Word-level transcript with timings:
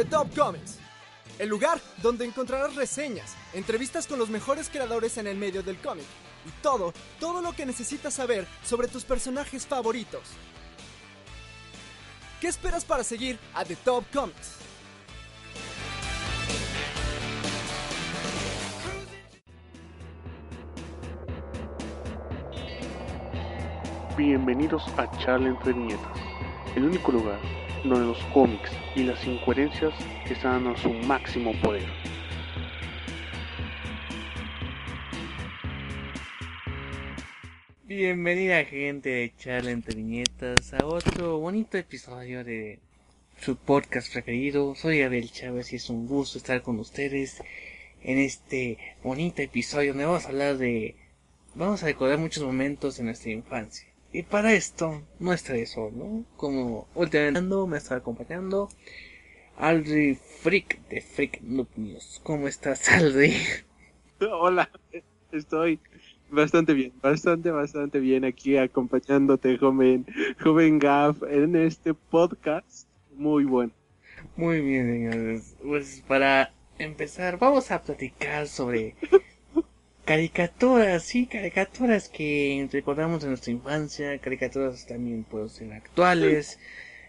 The 0.00 0.06
Top 0.06 0.34
Comics, 0.34 0.78
el 1.38 1.50
lugar 1.50 1.78
donde 2.00 2.24
encontrarás 2.24 2.74
reseñas, 2.74 3.36
entrevistas 3.52 4.06
con 4.06 4.18
los 4.18 4.30
mejores 4.30 4.70
creadores 4.70 5.18
en 5.18 5.26
el 5.26 5.36
medio 5.36 5.62
del 5.62 5.76
cómic 5.76 6.06
y 6.46 6.62
todo, 6.62 6.94
todo 7.18 7.42
lo 7.42 7.52
que 7.52 7.66
necesitas 7.66 8.14
saber 8.14 8.46
sobre 8.64 8.88
tus 8.88 9.04
personajes 9.04 9.66
favoritos. 9.66 10.22
¿Qué 12.40 12.48
esperas 12.48 12.82
para 12.82 13.04
seguir 13.04 13.38
a 13.52 13.62
The 13.62 13.76
Top 13.76 14.06
Comics? 14.10 14.56
Bienvenidos 24.16 24.82
a 24.96 25.10
Charla 25.18 25.50
entre 25.50 25.72
el 26.74 26.84
único 26.86 27.12
lugar 27.12 27.59
donde 27.84 28.06
los 28.06 28.22
cómics 28.32 28.70
y 28.94 29.04
las 29.04 29.26
incoherencias 29.26 29.94
están 30.28 30.66
a 30.66 30.76
su 30.76 30.90
máximo 30.90 31.52
poder. 31.60 31.88
Bienvenida 37.84 38.64
gente 38.64 39.08
de 39.08 39.32
Charla 39.36 39.70
entre 39.72 39.96
Viñetas 39.96 40.74
a 40.74 40.86
otro 40.86 41.38
bonito 41.38 41.76
episodio 41.76 42.44
de 42.44 42.78
su 43.40 43.56
podcast 43.56 44.12
preferido. 44.12 44.74
Soy 44.74 45.02
Abel 45.02 45.30
Chávez 45.32 45.72
y 45.72 45.76
es 45.76 45.90
un 45.90 46.06
gusto 46.06 46.38
estar 46.38 46.62
con 46.62 46.78
ustedes 46.78 47.42
en 48.02 48.18
este 48.18 48.78
bonito 49.02 49.42
episodio 49.42 49.92
donde 49.92 50.06
vamos 50.06 50.24
a 50.24 50.28
hablar 50.28 50.58
de... 50.58 50.96
Vamos 51.54 51.82
a 51.82 51.86
recordar 51.86 52.18
muchos 52.18 52.44
momentos 52.44 52.96
de 52.96 53.04
nuestra 53.04 53.32
infancia. 53.32 53.89
Y 54.12 54.24
para 54.24 54.52
esto 54.54 55.02
no 55.20 55.32
estaré 55.32 55.66
solo, 55.66 56.24
como 56.36 56.88
últimamente 56.96 57.40
me 57.68 57.78
está 57.78 57.96
acompañando 57.96 58.68
Aldri 59.56 60.16
Freak 60.16 60.80
de 60.88 61.00
Freak 61.00 61.40
Noob 61.42 61.68
News. 61.76 62.20
¿Cómo 62.24 62.48
estás, 62.48 62.88
Aldri? 62.90 63.36
Hola, 64.32 64.68
estoy 65.30 65.78
bastante 66.28 66.72
bien, 66.72 66.92
bastante, 67.00 67.52
bastante 67.52 68.00
bien 68.00 68.24
aquí 68.24 68.56
acompañándote, 68.56 69.56
joven, 69.58 70.04
joven 70.42 70.80
Gaff, 70.80 71.22
en 71.22 71.54
este 71.54 71.94
podcast 71.94 72.88
muy 73.14 73.44
bueno. 73.44 73.72
Muy 74.34 74.60
bien, 74.60 74.86
señores. 74.86 75.56
Pues 75.62 76.02
para 76.08 76.52
empezar, 76.78 77.38
vamos 77.38 77.70
a 77.70 77.80
platicar 77.80 78.48
sobre 78.48 78.96
caricaturas, 80.10 81.04
sí, 81.04 81.28
caricaturas 81.28 82.08
que 82.08 82.68
recordamos 82.72 83.22
de 83.22 83.28
nuestra 83.28 83.52
infancia, 83.52 84.18
caricaturas 84.18 84.84
también 84.84 85.22
pueden 85.22 85.48
ser 85.48 85.72
actuales, 85.72 86.58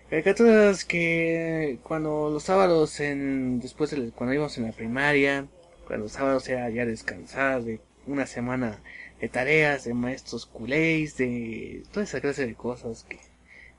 caricaturas 0.08 0.86
que 0.86 1.80
cuando 1.82 2.30
los 2.30 2.44
sábados 2.44 3.00
en, 3.00 3.60
después 3.60 3.90
de 3.90 4.12
cuando 4.12 4.36
íbamos 4.36 4.56
en 4.60 4.66
la 4.66 4.72
primaria, 4.72 5.48
cuando 5.88 6.04
los 6.04 6.12
sábados 6.12 6.48
era 6.48 6.70
ya 6.70 6.86
descansar 6.86 7.64
de 7.64 7.82
una 8.06 8.28
semana 8.28 8.78
de 9.20 9.30
tareas, 9.30 9.86
de 9.86 9.96
maestros 9.96 10.46
culés, 10.46 11.18
de 11.18 11.82
toda 11.92 12.04
esa 12.04 12.22
clase 12.22 12.46
de 12.46 12.54
cosas 12.54 13.04
que 13.10 13.18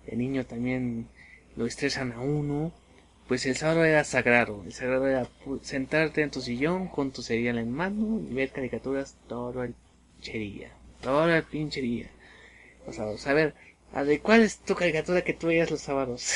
el 0.09 0.19
niño 0.19 0.45
también 0.47 1.07
lo 1.55 1.67
estresan 1.67 2.11
a 2.11 2.20
uno 2.20 2.73
pues 3.33 3.47
el 3.47 3.56
sábado 3.56 3.83
era 3.83 4.05
sagrado. 4.05 4.62
El 4.62 4.75
sagrado 4.75 5.06
era 5.06 5.27
sentarte 5.62 6.20
en 6.20 6.30
tu 6.30 6.42
sillón 6.42 6.88
con 6.88 7.12
tu 7.12 7.22
cereal 7.22 7.56
en 7.56 7.72
mano 7.72 8.20
y 8.20 8.34
ver 8.34 8.50
caricaturas 8.50 9.16
todo 9.27 9.64
el 9.64 9.74
chería. 10.20 10.70
Todo 11.00 11.27
el 11.27 11.42
pinchería. 11.42 12.11
Los 12.86 12.97
sábados. 12.97 13.27
A 13.27 13.33
ver, 13.33 13.55
¿de 14.05 14.20
cuál 14.20 14.42
es 14.42 14.58
tu 14.58 14.74
caricatura 14.74 15.23
que 15.23 15.33
tú 15.33 15.46
veías 15.46 15.70
los 15.70 15.80
sábados? 15.80 16.34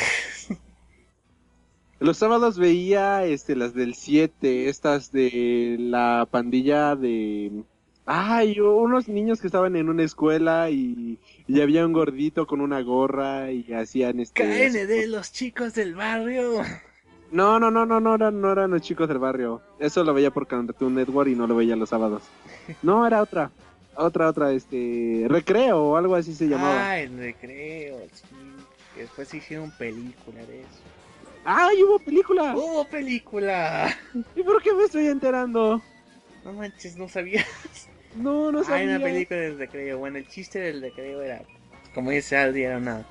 los 1.98 2.16
sábados 2.16 2.58
veía 2.58 3.26
este 3.26 3.56
las 3.56 3.74
del 3.74 3.94
7, 3.94 4.70
estas 4.70 5.12
de 5.12 5.76
la 5.78 6.26
pandilla 6.30 6.96
de 6.96 7.62
Ay, 8.06 8.58
unos 8.60 9.08
niños 9.08 9.40
que 9.40 9.48
estaban 9.48 9.76
en 9.76 9.90
una 9.90 10.04
escuela 10.04 10.70
y, 10.70 11.18
y 11.46 11.60
había 11.60 11.84
un 11.84 11.92
gordito 11.92 12.46
con 12.46 12.62
una 12.62 12.80
gorra 12.80 13.50
y 13.50 13.70
hacían 13.74 14.20
este... 14.20 14.44
KND, 14.44 15.08
los 15.08 15.32
chicos 15.32 15.74
del 15.74 15.94
barrio. 15.96 16.62
No, 17.36 17.60
no, 17.60 17.70
no, 17.70 17.84
no, 17.84 18.00
no 18.00 18.14
eran, 18.14 18.40
no 18.40 18.50
eran 18.50 18.70
los 18.70 18.80
chicos 18.80 19.08
del 19.08 19.18
barrio. 19.18 19.60
Eso 19.78 20.02
lo 20.02 20.14
veía 20.14 20.30
por 20.30 20.46
Cartoon 20.46 20.94
Network 20.94 21.28
y 21.28 21.34
no 21.34 21.46
lo 21.46 21.54
veía 21.54 21.76
los 21.76 21.90
sábados. 21.90 22.22
No, 22.82 23.06
era 23.06 23.20
otra. 23.20 23.50
Otra, 23.94 24.30
otra, 24.30 24.52
este... 24.52 25.26
Recreo 25.28 25.82
o 25.82 25.96
algo 25.98 26.14
así 26.14 26.32
se 26.32 26.48
llamaba. 26.48 26.92
Ah, 26.92 26.98
el 26.98 27.14
recreo, 27.18 27.98
sí. 28.14 28.24
Después 28.96 29.34
hicieron 29.34 29.70
película 29.72 30.46
de 30.46 30.60
eso. 30.60 30.80
¡Ay, 31.44 31.82
hubo 31.82 31.98
película! 31.98 32.56
¡Hubo 32.56 32.86
película! 32.86 33.94
¿Y 34.34 34.42
por 34.42 34.62
qué 34.62 34.72
me 34.72 34.84
estoy 34.84 35.08
enterando? 35.08 35.82
No 36.42 36.54
manches, 36.54 36.96
no 36.96 37.06
sabías. 37.06 37.44
No, 38.14 38.50
no 38.50 38.64
sabía. 38.64 38.76
Hay 38.78 38.88
una 38.88 39.04
película 39.04 39.40
del 39.40 39.58
recreo. 39.58 39.98
Bueno, 39.98 40.16
el 40.16 40.26
chiste 40.26 40.58
del 40.58 40.80
recreo 40.80 41.20
era, 41.20 41.42
como 41.94 42.12
dice 42.12 42.38
Aldi, 42.38 42.62
era 42.62 42.78
una, 42.78 43.04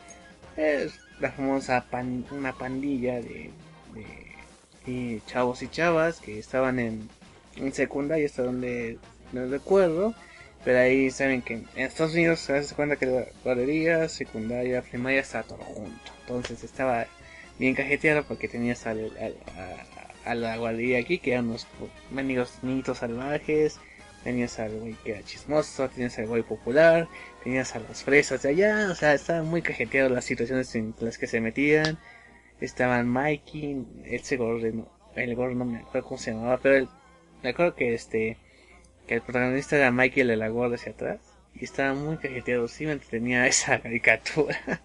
es 0.58 1.00
la 1.20 1.32
famosa 1.32 1.86
pan, 1.92 2.26
una 2.32 2.54
pandilla 2.54 3.22
de, 3.22 3.52
de, 3.96 5.22
chavos 5.26 5.64
y 5.64 5.68
chavas 5.68 6.20
que 6.20 6.38
estaban 6.38 6.80
en, 6.80 7.10
en 7.56 7.74
secundaria, 7.74 8.26
hasta 8.26 8.44
donde 8.44 9.00
no 9.32 9.48
recuerdo. 9.48 10.14
Pero 10.64 10.80
ahí 10.80 11.12
saben 11.12 11.42
que 11.42 11.54
en 11.56 11.68
Estados 11.76 12.14
Unidos 12.14 12.40
se 12.40 12.58
hace 12.58 12.76
cuenta 12.76 12.96
que 12.96 13.06
la 13.06 13.26
guardería, 13.44 14.10
secundaria, 14.10 14.82
primaria 14.82 15.22
estaba 15.22 15.44
todo 15.44 15.64
junto. 15.64 16.12
Entonces 16.22 16.64
estaba 16.64 17.06
bien 17.60 17.76
cajeteado 17.76 18.24
porque 18.24 18.48
tenías 18.48 18.86
al, 18.88 19.12
a, 20.26 20.30
a, 20.30 20.36
la 20.36 20.58
guardería 20.58 21.00
aquí, 21.00 21.20
que 21.20 21.34
eran 21.34 21.50
unos 21.50 21.68
mendigos 22.12 22.60
niñitos 22.64 23.00
salvajes 23.00 23.80
tenías 24.26 24.58
al 24.60 24.72
güey 24.80 24.96
que 25.04 25.12
era 25.12 25.24
chismoso, 25.24 25.88
tenías 25.88 26.18
al 26.18 26.26
güey 26.26 26.42
popular, 26.42 27.08
tenías 27.44 27.76
a 27.76 27.80
las 27.80 28.04
fresas 28.04 28.42
de 28.42 28.50
allá, 28.50 28.88
o 28.92 28.96
sea, 28.96 29.14
estaban 29.14 29.46
muy 29.46 29.62
cajeteados 29.62 30.12
las 30.12 30.26
situaciones 30.26 30.74
en 30.74 30.96
las 31.00 31.20
que 31.20 31.28
se 31.28 31.40
metían. 31.40 32.00
Estaban 32.60 33.08
Mikey, 33.10 33.86
ese 34.06 34.38
gordo, 34.38 34.66
el 35.16 35.36
gordo 35.36 35.56
no 35.56 35.66
me 35.66 35.80
acuerdo 35.80 36.08
cómo 36.08 36.18
se 36.18 36.32
llamaba, 36.32 36.58
pero 36.58 36.78
el, 36.78 36.88
me 37.44 37.50
acuerdo 37.50 37.76
que 37.76 37.94
este, 37.94 38.38
que 39.08 39.16
el 39.16 39.22
protagonista 39.22 39.76
era 39.76 39.92
Mikey 39.92 40.22
el 40.22 40.28
de 40.30 40.38
la 40.38 40.50
gorda 40.50 40.76
hacia 40.76 40.94
atrás, 40.94 41.20
y 41.54 41.66
estaba 41.66 41.94
muy 41.94 42.18
cajeteado, 42.18 42.68
sí 42.68 42.86
me 42.86 42.94
entretenía 42.94 43.46
esa 43.48 43.82
caricatura. 43.82 44.82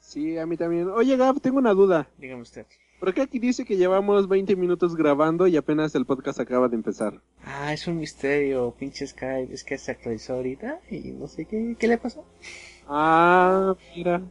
Sí, 0.00 0.38
a 0.38 0.46
mí 0.46 0.56
también. 0.56 0.88
Oye, 0.88 1.16
Gab, 1.16 1.40
tengo 1.40 1.58
una 1.58 1.74
duda. 1.74 2.08
Dígame 2.16 2.42
usted. 2.42 2.64
¿Por 3.00 3.12
qué 3.12 3.22
aquí 3.22 3.38
dice 3.38 3.64
que 3.64 3.76
llevamos 3.76 4.26
20 4.26 4.56
minutos 4.56 4.96
grabando 4.96 5.46
y 5.46 5.56
apenas 5.56 5.94
el 5.94 6.06
podcast 6.06 6.40
acaba 6.40 6.68
de 6.68 6.76
empezar? 6.76 7.20
Ah, 7.44 7.74
es 7.74 7.86
un 7.86 7.98
misterio, 7.98 8.74
pinche 8.78 9.06
Skype, 9.06 9.52
es 9.52 9.64
que 9.64 9.76
se 9.76 9.90
actualizó 9.90 10.34
ahorita 10.34 10.80
y 10.90 11.10
no 11.10 11.26
sé 11.26 11.44
qué, 11.44 11.76
qué 11.78 11.88
le 11.88 11.98
pasó. 11.98 12.24
Ah, 12.88 13.74
mira. 13.94 14.22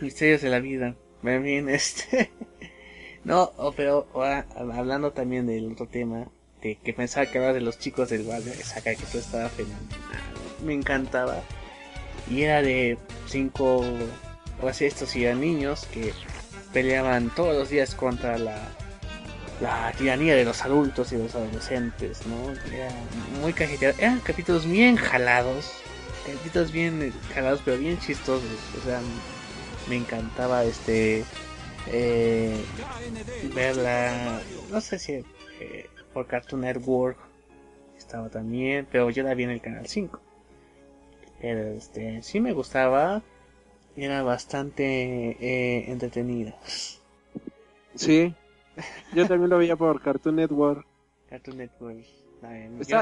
Misterios 0.00 0.42
de 0.42 0.50
la 0.50 0.60
vida. 0.60 0.94
Bien, 1.22 1.42
bien, 1.42 1.68
este. 1.70 2.30
no, 3.24 3.52
oh, 3.56 3.72
pero 3.72 4.08
ahora, 4.14 4.46
hablando 4.56 5.12
también 5.12 5.46
del 5.46 5.72
otro 5.72 5.86
tema, 5.86 6.26
de 6.62 6.76
que 6.76 6.92
pensaba 6.92 7.26
que 7.26 7.38
era 7.38 7.52
de 7.52 7.60
los 7.60 7.78
chicos 7.78 8.10
del 8.10 8.24
barrio, 8.24 8.52
esa 8.52 8.80
que 8.82 8.96
tú 8.96 9.18
estaba 9.18 9.48
fenomenal. 9.48 9.86
Me 10.64 10.74
encantaba. 10.74 11.42
Y 12.30 12.42
era 12.42 12.62
de 12.62 12.98
cinco, 13.26 13.84
o 14.60 14.68
así 14.68 14.84
estos 14.84 15.14
eran 15.16 15.40
niños 15.40 15.86
que 15.92 16.12
peleaban 16.72 17.30
todos 17.34 17.56
los 17.56 17.68
días 17.68 17.94
contra 17.94 18.38
la, 18.38 18.56
la 19.60 19.92
tiranía 19.98 20.34
de 20.34 20.44
los 20.44 20.62
adultos 20.62 21.12
y 21.12 21.16
los 21.16 21.34
adolescentes, 21.34 22.26
¿no? 22.26 22.52
Era 22.72 22.90
muy 23.40 23.52
cajeteado. 23.52 23.94
Eran 23.98 24.20
capítulos 24.20 24.66
bien 24.66 24.96
jalados, 24.96 25.72
capítulos 26.26 26.72
bien 26.72 27.12
jalados, 27.34 27.60
pero 27.64 27.78
bien 27.78 27.98
chistosos. 27.98 28.44
O 28.80 28.84
sea, 28.84 29.00
me 29.88 29.96
encantaba 29.96 30.64
este 30.64 31.24
eh, 31.86 32.64
verla, 33.54 34.40
no 34.70 34.80
sé 34.80 34.98
si 34.98 35.12
eh, 35.60 35.90
por 36.12 36.26
Cartoon 36.26 36.62
Network 36.62 37.18
estaba 37.96 38.28
también, 38.28 38.86
pero 38.90 39.10
yo 39.10 39.22
la 39.22 39.34
vi 39.34 39.44
en 39.44 39.50
el 39.50 39.60
canal 39.60 39.86
5. 39.86 40.20
Pero 41.40 41.68
este, 41.70 42.22
sí 42.22 42.40
me 42.40 42.52
gustaba 42.52 43.22
era 43.96 44.22
bastante 44.22 45.36
eh, 45.40 45.90
entretenida. 45.90 46.54
Sí, 47.94 48.34
yo 49.14 49.26
también 49.26 49.50
lo 49.50 49.58
veía 49.58 49.76
por 49.76 50.00
Cartoon 50.00 50.36
Network. 50.36 50.86
Cartoon 51.28 51.58
Network. 51.58 52.04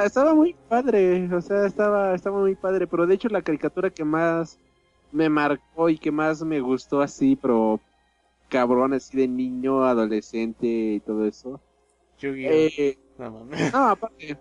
estaba 0.05 0.35
muy 0.35 0.55
padre, 0.69 1.33
o 1.33 1.41
sea, 1.41 1.67
estaba, 1.67 2.15
estaba 2.15 2.41
muy 2.41 2.57
padre, 2.57 2.87
pero 2.87 3.07
de 3.07 3.15
hecho 3.15 3.29
la 3.29 3.43
caricatura 3.43 3.91
que 3.91 4.05
más 4.05 4.59
me 5.13 5.29
marcó 5.29 5.89
y 5.89 5.99
que 5.99 6.11
más 6.11 6.43
me 6.43 6.61
gustó 6.61 7.01
así, 7.01 7.37
pero 7.37 7.81
cabrón, 8.49 8.95
así 8.95 9.17
de 9.17 9.29
niño, 9.29 9.85
adolescente 9.85 10.67
y 10.67 11.01
todo 11.01 11.27
eso. 11.27 11.61
Eh, 12.23 12.97
no, 13.19 13.45
no, 13.73 13.87
aparte, 13.89 14.37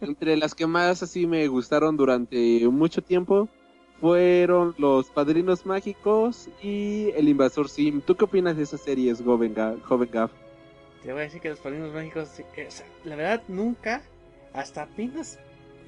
entre 0.00 0.36
las 0.36 0.54
que 0.54 0.66
más 0.66 1.02
así 1.02 1.26
me 1.26 1.46
gustaron 1.48 1.96
durante 1.96 2.66
mucho 2.68 3.02
tiempo 3.02 3.48
fueron 4.00 4.74
Los 4.78 5.10
Padrinos 5.10 5.64
Mágicos 5.64 6.48
y 6.60 7.10
El 7.14 7.28
Invasor 7.28 7.68
Sim. 7.68 8.00
¿Tú 8.00 8.16
qué 8.16 8.24
opinas 8.24 8.56
de 8.56 8.64
esas 8.64 8.80
series, 8.80 9.22
joven, 9.22 9.54
Ga- 9.54 9.80
joven 9.82 10.08
Gav? 10.12 10.30
Te 11.02 11.12
voy 11.12 11.20
a 11.22 11.24
decir 11.24 11.40
que 11.40 11.50
los 11.50 11.58
padrinos 11.60 11.92
mágicos, 11.92 12.38
eh, 12.38 12.66
o 12.66 12.70
sea, 12.70 12.86
la 13.04 13.16
verdad, 13.16 13.42
nunca, 13.48 14.02
hasta 14.52 14.82
apenas 14.82 15.38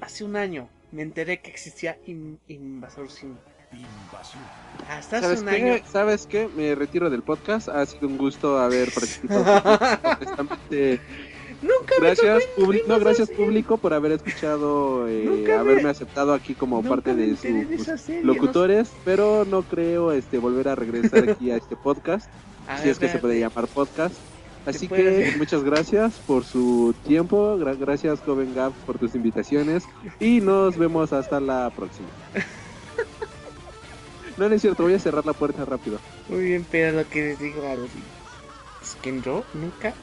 hace 0.01 0.23
un 0.25 0.35
año, 0.35 0.69
me 0.91 1.01
enteré 1.03 1.39
que 1.41 1.49
existía 1.51 1.97
In- 2.05 2.39
Invasor 2.47 3.09
Sim. 3.09 3.35
Hasta 4.89 5.17
hace 5.17 5.25
¿Sabes 5.25 5.39
un 5.41 5.47
qué? 5.47 5.55
año. 5.55 5.83
¿Sabes 5.91 6.27
qué? 6.27 6.47
Me 6.55 6.75
retiro 6.75 7.09
del 7.09 7.23
podcast. 7.23 7.69
Ha 7.69 7.85
sido 7.85 8.07
un 8.07 8.17
gusto 8.17 8.59
haber 8.59 8.91
participado. 8.91 9.43
Honestamente, 10.19 11.01
Nunca 11.61 11.95
me 11.99 12.07
gracias, 12.07 12.43
publi- 12.57 12.83
no, 12.85 12.99
gracias 12.99 13.29
público 13.29 13.77
por 13.77 13.93
haber 13.93 14.11
escuchado, 14.11 15.07
eh, 15.07 15.23
Nunca 15.25 15.53
me- 15.53 15.57
haberme 15.71 15.89
aceptado 15.89 16.33
aquí 16.33 16.53
como 16.53 16.77
Nunca 16.77 16.89
parte 16.89 17.15
de 17.15 17.29
sus 17.31 17.39
serie, 17.39 18.23
locutores, 18.23 18.91
pero 19.05 19.45
no 19.45 19.63
creo 19.63 20.11
este 20.11 20.37
volver 20.37 20.67
a 20.67 20.75
regresar 20.75 21.29
aquí 21.29 21.51
a 21.51 21.55
este 21.55 21.75
podcast, 21.77 22.29
no. 22.29 22.55
A 22.73 22.77
si 22.77 22.83
ver, 22.83 22.91
es 22.91 22.99
que 22.99 23.09
se 23.09 23.19
puede 23.19 23.35
espérate. 23.39 23.55
llamar 23.55 23.69
podcast. 23.73 24.15
Así 24.65 24.87
que 24.87 25.33
muchas 25.37 25.63
gracias 25.63 26.19
por 26.25 26.43
su 26.43 26.93
tiempo, 27.05 27.57
gra- 27.57 27.77
gracias 27.79 28.19
joven 28.21 28.53
Gab 28.53 28.73
por 28.85 28.97
tus 28.99 29.15
invitaciones 29.15 29.83
y 30.19 30.41
nos 30.41 30.77
vemos 30.77 31.13
hasta 31.13 31.39
la 31.39 31.71
próxima. 31.75 32.07
No, 34.37 34.49
no 34.49 34.55
es 34.55 34.61
cierto, 34.61 34.83
voy 34.83 34.93
a 34.93 34.99
cerrar 34.99 35.25
la 35.25 35.33
puerta 35.33 35.63
rápido. 35.63 35.99
Muy 36.27 36.43
bien, 36.43 36.65
pero 36.69 36.97
lo 36.97 37.09
que 37.09 37.21
les 37.21 37.39
digo 37.39 37.65
a 37.67 37.75
los 37.75 37.89
es 38.81 38.95
que 39.01 39.21
yo 39.21 39.45
nunca 39.53 39.93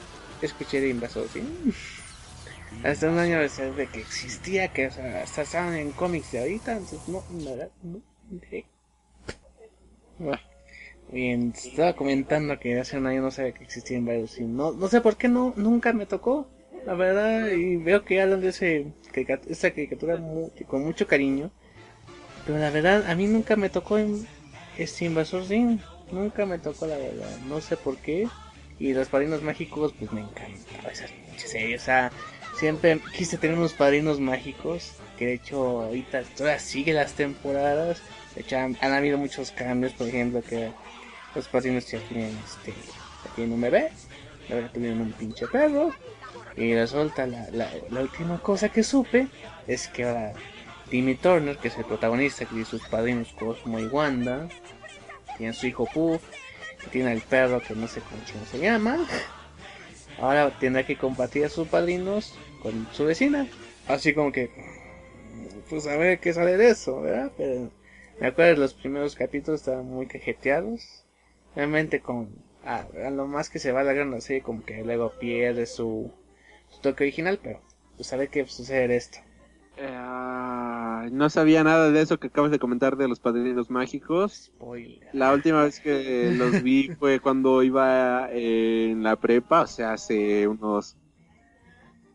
escuché 0.40 0.80
de 0.80 0.88
Invasor 0.88 1.28
Sim. 1.28 1.46
Hasta 2.84 3.10
un 3.10 3.18
año 3.18 3.38
de 3.38 3.48
saber 3.50 3.74
de 3.74 3.86
que 3.88 4.00
existía, 4.00 4.68
que 4.68 4.86
o 4.86 4.90
sea, 4.90 5.22
hasta 5.22 5.42
estaban 5.42 5.74
en 5.74 5.92
cómics 5.92 6.32
de 6.32 6.40
ahorita, 6.40 6.72
entonces 6.72 7.06
no, 7.06 7.22
la 7.44 7.50
verdad, 7.50 7.70
no 7.82 8.00
enteré. 8.30 8.64
Bueno, 10.18 10.40
Bien, 11.10 11.52
estaba 11.54 11.94
comentando 11.94 12.58
que 12.58 12.80
hace 12.80 12.96
un 12.96 13.06
año 13.06 13.20
no 13.20 13.30
sabía 13.30 13.52
que 13.52 13.64
existía 13.64 13.98
Invasor 13.98 14.28
Sim. 14.28 14.56
No, 14.56 14.72
no 14.72 14.88
sé 14.88 15.02
por 15.02 15.18
qué 15.18 15.28
no, 15.28 15.52
nunca 15.56 15.92
me 15.92 16.06
tocó, 16.06 16.48
la 16.86 16.94
verdad, 16.94 17.50
y 17.50 17.76
veo 17.76 18.04
que 18.04 18.20
hablan 18.22 18.40
de 18.40 18.48
ese, 18.48 18.86
esa 19.48 19.70
caricatura 19.70 20.18
con 20.66 20.82
mucho 20.82 21.06
cariño. 21.06 21.50
Pero 22.46 22.58
la 22.58 22.70
verdad, 22.70 23.08
a 23.08 23.14
mí 23.14 23.26
nunca 23.26 23.56
me 23.56 23.70
tocó 23.70 23.98
en 23.98 24.26
este 24.76 25.04
Invasor. 25.04 25.44
Nunca 26.10 26.46
me 26.46 26.58
tocó, 26.58 26.86
la 26.86 26.96
verdad. 26.96 27.38
No 27.46 27.60
sé 27.60 27.76
por 27.76 27.96
qué. 27.98 28.28
Y 28.78 28.94
los 28.94 29.08
padrinos 29.08 29.42
mágicos, 29.42 29.94
pues 29.98 30.12
me 30.12 30.22
encantaba 30.22 30.90
esa 30.90 31.06
pinche 31.06 31.46
serie. 31.46 31.76
O 31.76 31.80
sea, 31.80 32.10
siempre 32.58 33.00
quise 33.16 33.38
tener 33.38 33.56
unos 33.56 33.74
padrinos 33.74 34.18
mágicos. 34.18 34.94
Que 35.18 35.26
de 35.26 35.34
hecho, 35.34 35.82
ahorita 35.82 36.22
todavía 36.36 36.58
sigue 36.58 36.92
las 36.92 37.12
temporadas. 37.12 38.02
De 38.34 38.40
hecho, 38.40 38.56
han, 38.58 38.76
habido 38.80 39.18
muchos 39.18 39.52
cambios. 39.52 39.92
Por 39.92 40.08
ejemplo, 40.08 40.42
que 40.42 40.72
los 41.34 41.46
padrinos 41.48 41.88
ya 41.90 42.00
tienen, 42.00 42.36
este, 42.44 42.72
ya 42.72 43.34
tienen 43.36 43.54
un 43.54 43.60
bebé. 43.60 43.90
Ahora 44.50 44.72
tuvieron 44.72 45.00
un 45.00 45.12
pinche 45.12 45.46
perro. 45.46 45.94
Y 46.56 46.74
resulta, 46.74 47.26
la, 47.26 47.48
la, 47.50 47.70
la 47.88 48.00
última 48.00 48.38
cosa 48.40 48.68
que 48.68 48.82
supe 48.82 49.28
es 49.66 49.86
que 49.88 50.04
ahora 50.04 50.34
Timmy 50.92 51.14
Turner, 51.14 51.56
que 51.56 51.68
es 51.68 51.78
el 51.78 51.86
protagonista, 51.86 52.44
que 52.44 52.50
tiene 52.50 52.66
sus 52.66 52.86
padrinos 52.86 53.32
Cosmo 53.32 53.78
y 53.78 53.86
Wanda, 53.86 54.46
tiene 55.38 55.54
su 55.54 55.66
hijo 55.66 55.86
Puff, 55.86 56.22
que 56.82 56.90
tiene 56.90 57.12
el 57.12 57.22
perro 57.22 57.62
que 57.62 57.74
no 57.74 57.88
sé 57.88 58.02
cómo 58.02 58.20
se 58.44 58.58
llama. 58.58 58.98
Ahora 60.20 60.50
tendrá 60.58 60.84
que 60.84 60.98
compartir 60.98 61.46
a 61.46 61.48
sus 61.48 61.66
padrinos 61.66 62.38
con 62.60 62.86
su 62.92 63.06
vecina. 63.06 63.48
Así 63.88 64.12
como 64.12 64.32
que, 64.32 64.50
pues 65.70 65.86
a 65.86 65.96
ver 65.96 66.20
qué 66.20 66.34
sale 66.34 66.58
de 66.58 66.68
eso, 66.68 67.00
¿verdad? 67.00 67.32
Pero 67.38 67.70
me 68.20 68.26
acuerdo 68.26 68.60
los 68.60 68.74
primeros 68.74 69.14
capítulos 69.14 69.60
estaban 69.60 69.86
muy 69.86 70.06
cajeteados. 70.06 71.06
Realmente 71.56 72.00
con 72.00 72.28
a, 72.66 72.84
a 73.06 73.08
lo 73.08 73.26
más 73.26 73.48
que 73.48 73.60
se 73.60 73.72
va 73.72 73.80
alargando 73.80 74.16
la 74.16 74.20
serie, 74.20 74.42
como 74.42 74.62
que 74.62 74.84
luego 74.84 75.10
pierde 75.18 75.64
su, 75.64 76.12
su 76.68 76.80
toque 76.82 77.04
original, 77.04 77.40
pero 77.42 77.62
pues 77.96 78.12
a 78.12 78.18
ver 78.18 78.28
qué 78.28 78.46
sucede 78.46 78.88
de 78.88 78.96
esto. 78.96 79.20
Eh, 79.76 81.08
no 81.10 81.30
sabía 81.30 81.64
nada 81.64 81.90
de 81.90 82.00
eso 82.00 82.18
que 82.18 82.28
acabas 82.28 82.50
de 82.50 82.58
comentar 82.58 82.96
de 82.96 83.08
los 83.08 83.20
padrinos 83.20 83.70
mágicos. 83.70 84.50
Spoiler. 84.54 85.08
La 85.12 85.32
última 85.32 85.64
vez 85.64 85.80
que 85.80 86.32
los 86.32 86.62
vi 86.62 86.88
fue 86.98 87.20
cuando 87.20 87.62
iba 87.62 88.28
en 88.30 89.02
la 89.02 89.16
prepa, 89.16 89.62
o 89.62 89.66
sea, 89.66 89.94
hace 89.94 90.46
unos 90.46 90.96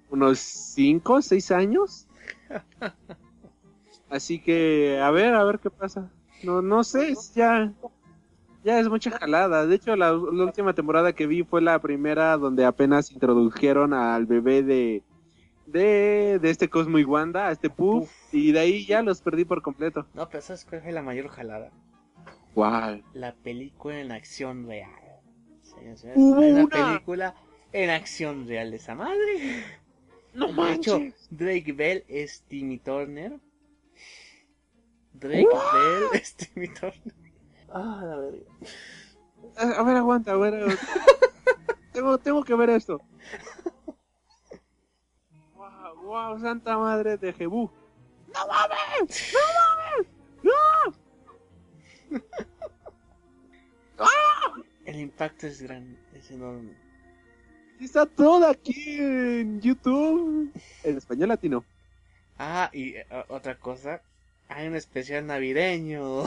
unos 0.10 0.40
5 0.40 1.14
o 1.14 1.22
6 1.22 1.52
años. 1.52 2.08
Así 4.10 4.40
que 4.40 5.00
a 5.02 5.12
ver, 5.12 5.34
a 5.34 5.44
ver 5.44 5.60
qué 5.60 5.70
pasa. 5.70 6.10
No 6.44 6.62
no 6.62 6.84
sé, 6.84 7.10
es 7.10 7.34
ya 7.34 7.74
ya 8.64 8.80
es 8.80 8.88
mucha 8.90 9.12
jalada. 9.12 9.66
De 9.66 9.76
hecho, 9.76 9.96
la, 9.96 10.12
la 10.12 10.44
última 10.46 10.74
temporada 10.74 11.14
que 11.14 11.28
vi 11.28 11.44
fue 11.44 11.62
la 11.62 11.80
primera 11.80 12.38
donde 12.38 12.66
apenas 12.66 13.12
introdujeron 13.12 13.94
al 13.94 14.26
bebé 14.26 14.64
de 14.64 15.04
de, 15.68 16.40
de 16.42 16.50
este 16.50 16.70
Cosmo 16.70 16.98
y 17.00 17.04
Wanda, 17.04 17.48
a 17.48 17.52
este 17.52 17.70
Puff, 17.70 18.12
y 18.32 18.52
de 18.52 18.60
ahí 18.60 18.86
ya 18.86 19.02
los 19.04 19.22
perdí 19.22 19.46
por 19.46 19.62
completo. 19.62 20.08
No, 20.14 20.30
pero 20.30 20.42
¿sabes 20.42 20.66
cuál 20.66 20.82
fue 20.82 20.92
la 20.92 21.04
mayor 21.04 21.28
jalada? 21.30 21.72
¿Cuál? 22.54 23.04
La 23.14 23.36
película 23.36 24.00
en 24.00 24.12
acción 24.12 24.68
real. 24.68 24.92
Hubo 26.16 26.40
hay 26.42 26.52
una 26.52 26.64
una. 26.64 26.70
película 26.70 27.36
en 27.72 27.90
acción 27.90 28.48
real 28.48 28.72
de 28.72 28.78
esa 28.78 28.96
madre. 28.96 29.64
No 30.34 30.54
De 30.54 30.74
hecho, 30.74 31.10
manches. 31.10 31.28
Drake 31.30 31.74
Bell 31.74 32.04
es 32.08 32.44
Timmy 32.48 32.80
Turner. 32.80 33.40
Drake 35.14 35.64
Bell 35.74 36.10
es 36.14 36.36
Timmy 36.36 36.68
Turner. 36.70 37.14
Ah, 37.70 38.02
la 38.06 38.18
verga. 38.18 38.46
A 39.58 39.80
a 39.80 39.84
ver, 39.84 39.98
aguanta, 39.98 40.32
a 40.32 40.38
ver. 40.38 40.56
aguanta. 40.56 40.88
tengo, 41.92 42.18
tengo 42.20 42.44
que 42.44 42.56
ver 42.56 42.70
esto. 42.72 43.02
Wow, 46.08 46.40
santa 46.40 46.78
madre 46.78 47.18
de 47.18 47.34
Jebú. 47.34 47.70
¡No 48.34 48.48
mames! 48.48 49.34
¡No 49.34 49.40
mames! 49.68 50.96
¡No! 54.00 54.08
El 54.86 55.02
impacto 55.02 55.48
es 55.48 55.62
grande, 55.62 56.00
es 56.14 56.32
enorme. 56.32 56.78
Está 57.82 58.06
todo 58.06 58.48
aquí 58.48 58.96
en 58.98 59.60
YouTube. 59.60 60.50
En 60.86 60.98
español 60.98 61.28
latino. 61.28 61.66
Ah, 62.40 62.70
y 62.72 62.96
eh, 62.96 63.06
otra 63.28 63.60
cosa, 63.60 64.02
hay 64.48 64.70
un 64.70 64.78
especial 64.78 65.28
navideño. 65.28 66.24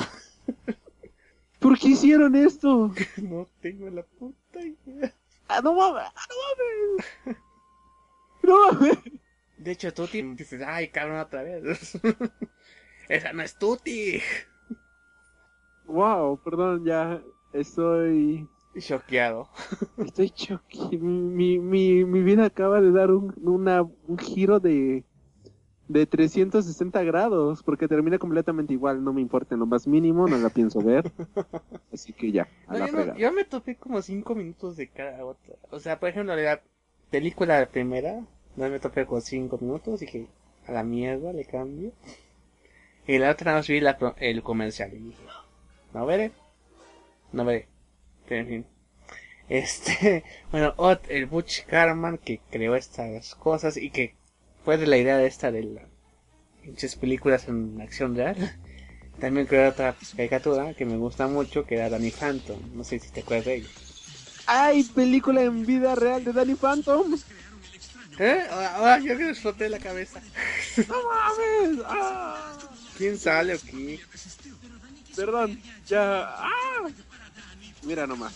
¿Por 1.58 1.78
qué 1.78 1.88
hicieron 1.88 2.36
esto? 2.36 2.92
no 3.16 3.48
tengo 3.62 3.88
la 3.88 4.02
puta 4.02 4.60
idea. 4.60 5.14
¡Ah, 5.48 5.62
no 5.62 5.72
mames! 5.72 6.04
¡Ah, 6.14 6.26
no 6.28 6.36
mames! 7.24 7.40
¡No 8.42 8.72
mames! 8.72 9.19
De 9.60 9.72
hecho, 9.72 9.92
Tuti 9.94 10.22
dices, 10.36 10.62
ay, 10.66 10.88
cabrón, 10.88 11.18
otra 11.20 11.42
vez. 11.42 11.98
Esa 13.08 13.32
no 13.32 13.42
es 13.42 13.56
Tuti. 13.56 14.20
Wow, 15.84 16.38
perdón, 16.42 16.84
ya 16.84 17.22
estoy. 17.52 18.48
Choqueado. 18.80 19.48
Estoy 20.02 20.30
choque. 20.30 20.98
Mi, 20.98 21.58
mi, 21.58 22.04
mi 22.04 22.22
vida 22.22 22.46
acaba 22.46 22.80
de 22.80 22.90
dar 22.92 23.10
un, 23.10 23.34
una, 23.42 23.82
un 23.82 24.18
giro 24.18 24.60
de, 24.60 25.04
de 25.88 26.06
360 26.06 27.02
grados, 27.04 27.62
porque 27.62 27.88
termina 27.88 28.18
completamente 28.18 28.74
igual, 28.74 29.04
no 29.04 29.12
me 29.12 29.20
importa 29.22 29.54
en 29.54 29.60
lo 29.60 29.66
más 29.66 29.86
mínimo, 29.88 30.28
no 30.28 30.38
la 30.38 30.50
pienso 30.50 30.82
ver. 30.82 31.12
Así 31.92 32.12
que 32.14 32.32
ya, 32.32 32.48
a 32.66 32.74
No, 32.74 32.78
la 32.78 32.86
yo, 32.86 32.92
no- 32.92 33.12
yo 33.14 33.32
me 33.32 33.44
topé 33.44 33.76
como 33.76 34.00
cinco 34.02 34.34
minutos 34.34 34.76
de 34.76 34.88
cada 34.88 35.24
otra. 35.24 35.54
O 35.70 35.78
sea, 35.80 35.98
por 35.98 36.08
ejemplo, 36.08 36.34
la 36.36 36.62
película 37.10 37.66
primera, 37.70 38.24
no 38.56 38.68
me 38.68 38.80
topé 38.80 39.06
con 39.06 39.22
cinco 39.22 39.58
minutos, 39.60 40.00
dije, 40.00 40.26
a 40.66 40.72
la 40.72 40.82
mierda 40.82 41.32
le 41.32 41.44
cambio. 41.44 41.92
Y 43.06 43.18
la 43.18 43.30
otra 43.30 43.54
no 43.54 43.62
vi 43.62 43.80
la, 43.80 43.96
el 44.18 44.42
comercial 44.42 44.92
y 44.94 45.14
no 45.92 46.06
veré, 46.06 46.32
no 47.32 47.44
veré. 47.44 47.66
Pero 48.28 48.40
en 48.42 48.46
fin. 48.46 48.66
Este, 49.48 50.24
bueno, 50.52 50.74
Ot, 50.76 51.04
el 51.08 51.26
Butch 51.26 51.64
Carman 51.66 52.18
que 52.18 52.40
creó 52.50 52.76
estas 52.76 53.34
cosas 53.34 53.76
y 53.76 53.90
que 53.90 54.14
fue 54.64 54.76
de 54.78 54.86
la 54.86 54.96
idea 54.96 55.16
de 55.16 55.26
esta 55.26 55.50
de 55.50 55.64
las 55.64 55.84
pinches 56.62 56.96
películas 56.96 57.48
en 57.48 57.80
acción 57.80 58.14
real. 58.14 58.36
También 59.20 59.46
creó 59.46 59.68
otra 59.68 59.92
pues, 59.92 60.14
caricatura 60.14 60.72
que 60.74 60.86
me 60.86 60.96
gusta 60.96 61.26
mucho, 61.26 61.66
que 61.66 61.74
era 61.74 61.90
Danny 61.90 62.10
Phantom. 62.10 62.58
No 62.74 62.84
sé 62.84 62.98
si 63.00 63.10
te 63.10 63.20
acuerdas 63.20 63.46
de 63.46 63.54
ella. 63.56 63.68
¡Ay, 64.46 64.82
película 64.84 65.42
en 65.42 65.66
vida 65.66 65.94
real 65.94 66.24
de 66.24 66.32
Danny 66.32 66.54
Phantom! 66.54 67.16
¿Eh? 68.18 68.44
Ahora 68.50 68.98
yo 68.98 69.14
me 69.16 69.30
exploté 69.30 69.68
la 69.68 69.78
cabeza. 69.78 70.20
¡No 70.88 70.94
mames! 70.94 71.84
¡Ah! 71.86 72.52
¿Quién 72.98 73.18
sale 73.18 73.54
o 73.54 73.58
qué? 73.60 73.98
Perdón, 75.16 75.58
ya. 75.86 76.28
¡Ah! 76.36 76.88
Mira 77.82 78.06
nomás. 78.06 78.34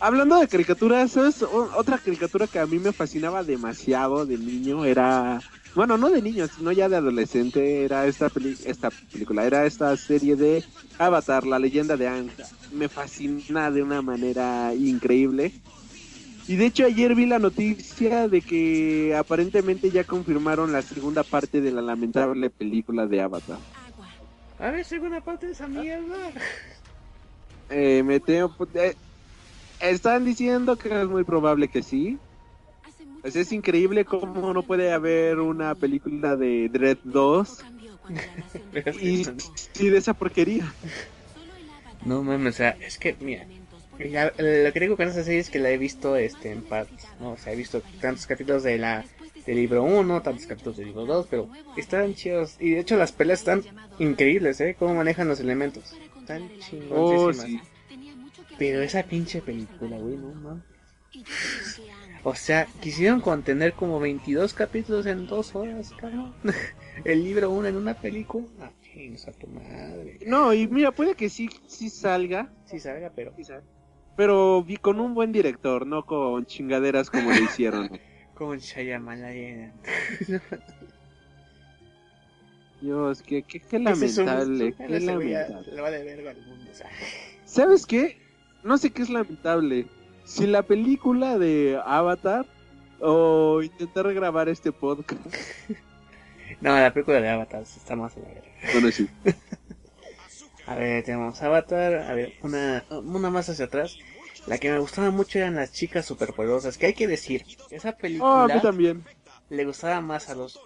Hablando 0.00 0.40
de 0.40 0.48
caricaturas, 0.48 1.12
¿sabes? 1.12 1.42
Otra 1.42 1.98
caricatura 1.98 2.46
que 2.46 2.58
a 2.58 2.66
mí 2.66 2.78
me 2.78 2.92
fascinaba 2.92 3.44
demasiado 3.44 4.26
de 4.26 4.38
niño 4.38 4.84
era... 4.84 5.40
Bueno, 5.74 5.96
no 5.96 6.10
de 6.10 6.20
niño, 6.20 6.46
sino 6.48 6.70
ya 6.72 6.88
de 6.88 6.96
adolescente, 6.96 7.84
era 7.84 8.06
esta, 8.06 8.28
peli- 8.28 8.58
esta 8.66 8.90
película, 8.90 9.44
era 9.44 9.64
esta 9.64 9.96
serie 9.96 10.36
de 10.36 10.62
Avatar, 10.98 11.46
la 11.46 11.58
leyenda 11.58 11.96
de 11.96 12.08
Aang. 12.08 12.28
Me 12.72 12.88
fascina 12.90 13.70
de 13.70 13.82
una 13.82 14.02
manera 14.02 14.74
increíble. 14.74 15.54
Y 16.52 16.56
de 16.56 16.66
hecho 16.66 16.84
ayer 16.84 17.14
vi 17.14 17.24
la 17.24 17.38
noticia 17.38 18.28
de 18.28 18.42
que 18.42 19.14
aparentemente 19.16 19.90
ya 19.90 20.04
confirmaron 20.04 20.70
la 20.70 20.82
segunda 20.82 21.22
parte 21.22 21.62
de 21.62 21.72
la 21.72 21.80
lamentable 21.80 22.50
película 22.50 23.06
de 23.06 23.22
Avatar. 23.22 23.58
A 24.58 24.70
ver, 24.70 24.84
segunda 24.84 25.22
parte 25.22 25.46
de 25.46 25.52
esa 25.52 25.66
mierda. 25.66 26.30
Eh, 27.70 28.02
me 28.02 28.20
temo- 28.20 28.54
eh, 28.74 28.94
están 29.80 30.26
diciendo 30.26 30.76
que 30.76 30.90
es 31.00 31.08
muy 31.08 31.24
probable 31.24 31.68
que 31.68 31.82
sí. 31.82 32.18
Pues 33.22 33.34
es 33.34 33.50
increíble 33.52 34.04
cómo 34.04 34.52
no 34.52 34.62
puede 34.62 34.92
haber 34.92 35.38
una 35.38 35.74
película 35.74 36.36
de 36.36 36.68
Dread 36.68 36.98
2 37.02 37.64
y, 39.00 39.22
y 39.80 39.88
de 39.88 39.96
esa 39.96 40.12
porquería. 40.12 40.74
No 42.04 42.22
mames, 42.22 42.56
o 42.56 42.58
sea, 42.58 42.70
es 42.72 42.98
que, 42.98 43.16
mira, 43.20 43.46
la- 43.98 44.32
lo 44.36 44.72
que 44.72 44.80
digo 44.80 44.96
con 44.96 45.08
esa 45.08 45.22
serie 45.24 45.40
es 45.40 45.50
que 45.50 45.58
la 45.58 45.70
he 45.70 45.78
visto 45.78 46.16
este, 46.16 46.50
en 46.52 46.62
partes, 46.62 47.06
¿no? 47.20 47.32
O 47.32 47.36
sea, 47.36 47.52
he 47.52 47.56
visto 47.56 47.82
tantos 48.00 48.26
capítulos 48.26 48.62
de 48.62 48.78
la 48.78 49.04
del 49.46 49.56
libro 49.56 49.82
1, 49.82 50.22
tantos 50.22 50.46
capítulos 50.46 50.76
del 50.76 50.86
libro 50.86 51.04
2, 51.06 51.26
pero 51.28 51.48
están 51.76 52.14
chidos. 52.14 52.56
Y 52.60 52.70
de 52.70 52.80
hecho 52.80 52.96
las 52.96 53.10
peleas 53.12 53.40
están 53.40 53.62
increíbles, 53.98 54.60
¿eh? 54.60 54.76
Cómo 54.78 54.94
manejan 54.94 55.26
los 55.28 55.40
elementos. 55.40 55.96
Están 56.20 56.42
Oh, 56.90 57.32
chingoncísimas. 57.32 57.46
sí. 57.46 57.60
Pero 58.58 58.82
esa 58.82 59.02
pinche 59.02 59.40
película, 59.42 59.96
güey, 59.98 60.16
no 60.16 60.32
mames. 60.34 60.62
O 62.24 62.34
sea, 62.36 62.68
quisieron 62.80 63.20
contener 63.20 63.72
como 63.72 63.98
22 63.98 64.54
capítulos 64.54 65.06
en 65.06 65.26
dos 65.26 65.54
horas, 65.56 65.92
cabrón. 65.98 66.32
El 67.04 67.24
libro 67.24 67.50
1 67.50 67.66
en 67.68 67.76
una 67.76 67.94
película. 67.94 68.46
Ah, 68.60 68.70
chingas 68.80 69.26
a 69.26 69.32
tu 69.32 69.48
madre. 69.48 70.20
No, 70.26 70.54
y 70.54 70.68
mira, 70.68 70.92
puede 70.92 71.14
que 71.16 71.28
sí, 71.28 71.50
sí 71.66 71.90
salga, 71.90 72.52
Sí 72.64 72.78
salga, 72.78 73.10
pero... 73.14 73.34
pero 74.16 74.62
vi 74.62 74.76
con 74.76 75.00
un 75.00 75.14
buen 75.14 75.32
director, 75.32 75.86
no 75.86 76.04
con 76.04 76.46
chingaderas 76.46 77.10
como 77.10 77.30
lo 77.30 77.38
hicieron. 77.38 77.90
Con 78.34 78.58
Shyamalan. 78.58 79.72
Dios, 82.80 83.22
qué, 83.22 83.42
qué, 83.42 83.60
qué 83.60 83.78
lamentable, 83.78 84.74
qué 84.74 85.00
lamentable. 85.00 85.72
Le 85.72 85.80
va 85.80 85.90
de 85.90 86.02
verga 86.02 86.30
al 86.30 86.46
mundo, 86.46 86.70
o 86.72 86.74
sea. 86.74 86.88
¿Sabes 87.44 87.86
qué? 87.86 88.18
No 88.64 88.78
sé 88.78 88.90
qué 88.90 89.02
es 89.02 89.10
lamentable. 89.10 89.86
Si 90.24 90.46
la 90.46 90.62
película 90.62 91.38
de 91.38 91.78
Avatar 91.84 92.46
o 93.00 93.62
intentar 93.62 94.12
grabar 94.12 94.48
este 94.48 94.72
podcast. 94.72 95.20
No, 96.60 96.78
la 96.78 96.92
película 96.92 97.20
de 97.20 97.28
Avatar 97.28 97.62
está 97.62 97.96
más 97.96 98.16
en 98.16 98.22
la 98.22 98.28
verga. 98.28 98.48
Bueno, 98.72 98.92
sí. 98.92 99.08
A 100.66 100.74
ver, 100.74 101.04
tenemos 101.04 101.42
Avatar. 101.42 101.94
A 102.10 102.14
ver, 102.14 102.34
una, 102.42 102.84
una 102.90 103.30
más 103.30 103.48
hacia 103.48 103.66
atrás. 103.66 103.98
La 104.46 104.58
que 104.58 104.70
me 104.70 104.78
gustaba 104.78 105.10
mucho 105.10 105.38
eran 105.38 105.54
las 105.56 105.72
chicas 105.72 106.06
superpoderosas. 106.06 106.78
Que 106.78 106.86
hay 106.86 106.94
que 106.94 107.06
decir, 107.06 107.44
esa 107.70 107.90
Oh, 107.90 107.92
a 107.92 107.96
película 107.96 108.48
mí 108.48 108.60
también. 108.60 109.04
le 109.50 109.64
gustaba 109.64 110.00
más 110.00 110.28
a 110.28 110.34
los 110.34 110.58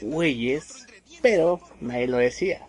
güeyes, 0.00 0.86
pero 1.22 1.60
nadie 1.80 2.08
lo 2.08 2.18
decía. 2.18 2.66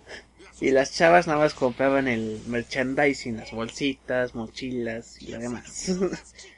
Y 0.60 0.72
las 0.72 0.94
chavas 0.94 1.28
nada 1.28 1.40
más 1.40 1.54
compraban 1.54 2.08
el 2.08 2.42
merchandising, 2.48 3.38
las 3.38 3.52
bolsitas, 3.52 4.34
mochilas 4.36 5.22
y 5.22 5.28
lo 5.28 5.40
demás. 5.40 5.92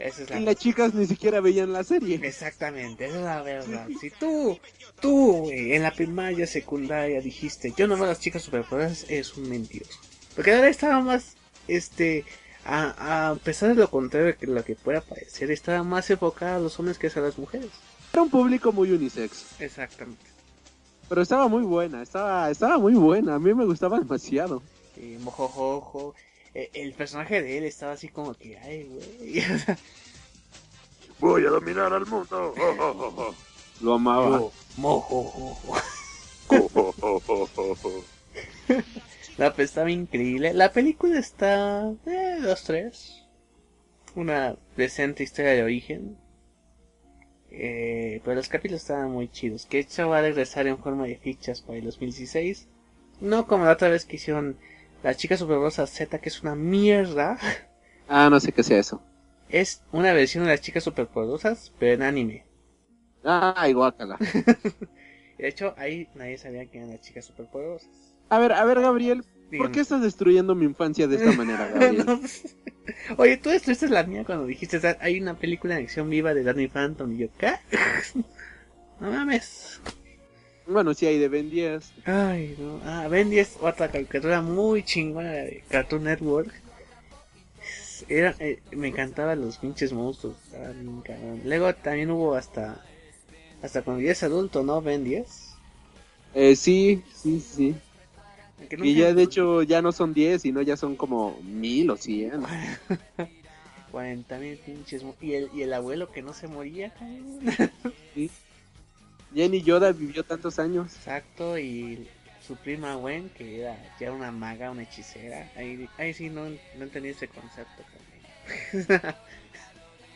Esa 0.00 0.22
es 0.22 0.30
la 0.30 0.40
Y 0.40 0.44
las 0.44 0.56
chicas 0.56 0.94
ni 0.94 1.06
siquiera 1.06 1.40
veían 1.40 1.72
la 1.72 1.84
serie. 1.84 2.20
Exactamente, 2.22 3.06
esa 3.06 3.16
es 3.16 3.24
la 3.24 3.42
verdad. 3.42 3.88
Si 4.00 4.10
tú, 4.10 4.58
tú, 5.00 5.44
güey, 5.44 5.74
en 5.74 5.82
la 5.82 5.92
primaria, 5.92 6.46
secundaria 6.46 7.20
dijiste, 7.20 7.72
yo 7.76 7.86
no 7.86 7.94
veo 7.94 8.04
a 8.04 8.08
las 8.08 8.20
chicas 8.20 8.42
superpoderosas, 8.42 9.10
es 9.10 9.36
un 9.36 9.48
mentiroso. 9.48 9.98
Porque 10.34 10.54
ahora 10.54 10.68
estaba 10.68 11.00
más, 11.00 11.36
este, 11.68 12.24
a, 12.64 13.30
a 13.30 13.34
pesar 13.36 13.70
de 13.70 13.76
lo 13.76 13.90
contrario 13.90 14.36
que 14.36 14.46
lo 14.46 14.64
que 14.64 14.74
pueda 14.74 15.00
parecer, 15.00 15.50
estaba 15.50 15.82
más 15.82 16.10
enfocada 16.10 16.56
a 16.56 16.60
los 16.60 16.78
hombres 16.78 16.98
que 16.98 17.06
a 17.06 17.20
las 17.20 17.38
mujeres. 17.38 17.70
Era 18.12 18.22
un 18.22 18.30
público 18.30 18.72
muy 18.72 18.90
unisex. 18.90 19.60
Exactamente. 19.60 20.24
Pero 21.08 21.22
estaba 21.22 21.48
muy 21.48 21.62
buena, 21.62 22.02
estaba, 22.02 22.50
estaba 22.50 22.78
muy 22.78 22.94
buena. 22.94 23.36
A 23.36 23.38
mí 23.38 23.54
me 23.54 23.64
gustaba 23.64 23.98
demasiado. 23.98 24.62
Y 24.96 25.16
mojojojo. 25.18 26.14
Eh, 26.56 26.70
El 26.72 26.94
personaje 26.94 27.42
de 27.42 27.58
él 27.58 27.64
estaba 27.64 27.92
así 27.92 28.08
como 28.08 28.32
que, 28.32 28.56
ay, 28.58 28.84
güey. 28.84 29.44
Voy 31.20 31.44
a 31.44 31.50
dominar 31.50 31.92
al 31.92 32.06
mundo. 32.06 32.54
Lo 33.82 33.94
amaba. 33.94 34.38
yo, 34.38 34.52
mojojojo. 34.78 35.76
La 39.36 39.52
pues 39.52 39.68
estaba 39.68 39.90
increíble. 39.90 40.54
La 40.54 40.72
película 40.72 41.18
está. 41.18 41.92
Eh, 42.06 42.38
dos, 42.40 42.64
tres. 42.64 43.26
Una 44.14 44.56
decente 44.78 45.24
historia 45.24 45.52
de 45.52 45.62
origen. 45.62 46.16
Eh, 47.50 48.22
pero 48.24 48.36
los 48.36 48.48
capítulos 48.48 48.80
estaban 48.80 49.10
muy 49.10 49.28
chidos. 49.28 49.66
Que 49.66 49.80
hecho 49.80 50.08
va 50.08 50.18
a 50.18 50.22
regresar 50.22 50.66
en 50.66 50.78
forma 50.78 51.04
de 51.04 51.16
fichas 51.16 51.60
para 51.60 51.78
el 51.78 51.84
2016. 51.84 52.66
No 53.20 53.46
como 53.46 53.66
la 53.66 53.72
otra 53.72 53.90
vez 53.90 54.06
que 54.06 54.16
hicieron 54.16 54.56
La 55.06 55.14
Chica 55.14 55.36
Superpoderosa 55.36 55.86
Z, 55.86 56.18
que 56.18 56.28
es 56.28 56.42
una 56.42 56.56
mierda. 56.56 57.38
Ah, 58.08 58.28
no 58.28 58.40
sé 58.40 58.50
qué 58.50 58.64
sea 58.64 58.80
eso. 58.80 59.00
Es 59.48 59.80
una 59.92 60.12
versión 60.12 60.42
de 60.42 60.50
las 60.50 60.60
chicas 60.60 60.82
superpoderosas, 60.82 61.70
pero 61.78 61.92
en 61.94 62.02
anime. 62.02 62.44
Ay, 63.22 63.72
guácala. 63.72 64.18
De 65.38 65.46
hecho, 65.46 65.74
ahí 65.78 66.08
nadie 66.16 66.38
sabía 66.38 66.66
que 66.66 66.78
eran 66.78 66.90
las 66.90 67.02
chicas 67.02 67.24
superpoderosas. 67.24 67.88
A 68.30 68.40
ver, 68.40 68.50
a 68.50 68.64
ver, 68.64 68.80
Gabriel. 68.80 69.22
¿Por 69.56 69.70
qué 69.70 69.78
estás 69.78 70.02
destruyendo 70.02 70.56
mi 70.56 70.64
infancia 70.64 71.06
de 71.06 71.14
esta 71.14 71.30
manera, 71.30 71.68
Gabriel? 71.72 72.04
No, 72.04 72.18
pues, 72.18 72.56
Oye, 73.16 73.36
tú 73.36 73.50
destruiste 73.50 73.88
la 73.88 74.02
mía 74.02 74.24
cuando 74.24 74.46
dijiste, 74.46 74.80
"Ah, 74.88 74.96
hay 75.00 75.20
una 75.20 75.34
película 75.38 75.76
en 75.78 75.84
acción 75.84 76.10
viva 76.10 76.34
de 76.34 76.42
Danny 76.42 76.66
Phantom. 76.66 77.12
Y 77.14 77.18
yo, 77.18 77.28
¿qué? 77.38 77.52
No 78.98 79.12
mames. 79.12 79.80
Bueno, 80.66 80.94
sí 80.94 81.06
hay 81.06 81.18
de 81.18 81.28
Ben 81.28 81.48
10. 81.48 81.92
Ay, 82.04 82.56
no. 82.58 82.80
Ah, 82.84 83.06
Ben 83.08 83.30
10, 83.30 83.58
otra 83.60 83.90
caricatura 83.90 84.42
muy 84.42 84.82
chingona 84.82 85.30
de 85.30 85.62
Cartoon 85.68 86.04
Network. 86.04 86.52
Era, 88.08 88.34
eh, 88.40 88.60
me 88.72 88.88
encantaban 88.88 89.40
los 89.40 89.58
pinches 89.58 89.92
monstruos. 89.92 90.36
Luego 91.44 91.74
también 91.74 92.10
hubo 92.10 92.34
hasta. 92.34 92.84
Hasta 93.62 93.82
cuando 93.82 94.02
ya 94.02 94.12
es 94.12 94.22
adulto, 94.22 94.62
¿no? 94.62 94.82
Ben 94.82 95.04
10. 95.04 95.54
Eh, 96.34 96.56
sí, 96.56 97.02
sí, 97.14 97.40
sí. 97.40 97.74
Y 98.82 98.94
ya 98.94 99.14
de 99.14 99.22
hecho 99.22 99.62
ya 99.62 99.80
no 99.82 99.92
son 99.92 100.12
10, 100.12 100.42
sino 100.42 100.62
ya 100.62 100.76
son 100.76 100.96
como 100.96 101.38
mil 101.42 101.90
o 101.90 101.96
100. 101.96 102.42
40 103.90 104.38
mil 104.40 104.58
pinches. 104.58 105.02
Y 105.20 105.34
el, 105.34 105.50
y 105.54 105.62
el 105.62 105.72
abuelo 105.72 106.10
que 106.10 106.22
no 106.22 106.32
se 106.32 106.48
moría, 106.48 106.90
cabrón. 106.90 107.70
Jenny 109.34 109.62
Yoda 109.62 109.92
vivió 109.92 110.24
tantos 110.24 110.58
años. 110.58 110.94
Exacto, 110.94 111.58
y 111.58 112.08
su 112.46 112.56
prima 112.56 112.94
Gwen, 112.94 113.28
que 113.30 113.60
era 113.60 113.76
ya 113.98 114.12
una 114.12 114.30
maga, 114.30 114.70
una 114.70 114.82
hechicera. 114.84 115.50
Ahí, 115.56 115.88
ahí 115.98 116.14
sí 116.14 116.30
no, 116.30 116.44
no 116.48 116.84
entendí 116.84 117.10
ese 117.10 117.28
concepto. 117.28 117.82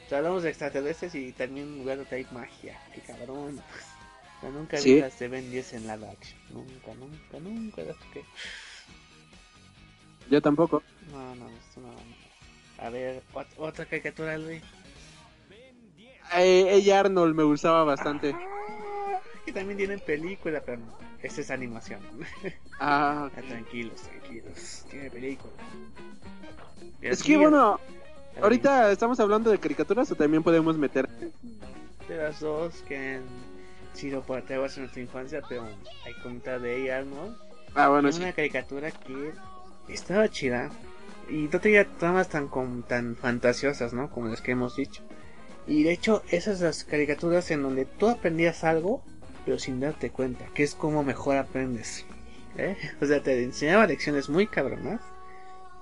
O 0.06 0.08
sea, 0.10 0.18
hablamos 0.18 0.42
de 0.42 0.48
extraterrestres 0.48 1.14
y 1.14 1.30
también 1.30 1.78
jugando 1.78 2.04
hay 2.10 2.26
magia. 2.32 2.76
Qué 2.92 3.00
cabrón. 3.00 3.60
O 3.60 4.40
sea, 4.40 4.50
nunca 4.50 4.76
Sí. 4.78 4.94
vi 4.94 5.00
las 5.02 5.16
de 5.20 5.28
Ben 5.28 5.48
10 5.52 5.72
en 5.74 5.82
live 5.82 6.08
action. 6.08 6.36
Nunca, 6.50 6.94
nunca, 6.94 7.38
nunca 7.40 7.82
las 7.82 7.96
toqué. 7.96 8.24
Yo 10.28 10.42
tampoco. 10.42 10.82
No, 11.12 11.34
no, 11.36 11.48
esto 11.48 11.80
no. 11.80 11.94
A 12.84 12.90
ver, 12.90 13.22
ot- 13.34 13.46
otra 13.56 13.84
caricatura, 13.84 14.36
Luis. 14.36 14.62
Eh, 16.36 16.66
ella 16.74 16.98
Arnold 17.00 17.34
me 17.36 17.44
gustaba 17.44 17.84
bastante. 17.84 18.34
Ah, 18.34 18.59
que 19.44 19.52
también 19.52 19.78
tiene 19.78 19.98
película, 19.98 20.62
pero 20.64 20.78
no. 20.78 20.98
Esa 21.22 21.40
es 21.40 21.50
animación. 21.50 22.00
Ah, 22.82 23.28
Ah, 23.36 23.40
tranquilos, 23.46 24.00
tranquilos. 24.00 24.86
Tiene 24.90 25.10
película. 25.10 25.52
es 27.02 27.22
que 27.22 27.36
bueno, 27.36 27.78
ahorita 28.40 28.90
estamos 28.90 29.20
hablando 29.20 29.50
de 29.50 29.58
caricaturas 29.58 30.10
o 30.10 30.14
también 30.14 30.42
podemos 30.42 30.78
meter. 30.78 31.06
De 32.08 32.16
las 32.16 32.40
dos 32.40 32.82
que 32.88 33.16
han 33.16 33.22
sido 33.92 34.22
parteaguas 34.22 34.76
en 34.78 34.84
nuestra 34.84 35.02
infancia, 35.02 35.42
pero 35.46 35.64
hay 36.06 36.14
que 36.14 36.22
comentar 36.22 36.58
de 36.60 36.82
ella, 36.82 37.02
¿no? 37.02 37.36
Ah, 37.74 37.88
bueno, 37.88 38.08
Es 38.08 38.16
sí. 38.16 38.22
una 38.22 38.32
caricatura 38.32 38.90
que 38.90 39.32
estaba 39.88 40.28
chida 40.30 40.70
y 41.28 41.48
no 41.52 41.60
tenía 41.60 41.86
tramas 41.86 42.28
tan, 42.30 42.48
com- 42.48 42.82
tan 42.82 43.14
fantasiosas, 43.16 43.92
¿no? 43.92 44.10
Como 44.10 44.28
las 44.28 44.40
que 44.40 44.52
hemos 44.52 44.74
dicho. 44.76 45.02
Y 45.66 45.82
de 45.82 45.92
hecho, 45.92 46.22
esas 46.30 46.60
las 46.62 46.84
caricaturas 46.84 47.50
en 47.50 47.62
donde 47.62 47.84
tú 47.84 48.08
aprendías 48.08 48.64
algo, 48.64 49.04
pero 49.50 49.58
sin 49.58 49.80
darte 49.80 50.10
cuenta, 50.10 50.46
que 50.54 50.62
es 50.62 50.76
como 50.76 51.02
mejor 51.02 51.36
aprendes. 51.36 52.04
¿eh? 52.56 52.76
O 53.02 53.06
sea, 53.06 53.20
te 53.20 53.42
enseñaba 53.42 53.84
lecciones 53.88 54.28
muy 54.28 54.46
cabronas, 54.46 55.00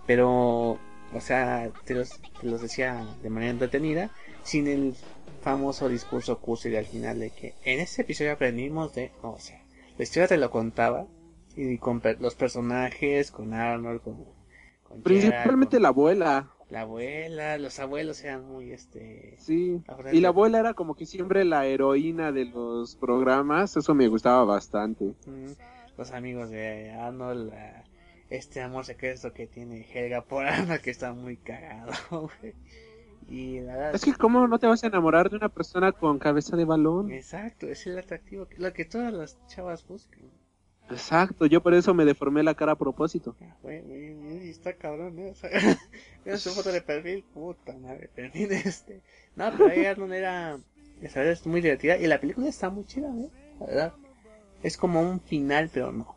pero 0.06 0.78
O 1.14 1.20
sea, 1.20 1.70
te 1.84 1.92
los, 1.92 2.18
te 2.40 2.46
los 2.46 2.62
decía 2.62 3.06
de 3.22 3.28
manera 3.28 3.50
entretenida, 3.50 4.10
sin 4.42 4.68
el 4.68 4.94
famoso 5.42 5.90
discurso 5.90 6.38
cursi 6.38 6.74
al 6.74 6.86
final 6.86 7.20
de 7.20 7.28
que 7.28 7.56
en 7.62 7.80
ese 7.80 8.00
episodio 8.00 8.32
aprendimos 8.32 8.94
de, 8.94 9.12
o 9.20 9.38
sea, 9.38 9.62
la 9.98 10.02
historia 10.02 10.28
te 10.28 10.38
lo 10.38 10.50
contaba 10.50 11.06
y 11.54 11.76
con 11.76 12.00
los 12.20 12.36
personajes, 12.36 13.30
con 13.30 13.52
Arnold, 13.52 14.00
con, 14.00 14.24
con 14.82 15.02
principalmente 15.02 15.78
la 15.78 15.88
abuela. 15.88 16.54
La 16.70 16.82
abuela, 16.82 17.56
los 17.56 17.78
abuelos 17.78 18.22
eran 18.22 18.46
muy 18.46 18.72
este. 18.72 19.36
Sí. 19.38 19.80
Y 20.12 20.20
la 20.20 20.28
abuela 20.28 20.58
era 20.58 20.74
como 20.74 20.94
que 20.94 21.06
siempre 21.06 21.44
la 21.44 21.66
heroína 21.66 22.30
de 22.30 22.44
los 22.44 22.94
programas, 22.96 23.76
eso 23.76 23.94
me 23.94 24.08
gustaba 24.08 24.44
bastante. 24.44 25.14
Los 25.96 26.10
amigos 26.10 26.50
de 26.50 26.90
Arnold, 26.92 27.52
este 28.28 28.60
amor 28.60 28.84
secreto 28.84 29.32
que 29.32 29.46
tiene 29.46 29.86
Helga 29.92 30.22
por 30.22 30.46
Arnold 30.46 30.80
que 30.80 30.90
está 30.90 31.12
muy 31.12 31.36
cagado. 31.36 31.92
Y 33.30 33.58
Es 33.92 34.06
que 34.06 34.14
cómo 34.14 34.48
no 34.48 34.58
te 34.58 34.66
vas 34.66 34.82
a 34.82 34.86
enamorar 34.86 35.28
de 35.28 35.36
una 35.36 35.50
persona 35.50 35.92
con 35.92 36.18
cabeza 36.18 36.56
de 36.56 36.64
balón. 36.64 37.10
Exacto, 37.10 37.66
es 37.66 37.86
el 37.86 37.98
atractivo, 37.98 38.48
lo 38.56 38.72
que 38.72 38.86
todas 38.86 39.12
las 39.12 39.38
chavas 39.48 39.86
buscan. 39.86 40.22
Exacto, 40.90 41.46
yo 41.46 41.62
por 41.62 41.74
eso 41.74 41.92
me 41.92 42.04
deformé 42.04 42.42
la 42.42 42.54
cara 42.54 42.72
a 42.72 42.78
propósito. 42.78 43.36
Ah, 43.40 43.70
está 43.70 44.74
cabrón, 44.74 45.18
¿eh? 45.18 45.34
O 46.32 46.36
su 46.36 46.50
foto 46.50 46.72
de 46.72 46.80
perfil, 46.80 47.24
puta 47.34 47.76
madre, 47.78 48.08
perfil 48.14 48.52
este. 48.52 49.02
No, 49.36 49.50
pero 49.52 49.70
ahí 49.70 49.84
Arnold 49.84 50.12
era, 50.12 50.58
esa 51.02 51.24
es 51.24 51.46
muy 51.46 51.60
divertida 51.60 51.96
y 51.96 52.06
la 52.06 52.20
película 52.20 52.48
está 52.48 52.70
muy 52.70 52.84
chida, 52.84 53.08
¿eh? 53.08 53.30
La 53.60 53.66
verdad. 53.66 53.94
Es 54.62 54.76
como 54.76 55.00
un 55.00 55.20
final, 55.20 55.70
pero 55.72 55.92
no. 55.92 56.16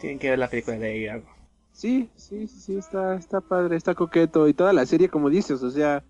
Tienen 0.00 0.18
que 0.18 0.30
ver 0.30 0.38
la 0.38 0.48
película 0.48 0.78
de 0.78 1.10
algo. 1.10 1.28
Sí, 1.72 2.10
sí, 2.16 2.48
sí, 2.48 2.76
está, 2.76 3.14
está 3.14 3.40
padre, 3.40 3.76
está 3.76 3.94
coqueto 3.94 4.48
y 4.48 4.54
toda 4.54 4.72
la 4.72 4.84
serie 4.84 5.08
como 5.08 5.30
dices, 5.30 5.62
o 5.62 5.70
sea, 5.70 6.02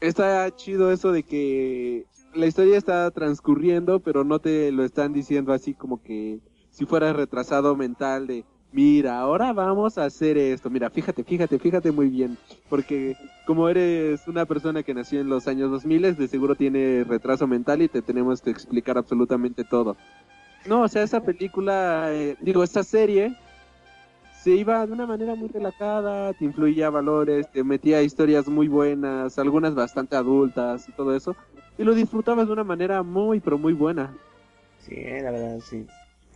está 0.00 0.54
chido 0.56 0.90
eso 0.90 1.12
de 1.12 1.22
que 1.22 2.04
la 2.34 2.46
historia 2.46 2.76
está 2.76 3.10
transcurriendo, 3.10 4.00
pero 4.00 4.24
no 4.24 4.38
te 4.38 4.70
lo 4.72 4.84
están 4.84 5.12
diciendo 5.12 5.52
así 5.52 5.74
como 5.74 6.02
que 6.02 6.40
si 6.70 6.86
fueras 6.86 7.16
retrasado 7.16 7.74
mental 7.76 8.26
de, 8.26 8.44
mira, 8.72 9.18
ahora 9.18 9.52
vamos 9.52 9.98
a 9.98 10.04
hacer 10.04 10.38
esto, 10.38 10.70
mira, 10.70 10.90
fíjate, 10.90 11.24
fíjate, 11.24 11.58
fíjate 11.58 11.90
muy 11.90 12.08
bien, 12.08 12.36
porque 12.68 13.16
como 13.46 13.68
eres 13.68 14.28
una 14.28 14.44
persona 14.46 14.82
que 14.82 14.94
nació 14.94 15.20
en 15.20 15.28
los 15.28 15.48
años 15.48 15.70
2000, 15.70 16.16
de 16.16 16.28
seguro 16.28 16.54
tiene 16.54 17.04
retraso 17.04 17.46
mental 17.46 17.82
y 17.82 17.88
te 17.88 18.02
tenemos 18.02 18.42
que 18.42 18.50
explicar 18.50 18.98
absolutamente 18.98 19.64
todo. 19.64 19.96
No, 20.66 20.82
o 20.82 20.88
sea, 20.88 21.02
esa 21.02 21.22
película, 21.22 22.08
eh, 22.12 22.36
digo, 22.40 22.62
esta 22.62 22.82
serie 22.82 23.36
se 24.42 24.50
iba 24.50 24.86
de 24.86 24.92
una 24.92 25.06
manera 25.06 25.34
muy 25.34 25.48
relajada, 25.48 26.32
te 26.32 26.44
influía 26.44 26.90
valores, 26.90 27.50
te 27.50 27.64
metía 27.64 28.02
historias 28.02 28.48
muy 28.48 28.68
buenas, 28.68 29.38
algunas 29.38 29.74
bastante 29.74 30.14
adultas 30.14 30.88
y 30.88 30.92
todo 30.92 31.14
eso, 31.14 31.34
y 31.78 31.84
lo 31.84 31.94
disfrutabas 31.94 32.46
de 32.46 32.52
una 32.52 32.64
manera 32.64 33.02
muy, 33.02 33.40
pero 33.40 33.56
muy 33.56 33.72
buena. 33.72 34.14
Sí, 34.80 34.96
la 35.04 35.30
verdad, 35.30 35.60
sí. 35.60 35.86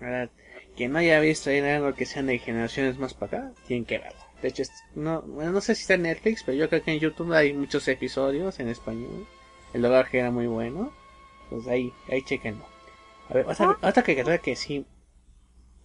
La 0.00 0.06
verdad, 0.06 0.30
quien 0.76 0.92
no 0.92 0.98
haya 0.98 1.20
visto 1.20 1.50
ahí 1.50 1.58
algo 1.60 1.92
que 1.94 2.06
sean 2.06 2.26
de 2.26 2.38
generaciones 2.38 2.98
más 2.98 3.12
para 3.14 3.38
acá, 3.38 3.52
tienen 3.66 3.84
que 3.84 3.98
verlo. 3.98 4.20
De 4.40 4.48
hecho, 4.48 4.62
no, 4.94 5.22
bueno, 5.22 5.52
no 5.52 5.60
sé 5.60 5.74
si 5.74 5.82
está 5.82 5.94
en 5.94 6.02
Netflix, 6.02 6.42
pero 6.42 6.56
yo 6.56 6.68
creo 6.68 6.82
que 6.82 6.92
en 6.92 6.98
YouTube 6.98 7.32
hay 7.32 7.52
muchos 7.52 7.86
episodios 7.88 8.58
en 8.60 8.68
español. 8.68 9.26
El 9.72 9.82
doblaje 9.82 10.18
era 10.18 10.30
muy 10.30 10.46
bueno. 10.46 10.92
Pues 11.50 11.66
ahí, 11.68 11.92
ahí 12.10 12.22
chequenlo. 12.22 12.64
A 13.28 13.34
ver, 13.34 13.46
otra, 13.46 13.78
otra 13.82 14.02
que 14.02 14.40
que 14.42 14.56
sí 14.56 14.86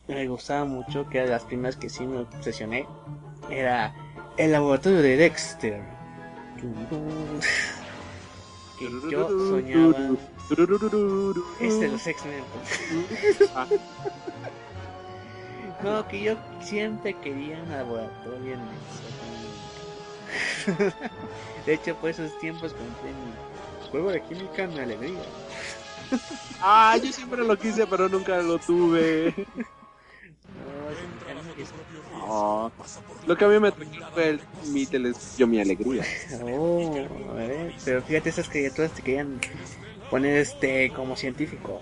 me 0.07 0.27
gustaba 0.27 0.65
mucho, 0.65 1.07
que 1.09 1.17
era 1.17 1.25
de 1.25 1.31
las 1.33 1.43
primeras 1.43 1.75
que 1.75 1.89
sí 1.89 2.05
me 2.05 2.19
obsesioné, 2.19 2.87
era 3.49 3.93
el 4.37 4.51
laboratorio 4.51 5.01
de 5.01 5.17
Dexter. 5.17 5.81
Que 8.77 8.89
yo 9.09 9.27
soñaba. 9.49 10.17
Este 11.59 11.79
de 11.79 11.87
los 11.89 12.07
X-Men. 12.07 12.43
no, 15.83 16.07
que 16.07 16.21
yo 16.21 16.35
siempre 16.61 17.13
quería 17.15 17.61
un 17.61 17.69
laboratorio 17.69 18.53
en 18.53 18.59
el 18.59 18.67
De 21.65 21.73
hecho, 21.73 21.95
por 21.95 22.09
esos 22.09 22.37
tiempos 22.39 22.73
compré 22.73 23.11
mi 23.11 23.89
juego 23.89 24.11
de 24.11 24.21
química 24.21 24.67
me 24.67 24.81
alegría. 24.81 25.21
ah, 26.61 26.97
yo 27.03 27.11
siempre 27.11 27.43
lo 27.43 27.57
quise, 27.57 27.85
pero 27.87 28.07
nunca 28.07 28.41
lo 28.41 28.57
tuve. 28.59 29.33
Lo 33.25 33.37
que 33.37 33.45
a 33.45 33.47
mí 33.47 33.59
me 33.59 33.71
fue 33.71 34.29
el, 34.29 34.41
mi 34.71 34.85
telescopio, 34.85 35.47
mi 35.47 35.59
alegría. 35.59 36.03
Oh, 36.43 36.95
pero 37.83 38.01
fíjate, 38.01 38.29
esas 38.29 38.49
criaturas 38.49 38.91
te 38.91 39.01
querían 39.01 39.39
poner 40.09 40.37
este 40.37 40.91
como 40.91 41.15
científico. 41.15 41.79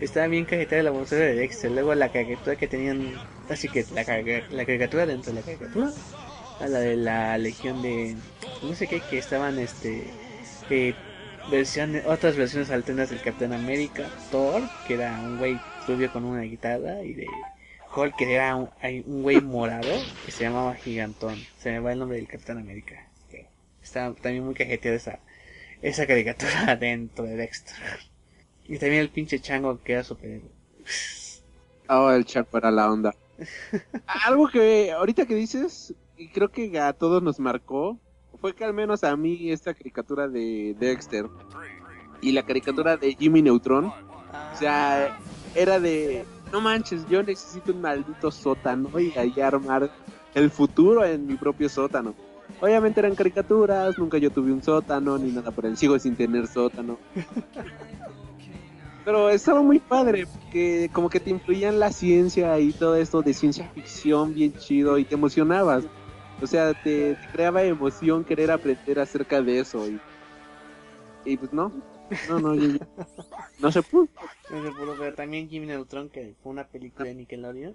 Estaba 0.00 0.26
bien 0.26 0.44
cajetada 0.44 0.82
la 0.82 0.90
bolsa 0.90 1.16
de 1.16 1.34
Dexter. 1.34 1.70
Luego 1.70 1.94
la 1.94 2.10
caricatura 2.10 2.56
que 2.56 2.66
tenían, 2.66 3.14
así 3.48 3.68
que 3.68 3.84
la, 3.94 4.02
la 4.02 4.64
caricatura 4.66 5.06
dentro 5.06 5.32
de 5.32 5.40
la 5.40 5.44
caricatura, 5.44 5.90
a 6.60 6.66
la 6.66 6.78
de 6.80 6.96
la 6.96 7.38
legión 7.38 7.82
de 7.82 8.16
no 8.62 8.74
sé 8.74 8.86
qué, 8.86 9.00
que 9.00 9.18
estaban 9.18 9.58
este 9.58 10.04
eh, 10.70 10.94
versiones, 11.50 12.04
otras 12.06 12.36
versiones 12.36 12.70
alternas 12.70 13.10
del 13.10 13.22
Capitán 13.22 13.52
América, 13.52 14.08
Thor, 14.30 14.62
que 14.86 14.94
era 14.94 15.12
un 15.20 15.38
güey 15.38 15.60
rubio 15.86 16.12
con 16.12 16.24
una 16.24 16.42
guitarra, 16.42 17.02
y 17.02 17.14
de 17.14 17.26
Hulk, 17.96 18.16
que 18.16 18.34
era 18.34 18.56
un, 18.56 18.68
un 19.06 19.22
güey 19.22 19.40
morado, 19.40 19.88
que 20.24 20.30
se 20.30 20.44
llamaba 20.44 20.74
Gigantón. 20.74 21.36
Se 21.58 21.70
me 21.70 21.80
va 21.80 21.92
el 21.92 21.98
nombre 21.98 22.18
del 22.18 22.28
Capitán 22.28 22.58
América. 22.58 23.08
Está 23.82 24.12
también 24.14 24.44
muy 24.44 24.54
cajeteada 24.54 24.96
esa, 24.96 25.20
esa 25.80 26.06
caricatura 26.06 26.76
dentro 26.80 27.24
de 27.24 27.36
Dexter. 27.36 27.76
Y 28.64 28.78
también 28.78 29.02
el 29.02 29.10
pinche 29.10 29.38
chango 29.40 29.80
que 29.82 29.92
era 29.92 30.04
super... 30.04 30.40
Oh, 31.88 32.10
el 32.10 32.24
chango 32.24 32.58
era 32.58 32.70
la 32.72 32.90
onda. 32.90 33.14
Algo 34.26 34.48
que 34.48 34.90
ahorita 34.90 35.26
que 35.26 35.36
dices, 35.36 35.94
y 36.16 36.28
creo 36.28 36.50
que 36.50 36.78
a 36.80 36.92
todos 36.92 37.22
nos 37.22 37.38
marcó, 37.38 37.98
fue 38.40 38.54
que 38.54 38.64
al 38.64 38.74
menos 38.74 39.04
a 39.04 39.16
mí 39.16 39.50
esta 39.50 39.72
caricatura 39.72 40.28
de 40.28 40.74
Dexter 40.78 41.26
y 42.20 42.32
la 42.32 42.44
caricatura 42.44 42.96
de 42.96 43.14
Jimmy 43.14 43.42
Neutron, 43.42 43.86
o 43.86 44.56
sea, 44.58 45.18
era 45.54 45.78
de, 45.78 46.24
no 46.52 46.60
manches, 46.60 47.06
yo 47.08 47.22
necesito 47.22 47.72
un 47.72 47.80
maldito 47.80 48.30
sótano 48.30 48.98
y 48.98 49.16
ahí 49.16 49.40
armar 49.40 49.90
el 50.34 50.50
futuro 50.50 51.04
en 51.04 51.26
mi 51.26 51.34
propio 51.34 51.68
sótano. 51.68 52.14
Obviamente 52.60 53.00
eran 53.00 53.14
caricaturas, 53.14 53.98
nunca 53.98 54.18
yo 54.18 54.30
tuve 54.30 54.52
un 54.52 54.62
sótano 54.62 55.18
ni 55.18 55.32
nada 55.32 55.50
por 55.50 55.66
el 55.66 55.76
sigo 55.76 55.98
sin 55.98 56.16
tener 56.16 56.46
sótano. 56.46 56.98
Pero 59.04 59.30
estaba 59.30 59.62
muy 59.62 59.78
padre, 59.78 60.26
porque 60.26 60.90
como 60.92 61.08
que 61.08 61.20
te 61.20 61.30
influían 61.30 61.78
la 61.78 61.92
ciencia 61.92 62.58
y 62.58 62.72
todo 62.72 62.96
esto 62.96 63.22
de 63.22 63.34
ciencia 63.34 63.70
ficción 63.72 64.34
bien 64.34 64.52
chido 64.54 64.98
y 64.98 65.04
te 65.04 65.14
emocionabas. 65.14 65.84
O 66.42 66.46
sea, 66.46 66.74
te, 66.74 67.16
creaba 67.32 67.62
emoción 67.62 68.24
querer 68.24 68.50
aprender 68.50 68.98
acerca 68.98 69.40
de 69.40 69.60
eso. 69.60 69.86
Y, 69.88 70.00
y 71.24 71.36
pues 71.36 71.52
no, 71.52 71.70
no, 72.28 72.38
no, 72.40 72.78
no 73.58 73.72
se 73.72 73.82
pudo. 73.82 74.08
No 74.50 74.62
se 74.62 74.70
pudo, 74.72 74.94
pero 74.98 75.14
también 75.14 75.48
Jimmy 75.48 75.66
Neutron, 75.66 76.08
que 76.08 76.34
fue 76.42 76.52
una 76.52 76.66
película 76.66 77.06
de 77.08 77.14
Nickelodeon. 77.14 77.74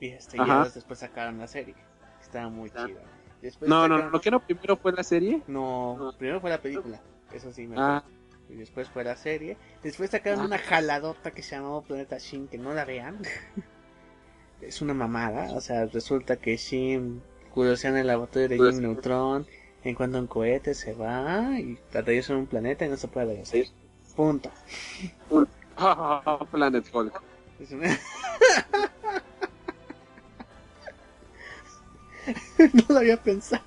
Y 0.00 0.08
este, 0.08 0.38
después 0.74 0.98
sacaron 0.98 1.38
la 1.38 1.46
serie. 1.46 1.74
Estaba 2.20 2.48
muy 2.48 2.70
ah. 2.76 2.86
chida. 2.86 3.00
Después 3.42 3.68
no, 3.68 3.86
no, 3.86 3.98
no, 3.98 4.10
lo 4.10 4.20
que 4.20 4.30
no 4.30 4.40
primero 4.40 4.76
fue 4.76 4.92
la 4.92 5.02
serie. 5.02 5.42
No, 5.46 6.12
primero 6.18 6.40
fue 6.40 6.50
la 6.50 6.60
película. 6.60 7.00
Eso 7.32 7.52
sí 7.52 7.66
me 7.66 7.76
ah. 7.78 8.04
Y 8.48 8.54
después 8.54 8.88
fue 8.88 9.04
la 9.04 9.16
serie. 9.16 9.56
Después 9.82 10.10
sacaron 10.10 10.40
ah. 10.40 10.46
una 10.46 10.58
jaladota 10.58 11.30
que 11.30 11.42
se 11.42 11.56
llamaba 11.56 11.82
Planeta 11.82 12.18
Shin, 12.18 12.48
que 12.48 12.58
no 12.58 12.72
la 12.74 12.84
vean. 12.84 13.18
es 14.60 14.82
una 14.82 14.94
mamada. 14.94 15.52
O 15.52 15.60
sea, 15.60 15.86
resulta 15.86 16.36
que 16.36 16.56
Shin 16.56 17.22
curiosean 17.52 17.94
en 17.94 18.00
el 18.00 18.06
laboratorio 18.08 18.48
de 18.48 18.56
Jimmy 18.56 18.94
pues, 18.94 19.46
Neutron, 19.84 19.90
encuentra 19.90 20.20
un 20.20 20.26
cohete, 20.26 20.74
se 20.74 20.92
va 20.92 21.58
y 21.58 21.78
atraviesa 21.90 22.36
un 22.36 22.46
planeta 22.46 22.84
y 22.84 22.88
no 22.88 22.96
se 22.96 23.08
puede 23.08 23.26
regresar. 23.26 23.64
Punto. 24.16 24.50
Planet 26.50 26.84
Hulk. 26.92 27.22
no 32.58 32.84
lo 32.88 32.98
había 32.98 33.16
pensado. 33.16 33.62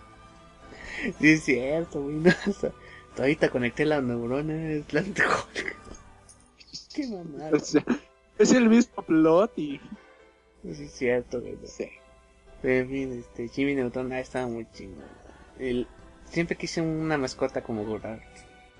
Sí, 1.19 1.31
es 1.31 1.43
cierto, 1.43 2.01
güey. 2.01 2.15
No, 2.15 2.31
ahorita 3.17 3.49
conecté 3.49 3.85
las 3.85 4.03
neuronas. 4.03 4.85
Planet 4.85 5.19
Hulk. 5.19 5.75
Qué 6.93 7.07
mamada. 7.07 7.57
es 8.37 8.51
el 8.51 8.69
mismo 8.69 9.03
plot 9.03 9.57
y. 9.57 9.79
Sí, 10.63 10.83
es 10.83 10.91
cierto, 10.91 11.41
güey. 11.41 11.57
Sí. 11.65 11.89
En 12.63 12.89
fin, 12.89 13.19
este, 13.19 13.47
Jimmy 13.47 13.75
Neutron 13.75 14.11
ah, 14.11 14.19
estaba 14.19 14.47
muy 14.47 14.67
chingón. 14.71 15.05
El, 15.57 15.87
siempre 16.31 16.57
quise 16.57 16.81
una 16.81 17.17
mascota 17.17 17.61
como 17.61 17.85
Godard. 17.85 18.19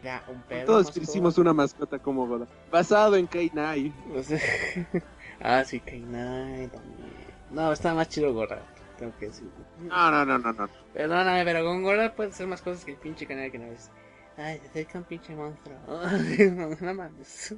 Ya, 0.03 0.23
un 0.27 0.41
perro. 0.43 0.65
Todos 0.65 0.97
hicimos 0.97 1.37
una 1.37 1.53
mascota 1.53 1.99
como 1.99 2.27
Godard. 2.27 2.49
Basado 2.71 3.15
en 3.17 3.27
K-9. 3.27 3.93
ah, 5.41 5.63
sí, 5.63 5.79
K-9 5.79 6.71
también. 6.71 7.11
No, 7.51 7.71
estaba 7.71 7.95
más 7.95 8.09
chido 8.09 8.33
Godard. 8.33 8.63
tengo 8.97 9.13
que 9.19 9.27
decir. 9.27 9.47
No, 9.79 10.11
no, 10.11 10.25
no, 10.25 10.39
no, 10.39 10.53
no. 10.53 10.69
Perdóname, 10.93 11.45
pero 11.45 11.65
con 11.65 11.83
Gorda 11.83 12.15
puedes 12.15 12.33
hacer 12.33 12.47
más 12.47 12.61
cosas 12.61 12.85
que 12.85 12.91
el 12.91 12.97
pinche 12.97 13.27
canal 13.27 13.51
que 13.51 13.59
no 13.59 13.69
ves. 13.69 13.91
Ay, 14.37 14.59
te 14.59 14.67
acerca 14.67 14.97
un 14.97 15.03
pinche 15.03 15.35
monstruo. 15.35 15.77
no, 16.81 16.93
mames. 16.93 17.55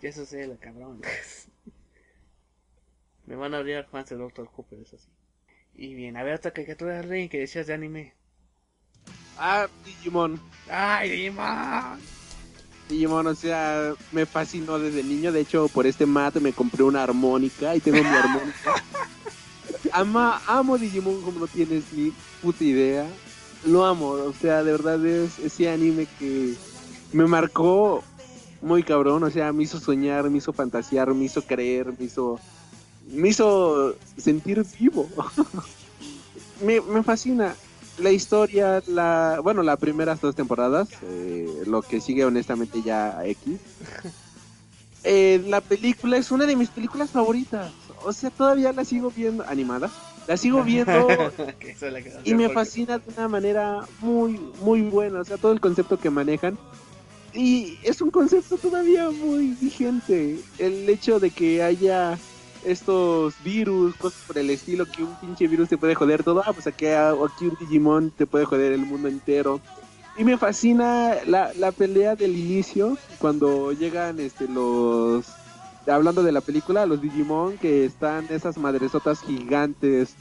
Ya 0.00 0.08
eso 0.08 0.26
sé, 0.26 0.46
lo 0.46 0.58
cabrón. 0.58 1.00
Me 3.26 3.36
van 3.36 3.54
a 3.54 3.58
abrir 3.58 3.84
fans 3.84 4.10
de 4.10 4.16
Doctor 4.16 4.50
Cooper, 4.50 4.80
eso 4.80 4.98
sí. 4.98 5.08
Y 5.74 5.94
bien, 5.94 6.16
a 6.16 6.22
ver 6.22 6.34
otra 6.34 6.50
caricatura 6.50 6.96
de 6.96 7.02
Rey 7.02 7.28
que 7.28 7.38
decías 7.38 7.66
de 7.66 7.74
anime. 7.74 8.14
Ah, 9.38 9.66
Digimon. 9.84 10.40
¡Ay, 10.70 11.10
Digimon! 11.10 11.98
Digimon, 12.88 13.26
o 13.26 13.34
sea, 13.34 13.94
me 14.12 14.26
fascinó 14.26 14.78
desde 14.78 15.02
niño. 15.02 15.32
De 15.32 15.40
hecho, 15.40 15.68
por 15.68 15.86
este 15.86 16.06
mat 16.06 16.36
me 16.36 16.52
compré 16.52 16.82
una 16.82 17.02
armónica 17.02 17.74
y 17.74 17.80
tengo 17.80 18.02
mi 18.02 18.16
armónica. 18.16 18.74
Ama, 19.92 20.40
amo 20.46 20.78
Digimon 20.78 21.20
como 21.22 21.40
no 21.40 21.46
tienes 21.46 21.84
ni 21.92 22.12
puta 22.40 22.64
idea. 22.64 23.06
Lo 23.64 23.84
amo, 23.84 24.08
o 24.08 24.32
sea, 24.32 24.64
de 24.64 24.72
verdad 24.72 25.04
es 25.04 25.38
ese 25.38 25.70
anime 25.70 26.06
que 26.18 26.54
me 27.12 27.26
marcó 27.26 28.02
muy 28.60 28.82
cabrón. 28.82 29.22
O 29.22 29.30
sea, 29.30 29.52
me 29.52 29.64
hizo 29.64 29.78
soñar, 29.78 30.28
me 30.30 30.38
hizo 30.38 30.52
fantasear, 30.52 31.12
me 31.14 31.24
hizo 31.24 31.42
creer, 31.42 31.92
me 31.98 32.06
hizo 32.06 32.40
me 33.10 33.28
hizo 33.28 33.96
sentir 34.16 34.64
vivo. 34.78 35.08
me, 36.64 36.80
me, 36.80 37.02
fascina 37.02 37.54
la 37.98 38.10
historia, 38.10 38.82
la 38.86 39.40
bueno, 39.42 39.62
las 39.62 39.78
primeras 39.78 40.20
dos 40.20 40.34
temporadas, 40.34 40.88
eh, 41.02 41.64
lo 41.66 41.82
que 41.82 42.00
sigue 42.00 42.24
honestamente 42.24 42.82
ya 42.82 43.24
X. 43.24 43.58
Eh, 45.04 45.42
la 45.48 45.60
película 45.60 46.16
es 46.16 46.30
una 46.30 46.46
de 46.46 46.54
mis 46.54 46.68
películas 46.68 47.10
favoritas. 47.10 47.72
O 48.04 48.12
sea, 48.12 48.30
todavía 48.30 48.72
la 48.72 48.84
sigo 48.84 49.10
viendo 49.10 49.44
animada. 49.48 49.90
La 50.28 50.36
sigo 50.36 50.62
viendo 50.62 51.08
y 52.24 52.34
me 52.34 52.48
fascina 52.50 52.98
de 52.98 53.12
una 53.16 53.26
manera 53.26 53.80
muy, 54.00 54.38
muy 54.60 54.82
buena. 54.82 55.18
O 55.18 55.24
sea, 55.24 55.38
todo 55.38 55.50
el 55.50 55.60
concepto 55.60 55.98
que 55.98 56.08
manejan. 56.08 56.56
Y 57.34 57.78
es 57.82 58.00
un 58.00 58.12
concepto 58.12 58.56
todavía 58.58 59.10
muy 59.10 59.56
vigente. 59.60 60.38
El 60.58 60.88
hecho 60.88 61.18
de 61.18 61.30
que 61.30 61.64
haya 61.64 62.16
estos 62.64 63.34
virus, 63.42 63.94
cosas 63.96 64.20
por 64.26 64.38
el 64.38 64.50
estilo, 64.50 64.86
que 64.86 65.02
un 65.02 65.14
pinche 65.16 65.46
virus 65.48 65.68
te 65.68 65.78
puede 65.78 65.94
joder 65.94 66.22
todo. 66.22 66.42
Ah, 66.44 66.52
pues 66.52 66.66
aquí, 66.66 66.86
aquí 66.86 67.46
un 67.46 67.56
Digimon 67.60 68.10
te 68.10 68.26
puede 68.26 68.44
joder 68.44 68.72
el 68.72 68.86
mundo 68.86 69.08
entero. 69.08 69.60
Y 70.16 70.24
me 70.24 70.36
fascina 70.36 71.14
la, 71.26 71.52
la 71.54 71.72
pelea 71.72 72.16
del 72.16 72.36
inicio, 72.36 72.98
cuando 73.18 73.72
llegan 73.72 74.20
este 74.20 74.48
los... 74.48 75.26
Hablando 75.86 76.22
de 76.22 76.30
la 76.30 76.40
película, 76.40 76.86
los 76.86 77.00
Digimon 77.00 77.58
que 77.58 77.84
están 77.84 78.26
esas 78.30 78.56
madresotas 78.56 79.20
gigantes 79.20 80.14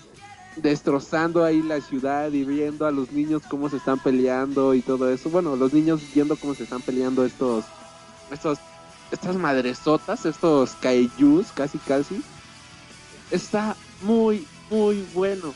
destrozando 0.56 1.44
ahí 1.44 1.62
la 1.62 1.80
ciudad 1.82 2.32
y 2.32 2.44
viendo 2.44 2.86
a 2.86 2.92
los 2.92 3.12
niños 3.12 3.44
cómo 3.48 3.70
se 3.70 3.78
están 3.78 4.00
peleando 4.00 4.74
y 4.74 4.82
todo 4.82 5.10
eso. 5.10 5.30
Bueno, 5.30 5.56
los 5.56 5.72
niños 5.74 6.02
viendo 6.14 6.36
cómo 6.36 6.56
se 6.56 6.64
están 6.64 6.82
peleando 6.82 7.26
estos 7.26 7.64
estos 8.32 8.60
estas 9.12 9.36
madresotas, 9.36 10.26
estos 10.26 10.76
kaijus, 10.76 11.52
casi 11.52 11.78
casi, 11.80 12.22
está 13.30 13.76
muy, 14.02 14.48
muy 14.70 15.06
bueno. 15.14 15.54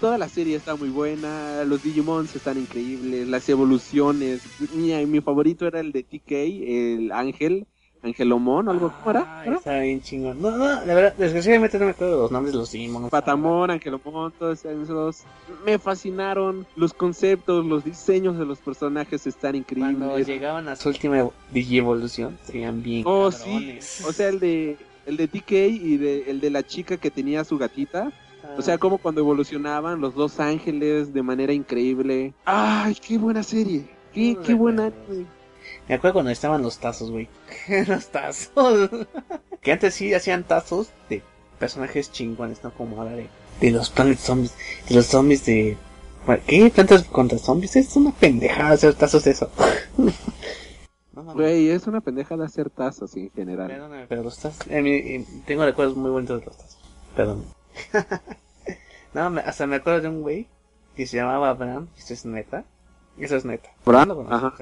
Toda 0.00 0.18
la 0.18 0.28
serie 0.28 0.56
está 0.56 0.76
muy 0.76 0.90
buena, 0.90 1.64
los 1.64 1.82
Digimons 1.82 2.34
están 2.36 2.58
increíbles, 2.58 3.26
las 3.28 3.48
evoluciones. 3.48 4.42
Mi, 4.74 5.06
mi 5.06 5.20
favorito 5.20 5.66
era 5.66 5.80
el 5.80 5.92
de 5.92 6.02
TK, 6.02 6.32
el 6.32 7.12
Ángel, 7.12 7.66
Angelomon, 8.06 8.68
algo 8.68 8.92
como 8.92 9.10
era. 9.10 9.44
Está 9.46 9.80
bien 9.80 10.00
chingón. 10.00 10.40
No, 10.40 10.50
no, 10.50 10.64
la 10.64 10.94
verdad, 10.94 11.14
desgraciadamente 11.16 11.78
no 11.78 11.86
me 11.86 11.90
acuerdo 11.90 12.14
de 12.14 12.22
los 12.22 12.30
nombres 12.30 12.52
de 12.52 12.58
los 12.58 12.70
Digimon. 12.72 13.10
Patamon, 13.10 13.70
Angelomon, 13.70 14.32
todos 14.32 14.64
esos. 14.64 15.24
Me 15.64 15.78
fascinaron 15.78 16.66
los 16.76 16.94
conceptos, 16.94 17.64
los 17.64 17.84
diseños 17.84 18.38
de 18.38 18.46
los 18.46 18.58
personajes 18.58 19.26
están 19.26 19.56
increíbles. 19.56 19.96
Cuando 19.96 20.18
llegaban 20.18 20.68
a 20.68 20.76
su 20.76 20.88
última 20.88 21.28
Digievolución, 21.52 22.38
serían 22.42 22.82
bien 22.82 23.04
Oh, 23.06 23.30
sí. 23.30 23.78
O 24.06 24.12
sea, 24.12 24.28
el 24.28 24.40
de 24.40 24.76
el 25.06 25.16
de 25.16 25.28
TK 25.28 25.52
y 25.52 25.96
de, 25.96 26.30
el 26.30 26.40
de 26.40 26.50
la 26.50 26.64
chica 26.64 26.96
que 26.96 27.10
tenía 27.10 27.44
su 27.44 27.58
gatita. 27.58 28.12
O 28.56 28.62
sea, 28.62 28.74
ah. 28.74 28.78
como 28.78 28.98
cuando 28.98 29.20
evolucionaban 29.20 30.00
los 30.00 30.14
dos 30.14 30.38
ángeles 30.40 31.12
de 31.12 31.22
manera 31.22 31.52
increíble. 31.52 32.32
¡Ay, 32.44 32.94
qué 32.94 33.18
buena 33.18 33.42
serie! 33.42 33.88
¡Qué, 34.12 34.36
qué 34.44 34.54
buena 34.54 34.92
me 35.88 35.94
acuerdo 35.94 36.14
cuando 36.14 36.30
estaban 36.30 36.62
los 36.62 36.78
tazos, 36.78 37.10
güey. 37.10 37.28
los 37.86 38.08
tazos. 38.08 38.90
que 39.60 39.72
antes 39.72 39.94
sí 39.94 40.12
hacían 40.14 40.44
tazos 40.44 40.88
de 41.08 41.22
personajes 41.58 42.10
chingones, 42.12 42.62
¿no? 42.64 42.72
Como 42.72 43.00
ahora 43.00 43.12
de, 43.12 43.28
de 43.60 43.70
los 43.70 43.90
Planet 43.90 44.18
Zombies. 44.18 44.54
De 44.88 44.94
los 44.94 45.06
zombies 45.06 45.44
de... 45.46 45.76
¿Qué? 46.46 46.70
¿Plantas 46.70 47.04
contra 47.04 47.38
zombies? 47.38 47.76
Es 47.76 47.94
una 47.94 48.10
pendejada 48.10 48.70
hacer 48.70 48.94
tazos 48.94 49.24
de 49.24 49.30
eso. 49.32 49.50
Güey, 51.34 51.70
es 51.70 51.86
una 51.86 52.00
pendejada 52.00 52.46
hacer 52.46 52.70
tazos 52.70 53.14
en 53.16 53.30
general. 53.30 53.68
Perdóname, 53.68 54.06
pero 54.06 54.22
los 54.22 54.38
tazos... 54.38 54.66
Eh, 54.70 55.24
tengo 55.44 55.64
recuerdos 55.64 55.96
muy 55.96 56.10
bonitos 56.10 56.40
de 56.40 56.46
los 56.46 56.56
tazos. 56.56 56.78
Perdón. 57.14 57.44
no, 59.12 59.40
hasta 59.40 59.66
me 59.66 59.76
acuerdo 59.76 60.02
de 60.02 60.08
un 60.08 60.22
güey 60.22 60.46
que 60.96 61.06
se 61.06 61.18
llamaba 61.18 61.50
Abraham, 61.50 61.88
esto 61.98 62.14
es 62.14 62.24
neta, 62.24 62.64
eso 63.18 63.36
es 63.36 63.44
neta. 63.44 63.70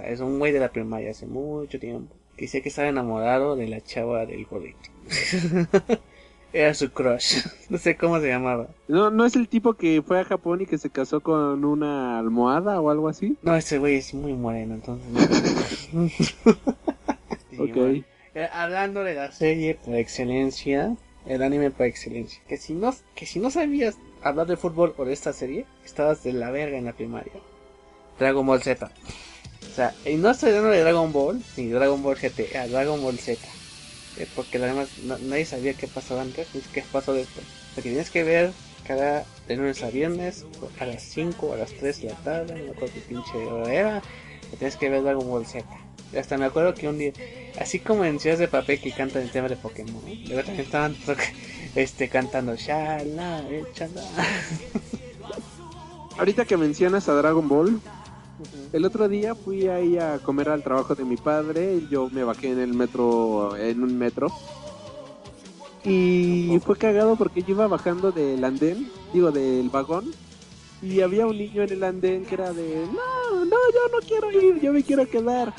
es 0.07 0.21
un 0.21 0.39
güey 0.39 0.53
de 0.53 0.61
la 0.61 0.71
primaria 0.71 1.11
hace 1.11 1.27
mucho 1.27 1.79
tiempo. 1.79 2.15
Que 2.37 2.47
decía 2.47 2.63
que 2.63 2.69
estaba 2.69 2.89
enamorado 2.89 3.57
de 3.57 3.69
la 3.69 3.81
chava 3.81 4.27
del 4.27 4.45
gordito. 4.47 4.91
Era 6.53 6.73
su 6.73 6.91
crush. 6.93 7.45
No 7.69 7.79
sé 7.79 7.97
cómo 7.97 8.21
se 8.21 8.29
llamaba. 8.29 8.69
No, 8.87 9.11
no 9.11 9.27
es 9.27 9.35
el 9.35 9.49
tipo 9.49 9.75
que 9.75 10.03
fue 10.07 10.21
a 10.21 10.25
Japón 10.25 10.61
y 10.61 10.67
que 10.67 10.79
se 10.79 10.89
casó 10.89 11.21
con 11.21 11.65
una 11.65 12.19
almohada 12.19 12.81
o 12.81 12.91
algo 12.91 13.09
así. 13.09 13.37
No, 13.43 13.57
ese 13.57 13.79
güey 13.79 13.97
es 13.97 14.15
muy 14.15 14.35
moreno, 14.35 14.75
entonces. 14.75 15.93
ok. 17.59 18.05
Eh, 18.37 18.49
hablando 18.53 19.03
de 19.03 19.15
la 19.15 19.33
serie 19.33 19.75
por 19.75 19.97
excelencia, 19.97 20.97
el 21.27 21.43
anime 21.43 21.73
por 21.73 21.87
excelencia. 21.87 22.41
Que 22.47 22.57
si 22.57 22.75
no, 22.75 22.95
que 23.17 23.27
si 23.27 23.41
no 23.41 23.51
sabías 23.51 23.97
hablar 24.23 24.47
de 24.47 24.57
fútbol 24.57 24.93
por 24.93 25.09
esta 25.09 25.33
serie, 25.33 25.67
estabas 25.85 26.23
de 26.23 26.35
la 26.35 26.51
verga 26.53 26.79
en 26.79 26.85
la 26.85 26.93
primaria. 26.93 27.33
Dragon 28.19 28.47
Ball 28.47 28.63
Z. 28.63 28.87
O 28.87 29.75
sea, 29.75 29.95
y 30.05 30.15
no 30.15 30.31
estoy 30.31 30.51
hablando 30.51 30.71
de 30.71 30.83
Dragon 30.83 31.13
Ball, 31.13 31.43
ni 31.57 31.69
Dragon 31.69 32.03
Ball 32.03 32.17
GT, 32.17 32.57
a 32.57 32.69
Dragon 32.69 33.03
Ball 33.03 33.19
Z. 33.19 33.41
Eh, 34.19 34.29
porque 34.37 34.59
además 34.59 34.89
nadie 35.23 35.45
sabía 35.45 35.75
qué 35.75 35.89
pasó 35.89 36.21
antes 36.21 36.47
ni 36.55 36.61
qué 36.61 36.85
pasó 36.93 37.13
después. 37.13 37.45
Porque 37.75 37.91
tienes 37.91 38.11
que 38.11 38.23
ver 38.23 38.53
cada 38.87 39.25
de 39.49 39.57
lunes 39.57 39.83
a 39.83 39.91
viernes, 39.91 40.45
a 40.79 40.87
las 40.87 41.03
5 41.03 41.47
o 41.47 41.55
a 41.55 41.57
las 41.57 41.73
3 41.73 42.03
de 42.03 42.09
la 42.09 42.17
tarde, 42.17 42.63
no 42.63 42.73
acuerdo 42.73 42.95
qué 42.95 43.01
pinche 43.01 43.37
hora 43.47 43.73
era, 43.73 44.03
tienes 44.59 44.77
que 44.77 44.89
ver 44.89 45.03
Dragon 45.03 45.29
Ball 45.29 45.47
Z. 45.47 45.67
Hasta 46.17 46.39
me 46.39 46.45
acuerdo 46.45 46.75
que 46.75 46.89
un 46.89 46.99
día, 46.99 47.13
así 47.59 47.81
como 47.81 48.05
en 48.05 48.21
Ciudades 48.21 48.39
de 48.39 48.49
Papel 48.49 48.81
que 48.81 48.93
cantan 48.93 49.23
el 49.23 49.31
tema 49.31 49.49
de 49.49 49.57
Pokémon, 49.57 50.03
luego 50.27 50.45
también 50.45 50.65
estaban 50.65 50.97
este, 51.75 52.09
cantando 52.09 52.55
Shala, 52.55 53.43
Chala. 53.73 54.03
Ahorita 56.19 56.45
que 56.45 56.57
mencionas 56.57 57.09
a 57.09 57.15
Dragon 57.15 57.49
Ball, 57.49 57.81
el 58.73 58.85
otro 58.85 59.09
día 59.09 59.35
fui 59.35 59.69
ahí 59.69 59.99
a 59.99 60.19
comer 60.19 60.49
al 60.49 60.63
trabajo 60.63 60.95
de 60.95 61.05
mi 61.05 61.17
padre 61.17 61.83
yo 61.91 62.09
me 62.11 62.25
bajé 62.25 62.51
en 62.51 62.61
el 62.61 62.75
metro, 62.75 63.57
en 63.57 63.83
un 63.83 63.97
metro. 63.97 64.29
Y 65.85 66.59
fue 66.65 66.77
cagado 66.79 67.15
porque 67.17 67.43
yo 67.43 67.51
iba 67.51 67.67
bajando 67.67 68.11
del 68.11 68.43
andén, 68.43 68.91
digo 69.13 69.31
del 69.31 69.69
vagón, 69.69 70.11
y 70.81 71.01
había 71.03 71.27
un 71.27 71.37
niño 71.37 71.63
en 71.63 71.73
el 71.73 71.85
andén 71.85 72.25
que 72.25 72.35
era 72.35 72.53
de, 72.53 72.87
no, 72.87 73.45
no, 73.45 73.57
yo 73.73 73.89
no 73.93 74.07
quiero 74.07 74.31
ir, 74.31 74.61
yo 74.61 74.73
me 74.73 74.83
quiero 74.83 75.09
quedar. 75.09 75.53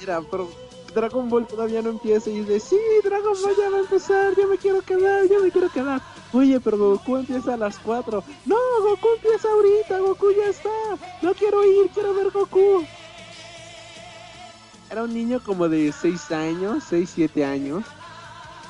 Era, 0.00 0.20
pero 0.30 0.48
Dragon 0.94 1.28
Ball 1.28 1.46
todavía 1.46 1.82
no 1.82 1.90
empieza 1.90 2.30
y 2.30 2.40
dice, 2.40 2.60
sí, 2.60 2.78
Dragon 3.04 3.34
Ball 3.42 3.56
ya 3.56 3.70
va 3.70 3.76
a 3.78 3.80
empezar, 3.80 4.34
yo 4.36 4.48
me 4.48 4.58
quiero 4.58 4.82
quedar, 4.82 5.26
yo 5.28 5.42
me 5.42 5.50
quiero 5.50 5.68
quedar. 5.70 6.00
Oye, 6.32 6.60
pero 6.60 6.78
Goku 6.78 7.16
empieza 7.16 7.54
a 7.54 7.56
las 7.56 7.78
4. 7.78 8.24
No, 8.46 8.56
Goku 8.82 9.08
empieza 9.16 9.48
ahorita, 9.48 9.98
Goku 10.00 10.26
ya 10.32 10.50
está. 10.50 10.70
No 11.20 11.34
quiero 11.34 11.64
ir, 11.64 11.90
quiero 11.90 12.14
ver 12.14 12.30
Goku. 12.30 12.84
Era 14.90 15.04
un 15.04 15.14
niño 15.14 15.40
como 15.44 15.68
de 15.68 15.92
6 15.92 16.30
años, 16.32 16.84
6, 16.88 17.10
7 17.14 17.44
años. 17.44 17.84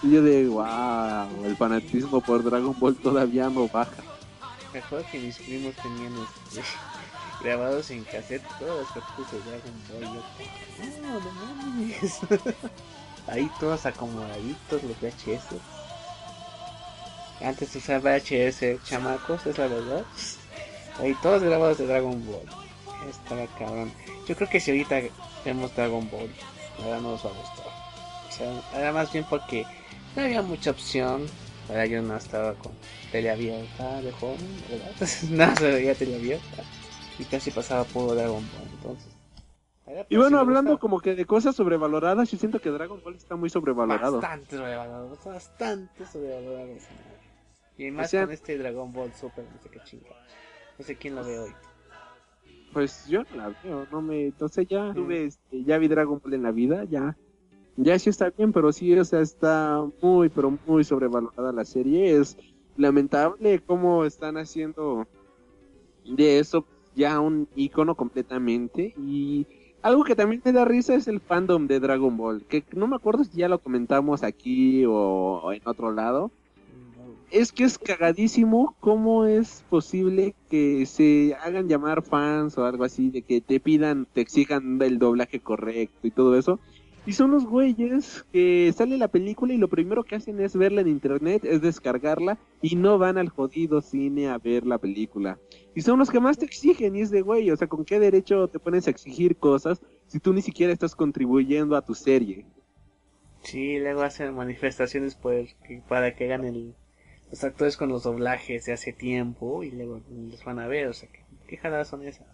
Y 0.03 0.11
yo 0.13 0.23
de, 0.23 0.49
wow, 0.49 1.45
el 1.45 1.57
fanatismo 1.57 2.21
por 2.21 2.43
Dragon 2.43 2.75
Ball 2.79 2.97
todavía 2.97 3.49
no 3.49 3.69
baja. 3.69 4.03
Me 4.73 4.79
acuerdo 4.79 5.05
que 5.13 5.19
mis 5.19 5.37
primos 5.37 5.75
tenían 5.77 6.13
este, 6.51 6.63
grabados 7.43 7.91
en 7.91 8.05
cassette 8.05 8.43
todos 8.59 8.81
los 8.81 8.89
capítulos 8.89 9.33
de 9.33 9.51
Dragon 9.51 9.75
Ball. 9.89 11.03
no, 11.03 11.21
no 11.21 11.55
mames. 11.55 12.21
Ahí 13.29 13.51
todos 13.61 13.87
acomodaditos 13.87 14.83
los 14.83 15.01
VHS. 15.01 15.57
Antes 17.41 17.75
usaba 17.75 18.17
VHS, 18.19 18.83
chamacos, 18.85 19.47
es 19.47 19.59
la 19.59 19.67
verdad. 19.67 20.05
Ahí 21.01 21.15
todos 21.23 21.43
grabados 21.43 21.79
de 21.79 21.87
Dragon 21.87 22.25
Ball. 22.27 22.47
Estaba 23.09 23.47
cabrón. 23.59 23.93
Yo 24.27 24.37
creo 24.37 24.49
que 24.49 24.61
si 24.61 24.71
ahorita 24.71 25.01
vemos 25.45 25.75
Dragon 25.75 26.09
Ball, 26.11 26.31
ahora 26.79 27.01
no 27.01 27.13
nos 27.13 27.25
va 27.25 27.31
a 27.31 27.35
gustar. 27.35 27.67
O 28.29 28.33
sea, 28.33 28.81
era 28.81 28.93
más 28.93 29.13
bien 29.13 29.25
porque 29.29 29.65
no 30.15 30.23
había 30.23 30.43
mucha 30.43 30.71
opción. 30.71 31.27
Ahora 31.69 31.87
yo 31.87 32.03
no 32.03 32.17
estaba 32.17 32.55
con 32.55 32.73
teleabierta 33.11 34.01
de 34.03 34.13
joven, 34.13 34.63
¿verdad? 34.69 34.93
no 35.31 35.57
se 35.57 35.71
veía 35.71 35.95
teleabierta. 35.95 36.65
Y 37.19 37.25
casi 37.25 37.51
pasaba 37.51 37.85
por 37.85 38.15
Dragon 38.15 38.43
Ball, 38.43 38.69
entonces. 38.75 39.13
Y 40.09 40.17
bueno, 40.17 40.39
hablando 40.39 40.79
como 40.79 41.01
que 41.01 41.15
de 41.15 41.27
cosas 41.27 41.57
sobrevaloradas, 41.57 42.31
yo 42.31 42.39
siento 42.39 42.61
que 42.61 42.71
Dragon 42.71 43.01
Ball 43.03 43.17
está 43.17 43.37
muy 43.37 43.51
sobrevalorado. 43.51 44.21
Bastante 44.21 44.57
sobrevalorado, 44.57 45.19
bastante 45.25 46.07
sobrevalorado. 46.07 46.79
Y 47.77 47.91
más 47.91 48.11
con 48.11 48.31
este 48.31 48.59
Dragon 48.59 48.93
Ball 48.93 49.13
Super, 49.13 49.45
no 49.45 49.63
sé 49.63 49.69
qué 49.71 49.81
chinga. 49.85 50.11
No 50.79 50.85
sé 50.85 50.97
quién 50.97 51.15
lo 51.15 51.25
ve 51.25 51.39
hoy. 51.39 51.51
Pues 52.73 53.07
yo 53.07 53.23
la 53.35 53.55
veo, 53.63 53.87
no 53.91 54.01
me. 54.01 54.27
Entonces 54.27 54.67
ya 54.67 54.95
tuve, 54.95 55.27
este, 55.27 55.65
ya 55.65 55.79
vi 55.79 55.89
Dragon 55.89 56.21
Ball 56.23 56.35
en 56.35 56.43
la 56.43 56.53
vida, 56.53 56.85
ya. 56.85 57.17
Ya 57.77 57.99
sí 57.99 58.11
está 58.11 58.31
bien, 58.31 58.53
pero 58.53 58.73
sí, 58.73 58.97
o 58.99 59.05
sea, 59.05 59.21
está 59.21 59.83
muy, 60.01 60.29
pero 60.29 60.59
muy 60.67 60.85
sobrevalorada 60.85 61.53
la 61.53 61.65
serie. 61.65 62.17
Es 62.17 62.37
lamentable 62.77 63.61
cómo 63.61 64.05
están 64.05 64.37
haciendo 64.37 65.07
de 66.05 66.39
eso 66.39 66.67
ya 66.95 67.21
un 67.21 67.49
icono 67.57 67.95
completamente. 67.95 68.95
Y 68.99 69.47
algo 69.83 70.05
que 70.05 70.15
también 70.15 70.43
me 70.45 70.53
da 70.53 70.65
risa 70.65 70.95
es 70.95 71.09
el 71.09 71.21
fandom 71.21 71.67
de 71.67 71.81
Dragon 71.81 72.17
Ball, 72.17 72.45
que 72.49 72.65
no 72.73 72.87
me 72.87 72.97
acuerdo 72.97 73.25
si 73.25 73.39
ya 73.39 73.49
lo 73.49 73.59
comentamos 73.59 74.23
aquí 74.23 74.85
o, 74.87 75.53
en 75.53 75.63
otro 75.65 75.93
lado. 75.93 76.31
Es 77.31 77.51
que 77.51 77.65
es 77.65 77.79
cagadísimo 77.79 78.77
cómo 78.81 79.25
es 79.25 79.65
posible 79.71 80.35
que 80.51 80.85
se 80.85 81.35
hagan 81.43 81.67
llamar 81.67 82.03
fans 82.03 82.59
o 82.59 82.67
algo 82.67 82.85
así, 82.85 83.09
de 83.09 83.23
que 83.23 83.41
te 83.41 83.59
pidan, 83.59 84.07
te 84.13 84.21
exijan 84.21 84.81
el 84.83 84.99
doblaje 84.99 85.41
correcto 85.41 86.07
y 86.07 86.11
todo 86.11 86.39
eso. 86.39 86.61
Y 87.05 87.15
son 87.15 87.33
los 87.33 87.47
güeyes 87.47 88.25
que 88.33 88.73
sale 88.77 88.97
la 88.97 89.09
película 89.09 89.53
y 89.53 89.59
lo 89.59 89.67
primero 89.67 90.05
que 90.05 90.15
hacen 90.15 90.41
es 90.41 90.55
verla 90.57 90.83
en 90.83 90.89
internet, 90.89 91.45
es 91.45 91.61
descargarla 91.61 92.39
y 92.61 92.77
no 92.77 92.97
van 92.97 93.19
al 93.19 93.29
jodido 93.29 93.83
cine 93.83 94.29
a 94.29 94.39
ver 94.39 94.65
la 94.65 94.79
película. 94.79 95.37
Y 95.75 95.83
son 95.83 95.99
los 95.99 96.11
que 96.11 96.21
más 96.21 96.39
te 96.39 96.45
exigen 96.45 96.95
y 96.95 97.01
es 97.01 97.11
de 97.11 97.23
güey, 97.23 97.51
o 97.51 97.57
sea, 97.57 97.67
¿con 97.67 97.85
qué 97.85 97.99
derecho 97.99 98.47
te 98.47 98.61
pones 98.61 98.87
a 98.87 98.91
exigir 98.91 99.37
cosas 99.37 99.81
si 100.07 100.21
tú 100.21 100.33
ni 100.33 100.43
siquiera 100.43 100.73
estás 100.73 100.95
contribuyendo 100.95 101.75
a 101.75 101.85
tu 101.85 101.95
serie? 101.95 102.47
Sí, 103.43 103.81
luego 103.81 104.03
hacen 104.03 104.33
manifestaciones 104.35 105.19
para 105.89 106.15
que 106.15 106.33
hagan 106.33 106.75
los 107.31 107.43
actores 107.43 107.77
con 107.77 107.89
los 107.89 108.05
doblajes 108.05 108.67
de 108.67 108.75
hace 108.75 108.93
tiempo 108.93 109.65
y 109.65 109.73
luego 109.73 110.01
les 110.31 110.45
van 110.45 110.61
a 110.61 110.69
ver, 110.69 110.87
o 110.87 110.93
sea, 110.93 111.09
¿qué, 111.11 111.25
qué 111.49 111.57
jaladas 111.57 111.89
son 111.89 112.07
esas? 112.07 112.29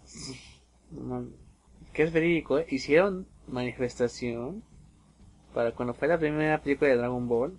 que 1.93 2.03
es 2.03 2.13
verídico, 2.13 2.59
¿eh? 2.59 2.65
hicieron 2.69 3.27
manifestación 3.47 4.63
para 5.53 5.71
cuando 5.71 5.93
fue 5.93 6.07
la 6.07 6.17
primera 6.17 6.61
película 6.61 6.89
de 6.91 6.97
Dragon 6.97 7.27
Ball, 7.27 7.57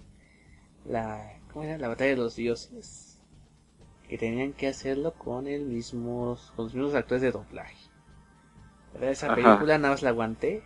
la, 0.87 1.39
¿cómo 1.53 1.65
era? 1.65 1.79
La 1.79 1.89
batalla 1.89 2.11
de 2.11 2.17
los 2.17 2.37
dioses 2.37 3.23
que 4.09 4.19
tenían 4.19 4.53
que 4.53 4.67
hacerlo 4.67 5.15
con 5.15 5.47
el 5.47 5.67
mismos, 5.67 6.53
con 6.57 6.67
los 6.67 6.75
mismos 6.75 6.95
actores 6.95 7.23
de 7.23 7.31
doblaje. 7.31 7.77
Esa 9.01 9.35
película 9.35 9.79
nada 9.79 9.95
más 9.95 10.03
la 10.03 10.11
aguanté 10.11 10.65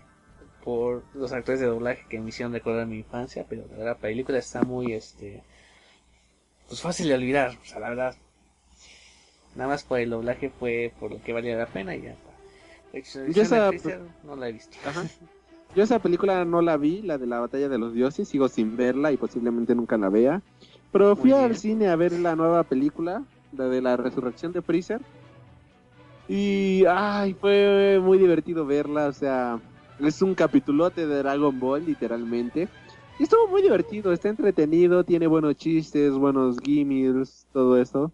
por 0.65 1.05
los 1.13 1.33
actores 1.33 1.61
de 1.61 1.67
doblaje 1.67 2.07
que 2.09 2.19
me 2.19 2.31
hicieron 2.31 2.55
recordar 2.55 2.87
mi 2.87 2.99
infancia, 2.99 3.45
pero 3.47 3.63
la 3.63 3.77
verdad 3.77 3.87
la 3.87 3.99
película 3.99 4.39
está 4.39 4.63
muy 4.63 4.95
este 4.95 5.43
pues 6.67 6.81
fácil 6.81 7.09
de 7.09 7.15
olvidar, 7.15 7.59
o 7.61 7.65
sea, 7.65 7.81
la 7.81 7.91
verdad. 7.91 8.17
Nada 9.55 9.69
más 9.69 9.85
por 9.85 10.01
el 10.01 10.11
doblaje 10.11 10.51
fue 10.51 10.93
por 10.99 11.13
lo 11.13 11.23
que 11.23 11.33
valía 11.33 11.57
la 11.57 11.67
pena 11.67 11.95
y 11.95 12.03
ya 12.03 12.13
está. 12.13 12.34
Yo 13.33 13.43
esa... 13.43 13.71
no 14.25 14.37
la 14.37 14.49
he 14.49 14.53
visto. 14.53 14.77
Yo 15.75 15.83
esa 15.83 15.99
película 15.99 16.45
no 16.45 16.63
la 16.63 16.77
vi, 16.77 17.03
la 17.03 17.19
de 17.19 17.27
la 17.27 17.41
batalla 17.41 17.69
de 17.69 17.79
los 17.79 17.95
dioses, 17.95 18.29
sigo 18.29 18.49
sin 18.49 18.77
verla 18.77 19.11
y 19.11 19.17
posiblemente 19.17 19.75
nunca 19.75 19.97
la 19.97 20.09
vea. 20.09 20.41
Pero 20.93 21.17
fui 21.17 21.33
al 21.33 21.57
cine 21.57 21.89
a 21.89 21.97
ver 21.97 22.13
la 22.13 22.37
nueva 22.37 22.63
película 22.63 23.25
la 23.57 23.69
de 23.69 23.81
la 23.81 23.97
resurrección 23.97 24.53
de 24.53 24.63
Freezer. 24.63 25.01
Y 26.29 26.85
ay, 26.89 27.35
fue 27.35 28.01
muy 28.03 28.19
divertido 28.19 28.65
verla, 28.65 29.09
o 29.09 29.13
sea, 29.13 29.61
es 30.01 30.23
un 30.23 30.35
capitulote 30.35 31.07
de 31.07 31.19
Dragon 31.19 31.59
Ball, 31.59 31.85
literalmente. 31.85 32.69
Y 33.19 33.25
estuvo 33.25 33.47
muy 33.49 33.63
divertido, 33.63 34.13
está 34.13 34.29
entretenido, 34.29 35.05
tiene 35.05 35.27
buenos 35.27 35.57
chistes, 35.57 36.13
buenos 36.15 36.59
gimmicks, 36.61 37.47
todo 37.53 37.81
eso. 37.81 38.11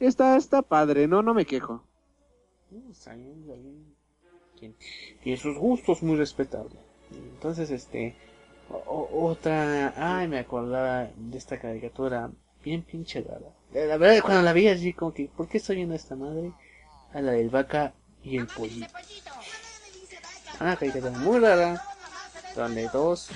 Está, 0.00 0.36
está 0.36 0.62
padre, 0.62 1.06
no, 1.06 1.22
no 1.22 1.34
me 1.34 1.44
quejo. 1.44 1.82
Tiene 5.22 5.38
sus 5.38 5.56
gustos 5.56 6.02
muy 6.02 6.16
respetables. 6.16 6.78
Entonces, 7.10 7.70
este, 7.70 8.14
otra, 8.68 9.94
ay, 9.96 10.28
me 10.28 10.38
acordaba 10.38 11.08
de 11.16 11.38
esta 11.38 11.58
caricatura 11.58 12.30
bien 12.64 12.82
pinche 12.82 13.22
rara. 13.22 13.52
La 13.72 13.96
verdad, 13.96 14.22
cuando 14.22 14.42
la 14.42 14.52
vi 14.52 14.68
así, 14.68 14.92
como 14.92 15.12
que, 15.12 15.28
¿por 15.28 15.48
qué 15.48 15.58
estoy 15.58 15.76
viendo 15.76 15.94
a 15.94 15.96
esta 15.96 16.16
madre? 16.16 16.52
A 17.12 17.20
la 17.20 17.32
del 17.32 17.50
vaca 17.50 17.94
y 18.22 18.38
el 18.38 18.46
pollito. 18.46 18.92
Una 20.60 20.76
caricatura 20.76 21.12
muy 21.18 21.38
rara, 21.38 21.80
donde 22.56 22.88
dos 22.88 23.30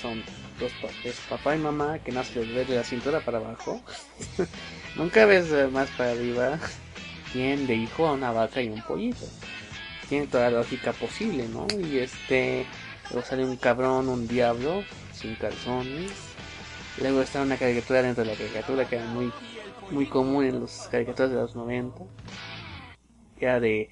son 0.00 0.22
dos 0.58 0.72
es 1.04 1.20
papá 1.28 1.54
y 1.56 1.58
mamá 1.58 1.98
que 1.98 2.12
nace 2.12 2.40
de 2.44 2.64
la 2.74 2.84
cintura 2.84 3.20
para 3.20 3.38
abajo. 3.38 3.80
Nunca 4.96 5.26
ves 5.26 5.50
más 5.70 5.88
para 5.90 6.12
arriba. 6.12 6.58
Tienen 7.32 7.66
de 7.66 7.74
hijo 7.74 8.06
a 8.06 8.12
una 8.12 8.32
vaca 8.32 8.60
y 8.60 8.68
un 8.68 8.82
pollito. 8.82 9.26
Tiene 10.08 10.26
toda 10.26 10.50
la 10.50 10.58
lógica 10.58 10.92
posible, 10.92 11.48
¿no? 11.48 11.66
Y 11.78 11.98
este, 11.98 12.66
luego 13.10 13.26
sale 13.26 13.44
un 13.44 13.56
cabrón, 13.56 14.08
un 14.08 14.28
diablo, 14.28 14.84
sin 15.12 15.34
calzones 15.36 16.12
Luego 17.00 17.22
está 17.22 17.42
una 17.42 17.56
caricatura 17.56 18.02
dentro 18.02 18.22
de 18.24 18.30
la 18.30 18.36
caricatura 18.36 18.86
que 18.86 18.96
era 18.96 19.06
muy, 19.06 19.32
muy 19.90 20.06
común 20.06 20.44
en 20.44 20.60
las 20.60 20.88
caricaturas 20.88 21.30
de 21.30 21.36
los 21.36 21.56
90. 21.56 22.04
Que 23.38 23.44
era 23.46 23.60
de, 23.60 23.88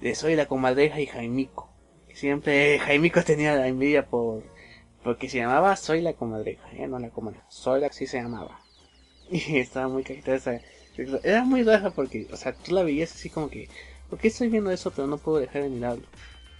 de 0.00 0.14
Soy 0.14 0.36
la 0.36 0.46
comadreja 0.46 1.00
y 1.00 1.06
Jaimico. 1.06 1.68
Siempre 2.14 2.78
Jaimico 2.78 3.22
tenía 3.22 3.54
la 3.54 3.66
envidia 3.66 4.06
por 4.06 4.42
porque 5.02 5.28
se 5.28 5.38
llamaba 5.38 5.74
Soy 5.76 6.00
la 6.00 6.12
comadreja, 6.12 6.68
¿eh? 6.72 6.86
no 6.86 6.98
la 6.98 7.10
comadreja. 7.10 7.44
Soy 7.48 7.80
la 7.80 7.88
que 7.88 7.94
sí 7.94 8.06
se 8.06 8.20
llamaba. 8.20 8.60
Y 9.30 9.58
estaba 9.58 9.88
muy 9.88 10.04
caricatura 10.04 10.60
Era 11.22 11.44
muy 11.44 11.62
baja 11.62 11.90
porque, 11.90 12.26
o 12.32 12.36
sea, 12.36 12.54
tú 12.54 12.74
la 12.74 12.82
veías 12.82 13.12
así 13.12 13.30
como 13.30 13.48
que, 13.48 13.68
¿por 14.08 14.18
qué 14.18 14.28
estoy 14.28 14.48
viendo 14.48 14.70
eso 14.70 14.90
pero 14.90 15.06
no 15.06 15.18
puedo 15.18 15.38
dejar 15.38 15.62
de 15.62 15.68
mirarlo? 15.70 16.04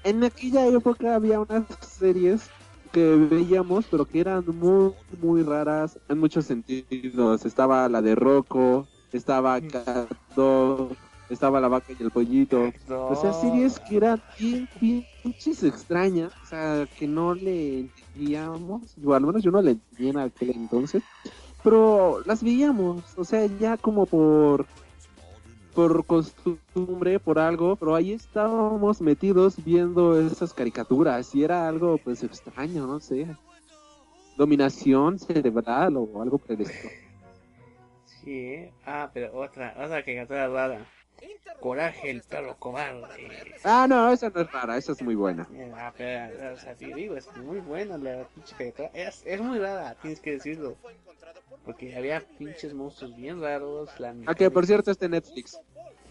En 0.05 0.23
aquella 0.23 0.67
época 0.67 1.17
había 1.17 1.41
unas 1.41 1.67
series 1.81 2.51
que 2.93 3.17
veíamos, 3.17 3.87
pero 3.89 4.07
que 4.07 4.21
eran 4.21 4.45
muy, 4.47 4.93
muy 5.19 5.43
raras 5.43 5.99
en 6.09 6.19
muchos 6.19 6.47
sentidos. 6.47 7.45
Estaba 7.45 7.89
la 7.89 8.01
de 8.01 8.15
Rocco, 8.15 8.89
estaba 9.13 9.61
Cato, 9.61 10.97
estaba 11.29 11.61
la 11.61 11.69
vaca 11.69 11.93
y 11.93 12.03
el 12.03 12.11
pollito. 12.11 12.73
O 12.89 13.17
sea, 13.17 13.33
series 13.33 13.79
que 13.81 13.97
eran 13.97 14.23
bien, 14.39 14.69
bien 14.81 15.07
pinches 15.23 15.63
extrañas, 15.65 16.33
o 16.41 16.45
sea, 16.45 16.89
que 16.95 17.07
no 17.07 17.35
le 17.35 17.81
entendíamos, 17.81 18.97
o 19.05 19.15
al 19.15 19.27
menos 19.27 19.43
yo 19.43 19.51
no 19.51 19.61
le 19.61 19.73
entendía 19.73 20.11
en 20.11 20.19
aquel 20.19 20.51
entonces, 20.51 21.03
pero 21.69 22.23
las 22.25 22.43
veíamos, 22.43 23.03
o 23.19 23.25
sea, 23.25 23.45
ya 23.45 23.77
como 23.77 24.07
por 24.07 24.65
por 25.75 26.07
costumbre, 26.07 27.21
por 27.21 27.39
algo, 27.39 27.77
pero 27.77 27.95
ahí 27.95 28.13
estábamos 28.13 29.03
metidos 29.03 29.63
viendo 29.63 30.19
esas 30.19 30.55
caricaturas 30.55 31.35
y 31.35 31.45
era 31.45 31.69
algo 31.69 31.99
pues 31.99 32.23
extraño, 32.25 32.87
no 32.87 33.01
sé. 33.01 33.29
Dominación 34.39 35.19
cerebral 35.19 35.99
o 35.99 36.23
algo 36.23 36.39
por 36.39 36.57
Sí, 38.07 38.71
ah, 38.87 39.11
pero 39.13 39.39
otra, 39.39 39.75
otra 39.77 40.03
caricatura 40.03 40.49
rara. 40.49 40.87
Coraje, 41.61 42.11
el 42.11 42.23
perro 42.23 42.57
cobarde. 42.59 43.07
Ah, 43.65 43.87
no, 43.89 44.13
esa 44.13 44.31
no 44.31 44.41
es 44.43 44.53
rara, 44.53 44.77
esa 44.77 44.93
es 44.93 45.03
muy 45.03 45.17
buena. 45.17 45.49
Ah, 45.75 45.93
pero, 45.97 46.55
o 46.55 46.57
sea, 46.57 46.75
te 46.75 46.87
digo, 46.95 47.17
es 47.17 47.29
muy 47.37 47.59
buena 47.59 47.99
la 47.99 48.29
pinche 48.29 48.75
Es, 48.95 49.23
es 49.27 49.41
muy 49.41 49.59
rara, 49.59 49.97
tienes 50.01 50.21
que 50.21 50.33
decirlo. 50.33 50.77
Porque 51.65 51.95
había 51.97 52.21
pinches 52.39 52.73
monstruos 52.75 53.17
bien 53.17 53.43
raros. 53.43 53.91
La 53.99 54.15
ah, 54.27 54.35
que 54.35 54.51
por 54.51 54.67
cierto 54.67 54.91
este 54.91 55.09
Netflix. 55.09 55.59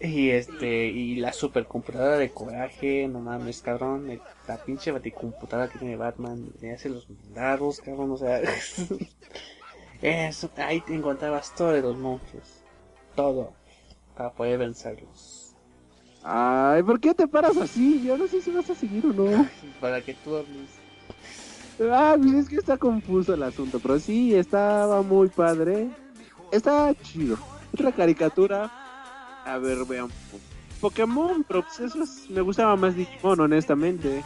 Y 0.00 0.30
este, 0.30 0.86
y 0.86 1.16
la 1.16 1.32
supercomputadora 1.32 2.18
de 2.18 2.30
coraje, 2.30 3.08
no 3.08 3.20
mames, 3.20 3.62
cabrón. 3.62 4.20
La 4.46 4.62
pinche 4.62 4.92
baticomputadora 4.92 5.68
que 5.68 5.78
tiene 5.78 5.96
Batman, 5.96 6.52
le 6.60 6.72
hace 6.72 6.88
los 6.88 7.08
mandados, 7.10 7.80
cabrón, 7.80 8.12
o 8.12 8.16
sea. 8.16 8.40
eso, 10.02 10.50
ahí 10.56 10.80
te 10.82 10.94
encontrabas 10.94 11.54
todos 11.54 11.82
los 11.82 11.96
monstruos. 11.96 12.62
Todo. 13.16 13.57
Para 14.18 14.32
poder 14.32 14.58
vencerlos. 14.58 15.54
Ay, 16.24 16.82
¿por 16.82 16.98
qué 16.98 17.14
te 17.14 17.28
paras 17.28 17.56
así? 17.56 18.02
Yo 18.02 18.18
no 18.18 18.26
sé 18.26 18.42
si 18.42 18.50
vas 18.50 18.68
a 18.68 18.74
seguir 18.74 19.06
o 19.06 19.12
no. 19.12 19.48
Para 19.80 20.02
que 20.02 20.12
tú 20.12 20.34
hables. 20.34 20.68
Ah, 21.80 22.16
pues 22.20 22.34
es 22.34 22.48
que 22.48 22.56
está 22.56 22.76
confuso 22.76 23.34
el 23.34 23.44
asunto, 23.44 23.78
pero 23.78 24.00
sí, 24.00 24.34
estaba 24.34 25.02
muy 25.02 25.28
padre. 25.28 25.88
Estaba 26.50 26.92
chido. 27.00 27.38
Otra 27.72 27.92
caricatura. 27.92 28.68
A 29.44 29.56
ver, 29.58 29.84
veamos. 29.84 30.12
Pokémon, 30.80 31.44
pero 31.44 31.62
pues 31.62 31.78
eso 31.78 32.04
me 32.28 32.40
gustaba 32.40 32.74
más 32.74 32.96
Digimon, 32.96 33.38
honestamente. 33.38 34.24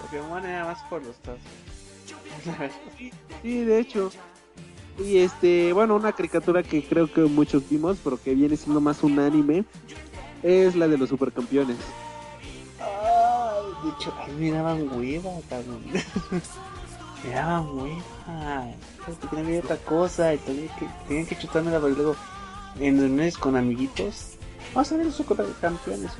Pokémon 0.00 0.46
era 0.46 0.64
más 0.64 0.82
por 0.84 1.04
los 1.04 1.16
tazos. 1.18 1.42
Sí, 3.42 3.64
de 3.64 3.80
hecho. 3.80 4.10
Y 4.98 5.18
este, 5.18 5.72
bueno, 5.72 5.96
una 5.96 6.12
caricatura 6.12 6.62
que 6.62 6.84
creo 6.84 7.10
que 7.12 7.22
muchos 7.22 7.68
vimos, 7.68 7.98
pero 8.02 8.20
que 8.22 8.34
viene 8.34 8.56
siendo 8.56 8.80
más 8.80 9.02
un 9.02 9.18
anime, 9.18 9.64
es 10.42 10.76
la 10.76 10.88
de 10.88 10.98
los 10.98 11.08
supercampeones. 11.08 11.76
Ay, 12.78 13.84
de 13.84 13.90
hecho, 13.90 14.12
a 14.12 14.26
mí 14.28 14.50
me 14.50 14.50
daban 14.50 14.88
hueva, 14.92 15.30
cabrón. 15.48 15.82
me 17.24 17.30
daban 17.30 17.68
hueva. 17.70 18.66
No 19.32 19.38
había 19.38 19.60
otra 19.60 19.76
cosa 19.78 20.34
y 20.34 20.38
tenía 20.38 20.76
que, 20.76 20.86
tenía 21.08 21.24
que 21.26 21.38
chutármela, 21.38 21.80
pero 21.80 21.94
luego 21.94 22.16
en 22.80 23.30
con 23.32 23.56
amiguitos, 23.56 24.36
vamos 24.74 24.92
a 24.92 24.96
ver 24.96 25.06
los 25.06 25.14
supercampeones 25.14 26.12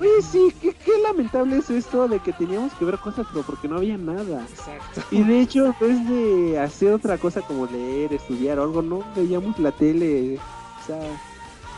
Oye, 0.00 0.22
sí, 0.22 0.52
qué, 0.60 0.72
qué 0.72 0.98
lamentable 1.02 1.58
es 1.58 1.70
esto 1.70 2.08
de 2.08 2.18
que 2.18 2.32
teníamos 2.32 2.72
que 2.74 2.84
ver 2.84 2.98
cosas, 2.98 3.26
pero 3.32 3.44
porque 3.44 3.68
no 3.68 3.76
había 3.76 3.96
nada. 3.96 4.42
Exacto. 4.42 5.02
Y 5.10 5.22
de 5.22 5.40
hecho, 5.40 5.66
en 5.66 5.74
vez 5.80 6.08
de 6.08 6.58
hacer 6.58 6.92
otra 6.92 7.16
cosa 7.16 7.42
como 7.42 7.66
leer, 7.66 8.12
estudiar 8.12 8.58
o 8.58 8.64
algo, 8.64 8.82
no 8.82 9.04
veíamos 9.14 9.58
la 9.58 9.70
tele. 9.70 10.36
O 10.36 10.86
sea, 10.86 11.00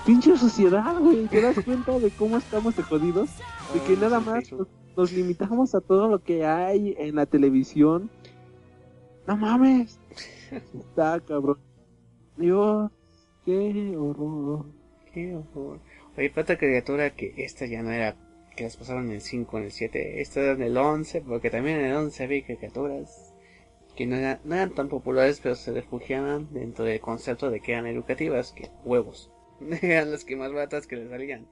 pinche 0.07 0.37
sociedad, 0.37 0.99
güey. 0.99 1.27
¿Te 1.27 1.43
das 1.43 1.63
cuenta 1.65 1.99
de 1.99 2.11
cómo 2.11 2.39
estamos 2.39 2.75
de 2.77 2.83
jodidos? 2.83 3.29
De 3.75 3.81
que 3.81 3.97
nada 3.97 4.19
más 4.21 4.51
nos, 4.51 4.67
nos 4.97 5.13
limitamos 5.13 5.75
a 5.75 5.81
todo 5.83 6.09
lo 6.09 6.23
que 6.23 6.47
hay 6.47 6.95
en 6.99 7.17
la 7.17 7.27
televisión. 7.27 8.09
No 9.27 9.37
mames. 9.37 9.99
Está 10.51 11.21
cabrón. 11.21 11.59
Dios, 12.37 12.91
qué 13.45 13.97
horror. 13.97 14.65
Qué 15.13 15.35
horror. 15.35 15.81
Oye, 16.17 16.31
pero 16.31 16.43
otra 16.43 16.59
criatura 16.59 17.11
que 17.11 17.35
esta 17.37 17.67
ya 17.67 17.83
no 17.83 17.93
era 17.93 18.17
que 18.57 18.65
las 18.65 18.77
pasaron 18.77 19.07
en 19.07 19.13
el 19.13 19.21
5, 19.21 19.59
en 19.59 19.65
el 19.65 19.73
7, 19.73 20.21
esta 20.21 20.41
era 20.41 20.53
en 20.53 20.63
el 20.63 20.77
11, 20.77 21.21
porque 21.21 21.51
también 21.51 21.79
en 21.79 21.87
el 21.87 21.95
11 21.97 22.25
había 22.25 22.45
criaturas 22.45 23.35
que 23.97 24.07
no, 24.07 24.17
eran- 24.17 24.41
no 24.45 24.55
eran 24.55 24.75
tan 24.75 24.89
populares, 24.89 25.41
pero 25.43 25.55
se 25.55 25.73
refugiaban 25.73 26.49
dentro 26.53 26.85
del 26.85 27.01
concepto 27.01 27.51
de 27.51 27.61
que 27.61 27.73
eran 27.73 27.87
educativas, 27.87 28.53
que 28.53 28.71
huevos. 28.85 29.31
eran 29.83 30.11
las 30.11 30.25
que 30.25 30.37
más 30.37 30.53
baratas 30.53 30.87
que 30.87 30.97
le 30.97 31.09
salían. 31.09 31.47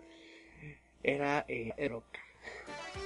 Era 1.02 1.44
eh. 1.48 1.72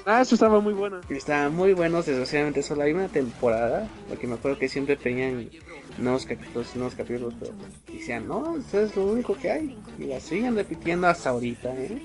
Ah, 0.05 0.23
eso 0.23 0.35
estaba 0.35 0.61
muy 0.61 0.73
buena. 0.73 1.01
Estaban 1.11 1.55
muy 1.55 1.75
buenos, 1.75 2.07
desgraciadamente 2.07 2.63
solo 2.63 2.83
hay 2.83 2.93
una 2.93 3.09
temporada, 3.09 3.89
porque 4.09 4.27
me 4.27 4.35
acuerdo 4.35 4.59
que 4.59 4.69
siempre 4.69 4.97
tenían 4.97 5.51
nuevos 5.99 6.25
capítulos, 6.25 6.75
nuevos 6.77 6.95
capítulos, 6.95 7.35
pero 7.39 7.53
decían, 7.93 8.27
no, 8.27 8.57
esto 8.57 8.81
es 8.81 8.97
lo 8.97 9.07
único 9.07 9.35
que 9.37 9.51
hay. 9.51 9.79
Y 9.99 10.05
la 10.05 10.21
siguen 10.21 10.57
repitiendo 10.57 11.09
hasta 11.09 11.31
ahorita, 11.31 11.75
¿eh? 11.75 12.01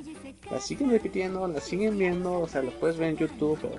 La 0.51 0.59
siguen 0.59 0.89
repitiendo, 0.89 1.47
la 1.47 1.61
siguen 1.61 1.97
viendo, 1.97 2.39
o 2.41 2.47
sea, 2.47 2.61
lo 2.61 2.71
puedes 2.71 2.97
ver 2.97 3.11
en 3.11 3.17
YouTube, 3.17 3.57
pero 3.61 3.75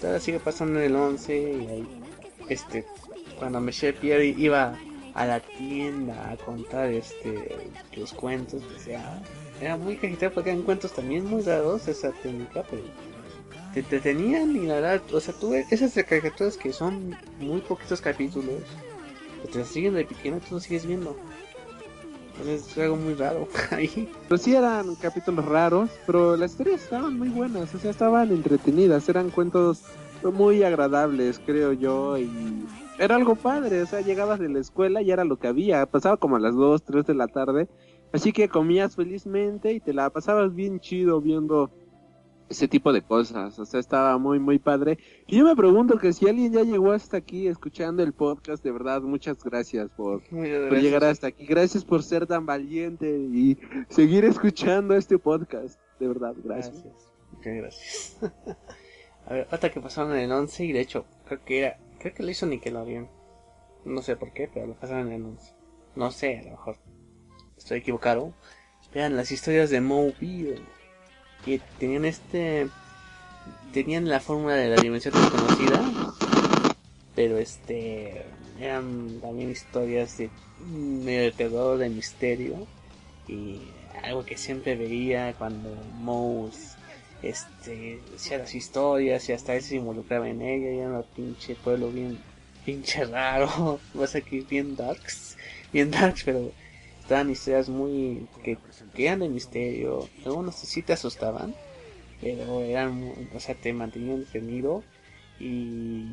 todavía 0.00 0.20
sigue 0.20 0.40
pasando 0.40 0.80
en 0.80 0.86
el 0.86 0.96
11 0.96 1.38
y 1.38 1.66
ahí, 1.66 1.88
este, 2.48 2.84
cuando 3.38 3.60
Michelle 3.60 3.98
Pierre 3.98 4.26
iba 4.26 4.76
a 5.14 5.26
la 5.26 5.40
tienda 5.40 6.30
a 6.30 6.36
contar 6.36 6.88
este 6.90 7.56
los 7.96 8.12
cuentos, 8.12 8.62
o 8.64 8.78
sea, 8.78 9.22
era 9.60 9.76
muy 9.76 9.96
cajita 9.96 10.30
porque 10.30 10.50
eran 10.50 10.62
cuentos 10.62 10.92
también 10.92 11.24
muy 11.26 11.42
raros 11.42 11.86
esa 11.88 12.10
técnica, 12.12 12.64
pero 12.68 12.82
te 13.72 13.80
entretenían 13.80 14.56
y 14.56 14.66
la 14.66 14.74
verdad, 14.74 15.02
o 15.12 15.20
sea, 15.20 15.34
tú 15.34 15.54
esas 15.54 15.92
caricaturas 16.04 16.56
que 16.56 16.72
son 16.72 17.16
muy 17.38 17.60
poquitos 17.60 18.00
capítulos, 18.00 18.62
que 19.42 19.48
te 19.48 19.64
siguen 19.64 19.94
repitiendo 19.94 20.40
tú 20.40 20.56
lo 20.56 20.60
sigues 20.60 20.86
viendo. 20.86 21.16
Es 22.46 22.76
algo 22.78 22.96
muy 22.96 23.14
raro. 23.14 23.46
Pero 24.28 24.38
sí 24.38 24.54
eran 24.54 24.94
capítulos 24.96 25.44
raros, 25.44 25.90
pero 26.06 26.36
las 26.36 26.52
historias 26.52 26.82
estaban 26.82 27.18
muy 27.18 27.28
buenas, 27.28 27.74
o 27.74 27.78
sea, 27.78 27.90
estaban 27.90 28.30
entretenidas, 28.30 29.08
eran 29.08 29.30
cuentos 29.30 29.82
muy 30.22 30.62
agradables, 30.62 31.40
creo 31.44 31.72
yo, 31.72 32.16
y 32.16 32.66
era 32.98 33.16
algo 33.16 33.34
padre, 33.34 33.82
o 33.82 33.86
sea, 33.86 34.00
llegabas 34.00 34.38
de 34.38 34.48
la 34.48 34.58
escuela 34.58 35.02
y 35.02 35.10
era 35.10 35.24
lo 35.24 35.38
que 35.38 35.48
había, 35.48 35.84
pasaba 35.86 36.16
como 36.16 36.36
a 36.36 36.40
las 36.40 36.54
2, 36.54 36.82
3 36.82 37.06
de 37.06 37.14
la 37.14 37.28
tarde, 37.28 37.68
así 38.12 38.32
que 38.32 38.48
comías 38.48 38.96
felizmente 38.96 39.72
y 39.72 39.80
te 39.80 39.92
la 39.92 40.08
pasabas 40.10 40.54
bien 40.54 40.80
chido 40.80 41.20
viendo 41.20 41.70
ese 42.50 42.66
tipo 42.66 42.92
de 42.92 43.00
cosas, 43.00 43.56
o 43.60 43.64
sea, 43.64 43.78
estaba 43.78 44.18
muy, 44.18 44.40
muy 44.40 44.58
padre. 44.58 44.98
Y 45.28 45.38
yo 45.38 45.44
me 45.44 45.54
pregunto 45.54 45.98
que 45.98 46.12
si 46.12 46.28
alguien 46.28 46.52
ya 46.52 46.62
llegó 46.62 46.90
hasta 46.90 47.16
aquí 47.16 47.46
escuchando 47.46 48.02
el 48.02 48.12
podcast, 48.12 48.64
de 48.64 48.72
verdad, 48.72 49.00
muchas 49.02 49.42
gracias 49.42 49.88
por 49.90 50.22
llegar 50.28 51.04
hasta 51.04 51.28
aquí. 51.28 51.46
Gracias 51.46 51.84
por 51.84 52.02
ser 52.02 52.26
tan 52.26 52.46
valiente 52.46 53.08
y 53.08 53.56
seguir 53.88 54.24
escuchando 54.24 54.96
este 54.96 55.16
podcast. 55.16 55.80
De 56.00 56.08
verdad, 56.08 56.34
gracias. 56.42 56.82
Gracias. 56.82 57.12
Muchas 57.32 57.54
gracias. 57.54 58.16
a 59.26 59.32
ver, 59.32 59.48
otra 59.52 59.70
que 59.70 59.80
pasaron 59.80 60.12
en 60.12 60.18
el 60.18 60.32
11 60.32 60.64
y 60.64 60.72
de 60.72 60.80
hecho, 60.80 61.06
creo 61.26 61.44
que 61.44 61.58
era, 61.60 61.78
creo 62.00 62.14
que 62.14 62.22
lo 62.24 62.30
hizo 62.30 62.46
Nickelodeon. 62.46 63.08
No 63.84 64.02
sé 64.02 64.16
por 64.16 64.32
qué, 64.32 64.50
pero 64.52 64.66
lo 64.66 64.74
pasaron 64.74 65.06
en 65.06 65.12
el 65.12 65.24
11. 65.24 65.54
No 65.94 66.10
sé, 66.10 66.40
a 66.40 66.42
lo 66.42 66.50
mejor 66.50 66.76
estoy 67.56 67.78
equivocado. 67.78 68.34
Vean 68.92 69.16
las 69.16 69.30
historias 69.30 69.70
de 69.70 69.80
Mobile. 69.80 70.60
Que 71.44 71.60
tenían 71.78 72.04
este. 72.04 72.68
Tenían 73.72 74.08
la 74.08 74.20
fórmula 74.20 74.54
de 74.54 74.68
la 74.68 74.76
dimensión 74.80 75.14
desconocida. 75.14 75.80
Pero 77.14 77.38
este. 77.38 78.24
Eran 78.60 79.20
también 79.20 79.50
historias 79.50 80.18
de. 80.18 80.30
medio 80.60 81.22
de 81.22 81.32
terror, 81.32 81.78
de 81.78 81.88
misterio. 81.88 82.66
Y 83.28 83.60
algo 84.02 84.24
que 84.24 84.36
siempre 84.36 84.76
veía 84.76 85.34
cuando 85.34 85.70
Mouse. 86.00 86.76
Este. 87.22 88.00
Hacía 88.14 88.38
las 88.38 88.54
historias 88.54 89.28
y 89.28 89.32
hasta 89.32 89.54
él 89.54 89.62
se 89.62 89.76
involucraba 89.76 90.28
en 90.28 90.42
ella. 90.42 90.72
Y 90.72 90.78
era 90.78 90.88
un 90.90 91.04
pinche 91.14 91.54
pueblo 91.54 91.90
bien. 91.90 92.18
pinche 92.64 93.04
raro. 93.04 93.80
Vas 93.94 94.14
aquí 94.14 94.40
bien 94.48 94.76
darks. 94.76 95.36
Bien 95.72 95.90
darks, 95.90 96.24
pero 96.24 96.52
estaban 97.10 97.30
historias 97.30 97.68
muy 97.68 98.28
que, 98.44 98.56
que 98.94 99.06
eran 99.06 99.18
de 99.18 99.28
misterio 99.28 100.08
algunos 100.24 100.54
sí 100.54 100.80
te 100.80 100.92
asustaban 100.92 101.52
pero 102.20 102.60
eran 102.60 103.12
o 103.34 103.40
sea 103.40 103.56
te 103.56 103.72
mantenían 103.72 104.18
entretenido 104.18 104.84
y 105.40 106.04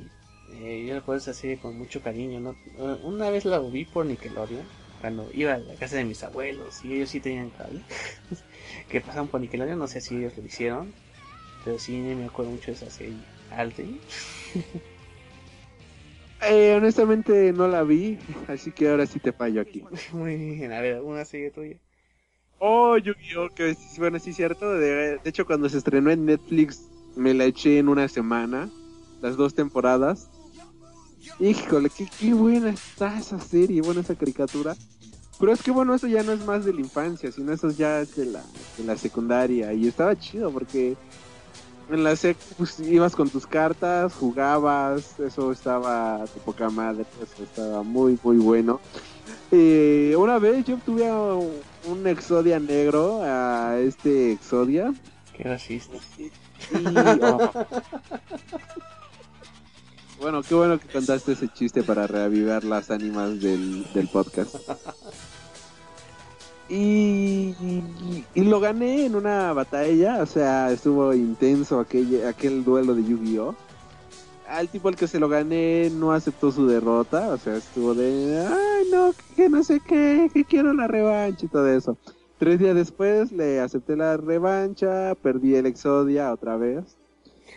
eh, 0.54 0.86
yo 0.88 0.96
recuerdo 0.96 1.22
esa 1.22 1.36
serie 1.36 1.60
con 1.60 1.78
mucho 1.78 2.02
cariño 2.02 2.40
¿no? 2.40 2.56
Eh, 2.80 2.98
una 3.04 3.30
vez 3.30 3.46
la 3.46 3.60
vi 3.60 3.86
por 3.86 4.08
Nickelodeon 4.08 4.66
cuando 5.00 5.30
iba 5.36 5.54
a 5.54 5.60
la 5.60 5.76
casa 5.76 5.98
de 5.98 6.06
mis 6.06 6.24
abuelos 6.24 6.84
y 6.84 6.96
ellos 6.96 7.12
sí 7.12 7.20
tenían 7.20 7.52
cable 7.52 7.84
que 8.90 9.00
pasaban 9.00 9.28
por 9.28 9.40
Nickelodeon 9.40 9.78
no 9.78 9.88
sé 9.88 10.02
si 10.02 10.16
ellos 10.16 10.36
lo 10.36 10.44
hicieron 10.46 10.92
pero 11.64 11.78
sí 11.78 11.92
me 11.92 12.26
acuerdo 12.26 12.50
mucho 12.54 12.72
de 12.72 12.78
esa 12.78 12.90
serie 12.90 13.20
Aldi 13.52 14.00
Eh, 16.42 16.76
honestamente 16.78 17.52
no 17.52 17.68
la 17.68 17.84
vi, 17.84 18.20
así 18.48 18.72
que 18.72 18.90
ahora 18.90 19.06
sí 19.06 19.20
te 19.20 19.32
fallo 19.32 19.62
aquí. 19.62 19.84
muy 20.14 20.36
bien 20.36 20.72
a 20.72 20.82
ver 20.82 21.02
una 21.02 21.26
serie 21.26 21.52
tuya 21.52 21.78
Oh, 22.60 22.98
Yu-Gi-Oh, 22.98 23.50
que 23.50 23.76
bueno, 24.00 24.20
sí 24.20 24.32
es 24.32 24.36
cierto. 24.36 24.74
De, 24.74 25.20
de 25.20 25.30
hecho, 25.30 25.46
cuando 25.46 25.70
se 25.70 25.78
estrenó 25.78 26.10
en 26.10 26.26
Netflix, 26.26 26.90
me 27.16 27.34
la 27.34 27.46
eché 27.46 27.78
en 27.78 27.88
una 27.88 28.08
semana, 28.08 28.70
las 29.22 29.38
dos 29.38 29.54
temporadas. 29.54 30.28
Híjole, 31.40 31.90
qué, 31.90 32.08
qué 32.20 32.34
buena 32.34 32.70
está 32.70 33.20
esa 33.20 33.40
serie, 33.40 33.82
buena 33.82 34.02
esa 34.02 34.16
caricatura. 34.16 34.76
Pero 35.40 35.52
es 35.52 35.62
que 35.62 35.70
bueno, 35.70 35.94
eso 35.94 36.08
ya 36.08 36.24
no 36.24 36.32
es 36.32 36.44
más 36.46 36.66
de 36.66 36.74
la 36.74 36.82
infancia, 36.82 37.32
sino 37.32 37.54
eso 37.54 37.70
ya 37.70 38.02
es 38.02 38.16
de 38.16 38.26
la, 38.26 38.44
de 38.78 38.84
la 38.84 38.98
secundaria. 38.98 39.72
Y 39.74 39.88
estaba 39.88 40.18
chido 40.18 40.52
porque 40.52 40.98
en 41.90 42.04
la 42.04 42.16
sec 42.16 42.38
pues, 42.58 42.80
ibas 42.80 43.16
con 43.16 43.30
tus 43.30 43.48
cartas, 43.48 44.14
jugabas, 44.14 45.20
eso 45.20 45.52
estaba 45.52 46.20
de 46.20 46.42
poca 46.44 46.70
madre, 46.70 47.06
eso 47.22 47.44
estaba 47.44 47.84
muy, 47.84 48.20
muy 48.24 48.38
bueno. 48.38 48.80
Eh, 49.52 50.16
una 50.18 50.40
vez 50.40 50.66
yo 50.66 50.76
obtuve 50.76 51.12
un, 51.12 51.52
un 51.86 52.08
Exodia 52.08 52.60
negro, 52.60 53.22
a 53.24 53.78
este 53.80 54.34
Exodia. 54.34 54.94
qué 55.36 55.44
racista 55.44 55.98
Y, 56.18 56.32
oh. 57.24 57.52
Bueno, 60.20 60.42
qué 60.42 60.56
bueno 60.56 60.80
que 60.80 60.88
contaste 60.88 61.34
ese 61.34 61.48
chiste 61.48 61.84
para 61.84 62.08
reavivar 62.08 62.64
las 62.64 62.90
ánimas 62.90 63.40
del, 63.40 63.86
del 63.94 64.08
podcast. 64.08 64.56
Y, 66.70 67.56
y, 67.62 68.26
y 68.36 68.42
lo 68.44 68.60
gané 68.60 69.06
en 69.06 69.16
una 69.16 69.54
batalla, 69.54 70.22
o 70.22 70.26
sea, 70.26 70.72
estuvo 70.72 71.14
intenso 71.14 71.80
aquel, 71.80 72.26
aquel 72.26 72.64
duelo 72.64 72.94
de 72.94 73.04
Yu-Gi-Oh! 73.04 73.56
Al 74.50 74.70
tipo 74.70 74.88
al 74.88 74.96
que 74.96 75.08
se 75.08 75.20
lo 75.20 75.28
gané 75.28 75.90
no 75.90 76.14
aceptó 76.14 76.52
su 76.52 76.68
derrota, 76.68 77.30
o 77.30 77.38
sea, 77.38 77.56
estuvo 77.58 77.94
de, 77.94 78.46
ay 78.48 78.88
no, 78.92 79.14
que 79.36 79.50
no 79.50 79.64
sé 79.64 79.82
qué, 79.82 80.30
que 80.34 80.46
quiero 80.46 80.74
la 80.74 80.88
revancha 80.88 81.46
y 81.46 81.50
todo 81.50 81.68
eso. 81.68 81.98
Tres 82.38 82.60
días 82.60 82.76
después 82.76 83.32
le 83.32 83.60
acepté 83.60 83.96
la 83.96 84.16
revancha, 84.16 85.16
perdí 85.16 85.56
el 85.56 85.66
Exodia 85.66 86.32
otra 86.32 86.58
vez. 86.58 86.98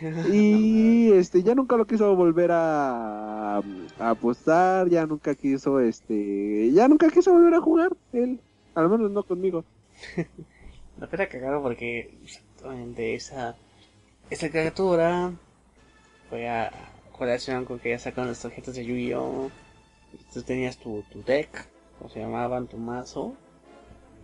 Y 0.33 1.11
este 1.11 1.43
ya 1.43 1.53
nunca 1.53 1.77
lo 1.77 1.85
quiso 1.85 2.15
volver 2.15 2.51
a, 2.51 3.57
a 3.57 4.09
apostar, 4.09 4.89
ya 4.89 5.05
nunca 5.05 5.35
quiso 5.35 5.79
este, 5.79 6.71
ya 6.71 6.87
nunca 6.87 7.09
quiso 7.09 7.33
volver 7.33 7.53
a 7.53 7.61
jugar 7.61 7.95
él, 8.13 8.39
al 8.75 8.89
menos 8.89 9.11
no 9.11 9.23
conmigo. 9.23 9.63
No 10.97 11.07
era 11.11 11.29
cagado 11.29 11.63
porque 11.63 12.13
exactamente 12.21 13.15
esa 13.15 13.55
esa 14.31 14.49
criatura 14.49 15.33
fue 16.29 16.47
a 16.47 16.71
colación 17.11 17.65
con 17.65 17.79
que 17.79 17.89
ya 17.89 17.99
sacaron 17.99 18.29
las 18.29 18.41
tarjetas 18.41 18.75
de 18.75 18.85
Yu-Gi-Oh! 18.85 19.51
Tú 20.33 20.41
tenías 20.41 20.77
tu, 20.77 21.03
tu 21.11 21.21
deck, 21.23 21.67
o 22.01 22.07
se 22.09 22.19
llamaban, 22.19 22.67
tu 22.67 22.77
mazo. 22.77 23.35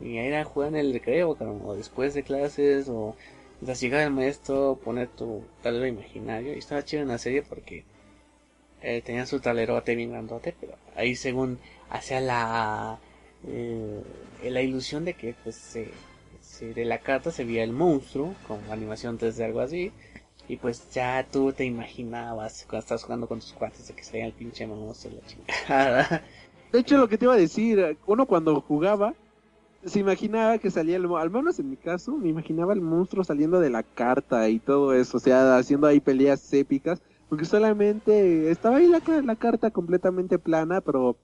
Y 0.01 0.17
ahí 0.17 0.27
era 0.27 0.45
jugar 0.45 0.69
en 0.69 0.77
el 0.77 0.93
recreo, 0.93 1.31
o 1.31 1.75
después 1.75 2.13
de 2.13 2.23
clases, 2.23 2.87
o 2.87 3.15
tras 3.63 3.81
llegar 3.81 4.01
el 4.01 4.11
maestro, 4.11 4.79
poner 4.81 5.09
tu 5.09 5.43
tablero 5.61 5.87
imaginario. 5.87 6.53
Y 6.53 6.59
estaba 6.59 6.85
chido 6.85 7.01
en 7.03 7.09
la 7.09 7.17
serie 7.17 7.43
porque 7.43 7.83
eh, 8.81 9.01
tenía 9.01 9.25
su 9.25 9.41
tablerote 9.41 9.95
bien 9.95 10.11
grandote, 10.11 10.55
pero 10.59 10.75
ahí 10.95 11.15
según 11.15 11.59
hacía 11.89 12.21
la 12.21 12.99
eh, 13.47 14.01
la 14.43 14.61
ilusión 14.61 15.05
de 15.05 15.13
que 15.13 15.35
pues 15.43 15.55
se, 15.55 15.91
de 16.73 16.85
la 16.85 16.99
carta 16.99 17.31
se 17.31 17.45
veía 17.45 17.63
el 17.63 17.71
monstruo 17.71 18.33
con 18.47 18.59
animación 18.71 19.17
3D 19.17 19.45
algo 19.45 19.61
así 19.61 19.91
y 20.47 20.57
pues 20.57 20.89
ya 20.91 21.25
tú 21.29 21.51
te 21.51 21.65
imaginabas 21.65 22.65
cuando 22.67 22.79
estás 22.79 23.03
jugando 23.03 23.27
con 23.27 23.39
tus 23.39 23.53
cuates 23.53 23.87
de 23.87 23.93
que 23.93 24.03
se 24.03 24.13
veía 24.13 24.25
el 24.25 24.33
pinche 24.33 24.65
monstruo 24.65 25.13
la 25.13 25.27
chingada. 25.27 26.23
De 26.71 26.79
hecho, 26.79 26.97
lo 26.97 27.07
que 27.07 27.17
te 27.17 27.25
iba 27.25 27.33
a 27.33 27.37
decir, 27.37 27.97
uno 28.05 28.25
cuando 28.25 28.59
jugaba, 28.59 29.13
se 29.85 29.99
imaginaba 29.99 30.57
que 30.57 30.69
salía, 30.69 30.97
el, 30.97 31.05
al 31.15 31.29
menos 31.29 31.59
en 31.59 31.69
mi 31.69 31.77
caso, 31.77 32.11
me 32.17 32.27
imaginaba 32.27 32.73
el 32.73 32.81
monstruo 32.81 33.23
saliendo 33.23 33.61
de 33.61 33.69
la 33.69 33.83
carta 33.83 34.49
y 34.49 34.59
todo 34.59 34.93
eso, 34.93 35.17
o 35.17 35.19
sea, 35.19 35.57
haciendo 35.57 35.87
ahí 35.87 36.01
peleas 36.01 36.51
épicas, 36.53 37.01
porque 37.29 37.45
solamente 37.45 38.51
estaba 38.51 38.77
ahí 38.77 38.87
la, 38.87 39.01
la 39.21 39.35
carta 39.37 39.71
completamente 39.71 40.37
plana, 40.39 40.81
pero 40.81 41.15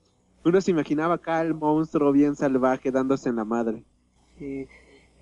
uno 0.45 0.61
se 0.61 0.71
imaginaba 0.71 1.15
acá 1.15 1.41
el 1.41 1.53
monstruo 1.53 2.11
bien 2.11 2.35
salvaje 2.35 2.91
dándose 2.91 3.29
en 3.29 3.35
la 3.37 3.45
madre. 3.45 3.83
y 4.39 4.67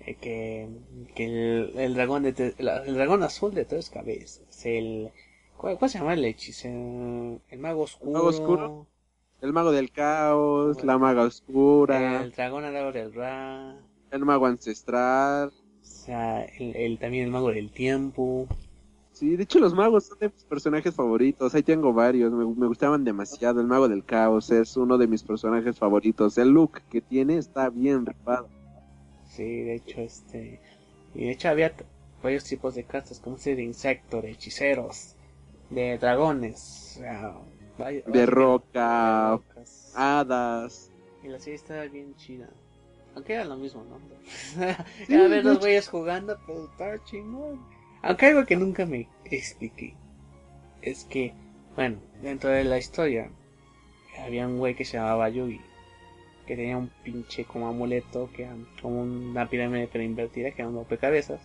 eh, 0.00 0.16
que, 0.20 0.68
que 1.14 1.24
el, 1.24 1.78
el 1.78 1.94
dragón 1.94 2.24
de 2.24 2.54
el 2.58 2.94
dragón 2.94 3.22
azul 3.22 3.54
de 3.54 3.64
tres 3.64 3.88
cabezas 3.90 4.66
el 4.66 5.10
¿cuál, 5.56 5.78
cuál 5.78 5.90
se 5.90 5.98
llama 5.98 6.14
el 6.14 6.24
hechicero? 6.24 7.40
el 7.50 7.58
mago 7.58 7.82
oscuro, 7.82 8.12
mago 8.12 8.26
oscuro? 8.28 8.86
El 9.40 9.52
mago 9.52 9.72
del 9.72 9.90
caos, 9.90 10.82
la 10.84 10.98
maga 10.98 11.22
oscura, 11.22 12.22
el 12.22 12.32
dragón 12.32 12.64
alado 12.64 12.92
del 12.92 13.12
Ra 13.12 13.76
el 14.10 14.24
mago 14.24 14.46
ancestral. 14.46 15.48
o 15.48 15.84
sea 15.84 16.44
el, 16.44 16.76
el- 16.76 16.98
también 16.98 17.24
el 17.24 17.30
mago 17.30 17.50
del 17.50 17.70
tiempo 17.70 18.46
Sí, 19.12 19.36
de 19.36 19.42
hecho 19.44 19.58
los 19.58 19.74
magos 19.74 20.06
son 20.06 20.18
de 20.18 20.28
mis 20.30 20.44
personajes 20.44 20.94
favoritos. 20.94 21.54
Ahí 21.54 21.62
tengo 21.62 21.92
varios, 21.92 22.32
me, 22.32 22.44
me 22.46 22.66
gustaban 22.66 23.04
demasiado. 23.04 23.60
El 23.60 23.66
mago 23.66 23.88
del 23.88 24.04
caos 24.04 24.50
es 24.50 24.76
uno 24.76 24.96
de 24.98 25.06
mis 25.06 25.22
personajes 25.22 25.78
favoritos. 25.78 26.38
El 26.38 26.48
look 26.50 26.80
que 26.90 27.00
tiene 27.02 27.36
está 27.36 27.68
bien 27.70 28.06
rifado. 28.06 28.48
Sí, 29.28 29.44
de 29.62 29.76
hecho, 29.76 30.00
este. 30.00 30.60
Y 31.14 31.26
de 31.26 31.30
hecho 31.32 31.48
había 31.50 31.72
varios 32.22 32.44
tipos 32.44 32.74
de 32.74 32.84
cartas, 32.84 33.20
como 33.20 33.36
ese 33.36 33.54
de 33.54 33.62
insecto, 33.62 34.22
de 34.22 34.30
hechiceros, 34.30 35.14
de 35.70 35.98
dragones, 35.98 37.00
vaya- 37.78 38.02
De 38.06 38.26
roca, 38.26 39.38
de 39.56 39.62
hadas. 39.94 40.90
Y 41.22 41.28
la 41.28 41.38
serie 41.38 41.54
estaba 41.56 41.84
bien 41.84 42.14
chida. 42.16 42.48
Aunque 43.14 43.34
era 43.34 43.44
lo 43.44 43.56
mismo, 43.56 43.84
¿no? 43.84 43.98
Sí, 45.06 45.12
Era 45.14 45.28
ver 45.28 45.44
los 45.44 45.58
güeyes 45.58 45.88
jugando, 45.88 46.38
pero 46.46 46.64
estaba 46.64 47.04
chingón. 47.04 47.60
Aunque 48.02 48.26
algo 48.26 48.44
que 48.44 48.56
nunca 48.56 48.84
me 48.84 49.08
expliqué 49.24 49.94
es 50.82 51.04
que, 51.04 51.32
bueno, 51.76 51.98
dentro 52.20 52.50
de 52.50 52.64
la 52.64 52.78
historia 52.78 53.30
había 54.24 54.46
un 54.46 54.58
güey 54.58 54.74
que 54.74 54.84
se 54.84 54.96
llamaba 54.96 55.28
Yugi, 55.28 55.60
que 56.46 56.56
tenía 56.56 56.76
un 56.76 56.90
pinche 57.04 57.44
como 57.44 57.68
amuleto, 57.68 58.28
que 58.34 58.48
como 58.80 59.02
una 59.02 59.48
pirámide 59.48 59.88
pero 59.90 60.02
invertida, 60.02 60.50
que 60.50 60.62
era 60.62 60.68
un 60.68 60.74
rompecabezas, 60.74 61.40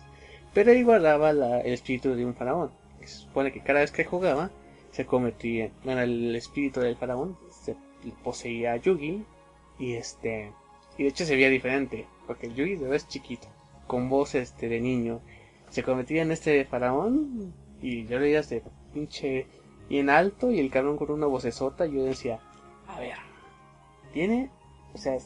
pero 0.52 0.72
ahí 0.72 0.82
guardaba 0.82 1.32
la- 1.32 1.60
el 1.60 1.72
espíritu 1.72 2.14
de 2.14 2.24
un 2.24 2.34
faraón. 2.34 2.72
Se 3.00 3.06
supone 3.06 3.52
que 3.52 3.60
cada 3.60 3.80
vez 3.80 3.92
que 3.92 4.04
jugaba 4.04 4.50
se 4.90 5.06
convertía, 5.06 5.70
bueno, 5.84 6.00
el 6.02 6.34
espíritu 6.34 6.80
del 6.80 6.96
faraón 6.96 7.36
se 7.50 7.76
poseía 8.24 8.72
a 8.72 8.76
Yugi 8.76 9.24
y 9.78 9.92
este, 9.94 10.50
y 10.96 11.04
de 11.04 11.08
hecho 11.08 11.24
se 11.24 11.36
veía 11.36 11.48
diferente, 11.50 12.06
porque 12.26 12.46
el 12.46 12.54
Yugi 12.54 12.74
de 12.76 12.88
vez 12.88 13.06
chiquito, 13.06 13.46
con 13.86 14.08
voz 14.10 14.34
este 14.34 14.68
de 14.68 14.80
niño, 14.80 15.20
se 15.70 15.82
convertía 15.82 16.22
en 16.22 16.32
este 16.32 16.64
faraón 16.64 17.52
y 17.80 18.06
yo 18.06 18.18
leía 18.18 18.42
de 18.42 18.62
pinche 18.92 19.46
y 19.88 19.98
en 19.98 20.10
alto 20.10 20.50
y 20.50 20.60
el 20.60 20.70
cabrón 20.70 20.96
con 20.96 21.10
una 21.10 21.26
vocesota 21.26 21.86
y 21.86 21.94
yo 21.94 22.04
decía, 22.04 22.40
a 22.86 23.00
ver, 23.00 23.16
tiene, 24.12 24.50
o 24.92 24.98
sea, 24.98 25.16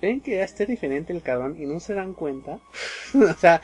ven 0.00 0.20
que 0.20 0.36
ya 0.36 0.44
esté 0.44 0.66
diferente 0.66 1.12
el 1.12 1.22
cabrón 1.22 1.56
y 1.60 1.66
no 1.66 1.80
se 1.80 1.94
dan 1.94 2.14
cuenta, 2.14 2.58
o 3.14 3.34
sea, 3.34 3.60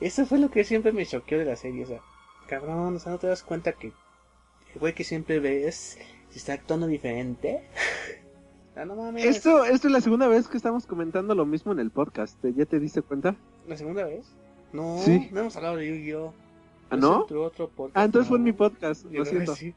eso 0.00 0.24
fue 0.26 0.38
lo 0.38 0.50
que 0.50 0.64
siempre 0.64 0.92
me 0.92 1.06
choqueó 1.06 1.38
de 1.38 1.44
la 1.44 1.56
serie, 1.56 1.84
o 1.84 1.86
sea, 1.86 2.00
cabrón, 2.46 2.96
o 2.96 2.98
sea, 2.98 3.12
no 3.12 3.18
te 3.18 3.26
das 3.26 3.42
cuenta 3.42 3.72
que 3.72 3.88
el 3.88 4.80
güey 4.80 4.94
que 4.94 5.04
siempre 5.04 5.40
ves 5.40 5.98
se 6.30 6.38
está 6.38 6.54
actuando 6.54 6.86
diferente. 6.86 7.62
No 8.86 8.96
mames. 8.96 9.26
Esto, 9.26 9.64
esto 9.66 9.88
es 9.88 9.92
la 9.92 10.00
segunda 10.00 10.26
vez 10.26 10.48
que 10.48 10.56
estamos 10.56 10.86
comentando 10.86 11.34
lo 11.34 11.44
mismo 11.44 11.72
en 11.72 11.80
el 11.80 11.90
podcast. 11.90 12.42
¿Ya 12.42 12.64
te 12.64 12.80
diste 12.80 13.02
cuenta? 13.02 13.36
¿La 13.68 13.76
segunda 13.76 14.04
vez? 14.04 14.24
No, 14.72 14.98
Sí. 14.98 15.28
no 15.32 15.40
hemos 15.40 15.56
hablado 15.56 15.76
de 15.76 15.88
Yu-Gi-Oh! 15.88 16.32
¿Ah, 16.90 16.96
no? 16.96 17.20
otro- 17.28 17.68
podcast, 17.68 17.96
Ah, 17.96 18.04
entonces 18.04 18.28
fue 18.28 18.38
en 18.38 18.44
mi 18.44 18.52
podcast. 18.52 19.04
Lo 19.06 19.24
siento. 19.24 19.54
sí. 19.54 19.74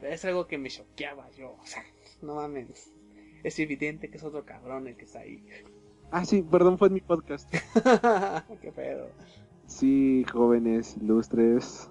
Pero 0.00 0.12
es 0.14 0.24
algo 0.24 0.46
que 0.46 0.58
me 0.58 0.68
choqueaba 0.70 1.30
yo, 1.32 1.50
o 1.60 1.66
sea, 1.66 1.82
no 2.22 2.36
mames. 2.36 2.90
Es 3.42 3.58
evidente 3.58 4.08
que 4.10 4.16
es 4.16 4.24
otro 4.24 4.44
cabrón 4.44 4.86
el 4.88 4.96
que 4.96 5.04
está 5.04 5.20
ahí. 5.20 5.44
Ah, 6.10 6.24
sí, 6.24 6.42
perdón, 6.42 6.78
fue 6.78 6.88
en 6.88 6.94
mi 6.94 7.00
podcast. 7.00 7.50
Qué 8.62 8.72
pedo. 8.72 9.08
Sí, 9.66 10.24
jóvenes 10.32 10.96
ilustres. 11.00 11.90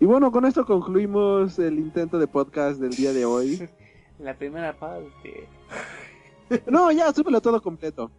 Y 0.00 0.06
bueno, 0.06 0.32
con 0.32 0.44
esto 0.46 0.64
concluimos 0.64 1.58
el 1.58 1.78
intento 1.78 2.18
de 2.18 2.26
podcast 2.26 2.80
del 2.80 2.90
día 2.92 3.12
de 3.12 3.24
hoy. 3.24 3.68
La 4.18 4.34
primera 4.36 4.78
parte. 4.78 5.46
No, 6.66 6.90
ya, 6.90 7.12
súbelo 7.12 7.40
todo 7.40 7.62
completo. 7.62 8.10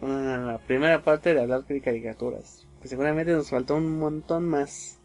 La 0.00 0.60
primera 0.66 1.02
parte 1.02 1.32
de 1.32 1.40
hablar 1.40 1.64
de 1.64 1.80
caricaturas. 1.80 2.66
Que 2.82 2.88
seguramente 2.88 3.32
nos 3.32 3.50
faltó 3.50 3.76
un 3.76 3.98
montón 3.98 4.48
más. 4.48 4.98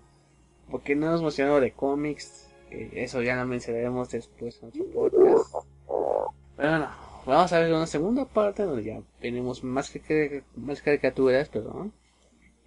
Porque 0.70 0.96
no 0.96 1.08
hemos 1.08 1.22
mencionado 1.22 1.60
de 1.60 1.72
cómics. 1.72 2.50
eso 2.70 3.22
ya 3.22 3.36
lo 3.36 3.46
mencionaremos 3.46 4.10
después 4.10 4.62
en 4.62 4.70
otro 4.70 4.86
podcast. 4.94 5.56
Pero 6.58 6.70
bueno, 6.70 6.90
vamos 7.26 7.54
a 7.54 7.60
ver 7.60 7.74
una 7.74 7.88
segunda 7.88 8.26
parte 8.26 8.64
donde 8.64 8.84
ya 8.84 9.02
tenemos 9.20 9.64
más, 9.64 9.90
que, 9.90 10.44
más 10.56 10.82
caricaturas, 10.82 11.50
perdón. 11.50 11.94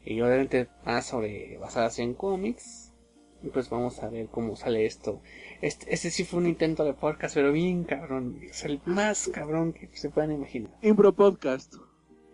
Y 0.04 0.20
obviamente 0.20 0.68
más 0.84 1.06
sobre 1.06 1.58
basadas 1.58 1.98
en 1.98 2.14
cómics. 2.14 2.92
Y 3.42 3.48
pues 3.48 3.68
vamos 3.68 4.02
a 4.02 4.08
ver 4.08 4.28
cómo 4.28 4.56
sale 4.56 4.86
esto. 4.86 5.20
Este, 5.60 5.92
este 5.92 6.10
sí 6.10 6.24
fue 6.24 6.40
un 6.40 6.46
intento 6.46 6.84
de 6.84 6.94
podcast, 6.94 7.34
pero 7.34 7.52
bien 7.52 7.84
cabrón. 7.84 8.40
Es 8.42 8.64
el 8.64 8.80
más 8.86 9.28
cabrón 9.28 9.74
que 9.74 9.88
se 9.92 10.08
puedan 10.08 10.32
imaginar. 10.32 10.72
Impro 10.80 11.14
podcast. 11.14 11.74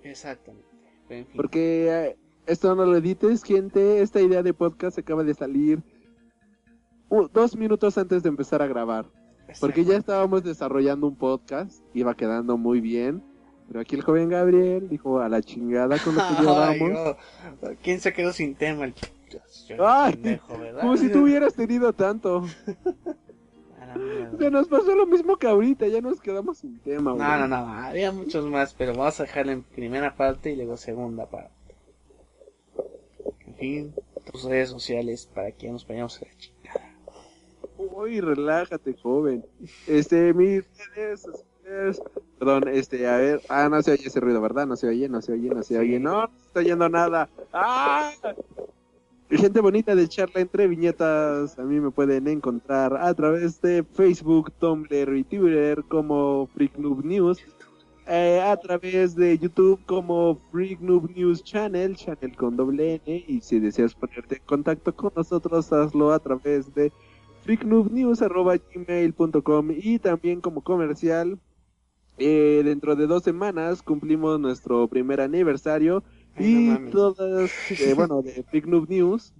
Exactamente. 0.03 0.69
Pero 1.09 1.21
en 1.21 1.27
fin. 1.27 1.37
Porque 1.37 1.89
eh, 1.89 2.17
esto 2.47 2.75
no 2.75 2.85
lo 2.85 2.97
edites, 2.97 3.43
gente. 3.43 4.01
Esta 4.01 4.21
idea 4.21 4.43
de 4.43 4.55
podcast 4.55 4.99
acaba 4.99 5.23
de 5.25 5.35
salir 5.35 5.83
uh, 7.09 7.29
dos 7.29 7.57
minutos 7.57 7.97
antes 7.99 8.23
de 8.23 8.29
empezar 8.29 8.63
a 8.63 8.67
grabar. 8.67 9.07
Porque 9.59 9.85
ya 9.85 9.97
estábamos 9.97 10.45
desarrollando 10.45 11.09
un 11.09 11.17
podcast, 11.17 11.83
iba 11.93 12.15
quedando 12.15 12.57
muy 12.57 12.81
bien. 12.81 13.23
Pero 13.67 13.81
aquí 13.81 13.97
el 13.97 14.03
joven 14.03 14.29
Gabriel 14.29 14.89
dijo 14.89 15.21
a 15.21 15.29
la 15.29 15.43
chingada 15.43 15.99
con 15.99 16.15
lo 16.15 16.21
que 16.21 16.35
llevamos. 16.43 17.17
no. 17.63 17.69
¿Quién 17.83 18.01
se 18.01 18.13
quedó 18.13 18.33
sin 18.33 18.55
tema? 18.55 18.85
El... 18.85 18.95
Yo, 19.69 19.89
Ay. 19.89 20.41
Como 20.81 20.97
si 20.97 21.09
tú 21.09 21.23
hubieras 21.23 21.55
tenido 21.55 21.93
tanto. 21.93 22.45
Se 24.39 24.51
nos 24.51 24.69
pasó 24.69 24.95
lo 24.95 25.07
mismo 25.07 25.37
que 25.37 25.47
ahorita, 25.47 25.87
ya 25.89 26.01
nos 26.01 26.21
quedamos 26.21 26.59
sin 26.59 26.79
tema. 26.81 27.11
No, 27.13 27.17
güey. 27.17 27.29
no, 27.29 27.49
no, 27.49 27.57
había 27.57 28.13
muchos 28.13 28.45
más, 28.47 28.75
pero 28.75 28.95
vamos 28.95 29.19
a 29.21 29.25
dejarlo 29.25 29.53
en 29.53 29.63
primera 29.63 30.15
parte 30.17 30.51
y 30.53 30.57
luego 30.57 30.77
segunda 30.77 31.27
parte. 31.27 31.51
En 33.47 33.55
fin, 33.57 33.95
tus 34.31 34.45
redes 34.45 34.71
sociales 34.71 35.29
para 35.35 35.53
que 35.53 35.67
ya 35.67 35.73
nos 35.73 35.87
vayamos 35.87 36.21
a 36.23 36.25
la 36.27 36.37
chingada. 36.39 36.95
Uy, 37.79 38.21
relájate, 38.21 38.95
joven. 39.03 39.45
Este, 39.87 40.33
mis 40.35 40.65
redes 40.95 41.23
sociales- 41.23 42.03
Perdón, 42.39 42.69
este, 42.69 43.07
a 43.07 43.17
ver. 43.19 43.43
Ah, 43.49 43.69
no 43.69 43.81
se 43.83 43.93
oye 43.93 44.07
ese 44.07 44.19
ruido, 44.19 44.41
¿verdad? 44.41 44.67
No 44.67 44.75
se 44.77 44.89
oye, 44.89 45.09
no 45.09 45.21
se 45.23 45.33
oye, 45.33 45.51
no 45.51 45.63
se 45.63 45.75
Sí. 45.75 45.77
oye. 45.77 46.01
No, 46.01 46.23
no 46.23 46.29
se 46.29 46.47
está 46.47 46.61
oyendo 46.61 46.89
nada. 46.89 47.29
¡Ah! 47.53 48.13
Gente 49.31 49.61
bonita 49.61 49.95
de 49.95 50.09
charla 50.09 50.41
entre 50.41 50.67
viñetas, 50.67 51.57
a 51.59 51.63
mí 51.63 51.79
me 51.81 51.91
pueden 51.93 52.27
encontrar 52.27 52.97
a 52.97 53.15
través 53.15 53.61
de 53.61 53.85
Facebook, 53.85 54.51
Tumblr 54.59 55.17
y 55.17 55.23
Twitter 55.25 55.85
como 55.89 56.49
Noob 56.77 57.05
News. 57.05 57.39
eh, 58.07 58.41
a 58.43 58.57
través 58.57 59.15
de 59.15 59.39
YouTube 59.39 59.81
como 59.87 60.41
Noob 60.53 61.11
News 61.15 61.45
Channel, 61.45 61.95
channel 61.97 62.35
con 62.37 62.57
doble 62.57 63.01
N. 63.05 63.25
Y 63.29 63.41
si 63.41 63.61
deseas 63.61 63.95
ponerte 63.95 64.37
en 64.39 64.43
contacto 64.47 64.95
con 64.97 65.13
nosotros, 65.15 65.73
hazlo 65.73 66.13
a 66.13 66.19
través 66.19 66.75
de 66.75 66.93
freaknoobnews.gmail.com 67.43 69.71
y 69.77 69.99
también 70.01 70.41
como 70.41 70.63
comercial. 70.63 71.39
eh, 72.19 72.63
dentro 72.65 72.97
de 72.97 73.07
dos 73.07 73.23
semanas 73.23 73.83
cumplimos 73.83 74.41
nuestro 74.41 74.89
primer 74.89 75.21
aniversario 75.21 76.03
y 76.41 76.69
no 76.69 76.91
todas, 76.91 77.51
eh, 77.71 77.95
bueno, 77.95 78.23
de 78.23 78.43
Freak 78.45 78.67
Noob 78.67 78.89
News. 78.89 79.33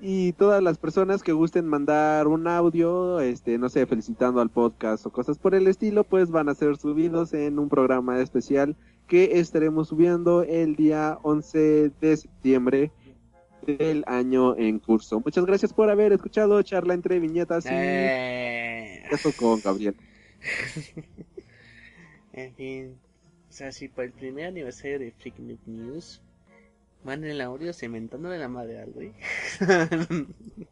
y 0.00 0.32
todas 0.32 0.62
las 0.62 0.78
personas 0.78 1.22
que 1.22 1.32
gusten 1.32 1.66
mandar 1.66 2.28
un 2.28 2.46
audio, 2.46 3.20
este, 3.20 3.58
no 3.58 3.68
sé, 3.68 3.86
felicitando 3.86 4.40
al 4.40 4.50
podcast 4.50 5.06
o 5.06 5.10
cosas 5.10 5.38
por 5.38 5.54
el 5.54 5.66
estilo, 5.66 6.04
pues 6.04 6.30
van 6.30 6.48
a 6.48 6.54
ser 6.54 6.76
subidos 6.76 7.32
en 7.32 7.58
un 7.58 7.68
programa 7.68 8.20
especial 8.20 8.76
que 9.06 9.38
estaremos 9.38 9.88
subiendo 9.88 10.42
el 10.42 10.76
día 10.76 11.18
11 11.22 11.90
de 12.00 12.16
septiembre 12.16 12.90
del 13.66 14.04
año 14.06 14.56
en 14.56 14.78
curso. 14.78 15.20
Muchas 15.24 15.44
gracias 15.44 15.72
por 15.72 15.90
haber 15.90 16.12
escuchado 16.12 16.60
charla 16.62 16.94
entre 16.94 17.18
viñetas 17.18 17.64
y 17.66 17.68
Eh, 17.70 19.02
eso 19.10 19.30
con 19.36 19.60
Gabriel. 19.60 19.96
en 22.32 22.54
fin, 22.54 22.98
o 23.56 23.58
sea, 23.58 23.72
si 23.72 23.88
para 23.88 24.04
el 24.04 24.12
primer 24.12 24.48
aniversario 24.48 24.98
de 24.98 25.12
Freak 25.12 25.38
Noob 25.38 25.56
News 25.64 26.20
manden 27.04 27.30
el 27.30 27.40
audio 27.40 27.72
cementándole 27.72 28.38
la 28.38 28.48
madre 28.48 28.82
al 28.82 28.90
güey. 28.90 29.14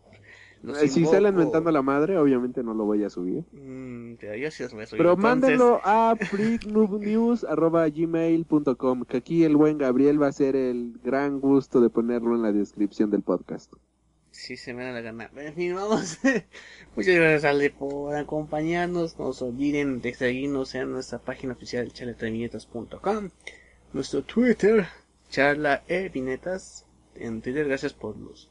Los 0.63 0.83
Eh, 0.83 0.89
si 0.89 1.07
salen 1.07 1.35
mentando 1.35 1.71
la 1.71 1.81
madre, 1.81 2.19
obviamente 2.19 2.63
no 2.63 2.75
lo 2.75 2.85
voy 2.85 3.03
a 3.03 3.09
subir. 3.09 3.43
Mm, 3.53 4.17
pero 4.21 4.37
yo 4.37 4.51
sí. 4.51 4.65
Pero 4.69 4.91
Entonces, 4.91 5.19
mándenlo 5.19 5.81
a 5.83 6.15
freaknoobnews.gmail.com 6.15 9.05
que 9.09 9.17
aquí 9.17 9.45
el 9.45 9.57
buen 9.57 9.79
Gabriel 9.79 10.21
va 10.21 10.27
a 10.27 10.29
hacer 10.29 10.55
el 10.55 11.01
gran 11.03 11.41
gusto 11.41 11.81
de 11.81 11.89
ponerlo 11.89 12.35
en 12.35 12.43
la 12.43 12.53
descripción 12.53 13.11
del 13.11 13.23
podcast. 13.23 13.73
Si 14.35 14.57
se 14.57 14.75
me 14.75 14.83
da 14.85 14.91
la 14.91 15.01
gana. 15.01 15.31
En 15.37 15.55
fin, 15.55 15.77
vamos. 15.77 16.19
Muchas 16.97 17.15
gracias, 17.15 17.45
Ale, 17.45 17.71
por 17.71 18.17
acompañarnos. 18.17 19.17
No 19.17 19.33
se 19.33 19.45
olviden 19.45 20.01
de 20.01 20.13
seguirnos 20.13 20.75
en 20.75 20.91
nuestra 20.91 21.21
página 21.21 21.53
oficial 21.53 21.93
charlatreviñetas.com. 21.93 23.31
Nuestro 23.93 24.25
Twitter, 24.25 24.89
charla 25.31 25.85
e 25.87 26.09
viñetas. 26.09 26.85
En 27.15 27.43
Twitter, 27.43 27.69
gracias 27.69 27.93
por 27.93 28.17
los 28.19 28.51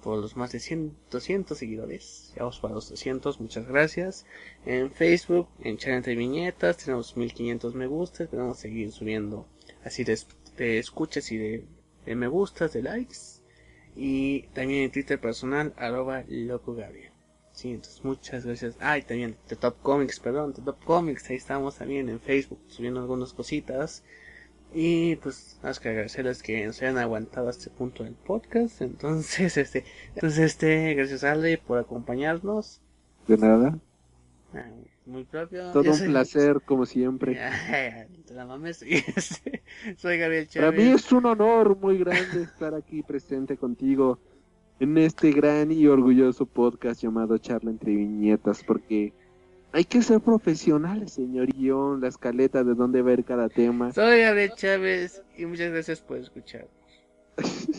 por 0.00 0.18
los 0.18 0.36
más 0.36 0.52
de 0.52 0.60
100, 0.60 0.96
200 1.10 1.58
seguidores. 1.58 2.32
Ya 2.36 2.42
vamos 2.42 2.60
para 2.60 2.74
los 2.74 2.88
200, 2.90 3.40
muchas 3.40 3.66
gracias. 3.66 4.26
En 4.64 4.92
Facebook, 4.92 5.48
en 5.58 5.76
Charla 5.76 5.96
entre 5.96 6.14
Viñetas, 6.14 6.76
tenemos 6.76 7.16
1500 7.16 7.74
me 7.74 7.88
gustas. 7.88 8.32
A 8.32 8.54
seguir 8.54 8.92
subiendo 8.92 9.48
así 9.84 10.04
de, 10.04 10.16
de 10.56 10.78
escuchas 10.78 11.32
y 11.32 11.36
de 11.36 11.66
me 12.06 12.28
gustas, 12.28 12.72
de 12.72 12.82
likes. 12.82 13.35
Y 13.96 14.42
también 14.52 14.84
en 14.84 14.92
Twitter 14.92 15.18
personal, 15.18 15.72
arroba 15.76 16.24
loco 16.28 16.74
Gabriel. 16.74 17.10
Sí, 17.52 17.70
entonces 17.70 18.04
muchas 18.04 18.44
gracias. 18.44 18.76
Ah, 18.80 18.98
y 18.98 19.02
también 19.02 19.36
The 19.48 19.56
Top 19.56 19.76
Comics, 19.80 20.20
perdón, 20.20 20.52
The 20.52 20.60
Top 20.60 20.84
Comics, 20.84 21.30
ahí 21.30 21.36
estamos 21.36 21.76
también 21.76 22.10
en 22.10 22.20
Facebook 22.20 22.60
subiendo 22.68 23.00
algunas 23.00 23.32
cositas. 23.32 24.04
Y 24.74 25.16
pues, 25.16 25.58
más 25.62 25.80
que 25.80 25.88
agradecerles 25.88 26.42
que 26.42 26.66
nos 26.66 26.82
hayan 26.82 26.98
aguantado 26.98 27.48
a 27.48 27.50
este 27.50 27.70
punto 27.70 28.04
del 28.04 28.12
podcast. 28.12 28.82
Entonces, 28.82 29.56
este, 29.56 29.84
entonces, 30.14 30.38
este, 30.38 30.94
gracias 30.94 31.24
Ale 31.24 31.56
por 31.56 31.78
acompañarnos. 31.78 32.82
De 33.26 33.38
nada. 33.38 33.78
Ah, 34.52 34.68
Muy 35.06 35.24
propio. 35.24 35.70
Todo 35.70 35.90
un 35.92 35.96
soy- 35.96 36.08
placer, 36.08 36.60
como 36.64 36.84
siempre. 36.84 37.38
Te 38.26 38.34
la 38.34 38.44
mames. 38.44 38.78
Soy 39.96 40.18
Gabriel 40.18 40.46
Para 40.52 40.66
Chávez. 40.70 40.84
mí 40.84 40.90
es 40.92 41.12
un 41.12 41.26
honor 41.26 41.76
muy 41.78 41.98
grande 41.98 42.42
estar 42.42 42.74
aquí 42.74 43.02
presente 43.02 43.56
contigo 43.56 44.18
en 44.80 44.98
este 44.98 45.30
gran 45.30 45.70
y 45.72 45.86
orgulloso 45.86 46.44
podcast 46.44 47.00
llamado 47.02 47.38
Charla 47.38 47.70
entre 47.70 47.94
Viñetas, 47.94 48.62
porque 48.64 49.12
hay 49.72 49.84
que 49.84 50.02
ser 50.02 50.20
profesionales, 50.20 51.12
señor 51.12 51.46
guion, 51.52 52.00
la 52.00 52.08
escaleta 52.08 52.64
de 52.64 52.74
dónde 52.74 53.00
ver 53.02 53.24
cada 53.24 53.48
tema. 53.48 53.92
Soy 53.92 54.20
Gabriel 54.22 54.52
Chávez 54.56 55.22
y 55.36 55.46
muchas 55.46 55.70
gracias 55.70 56.00
por 56.00 56.18
escuchar. 56.18 56.66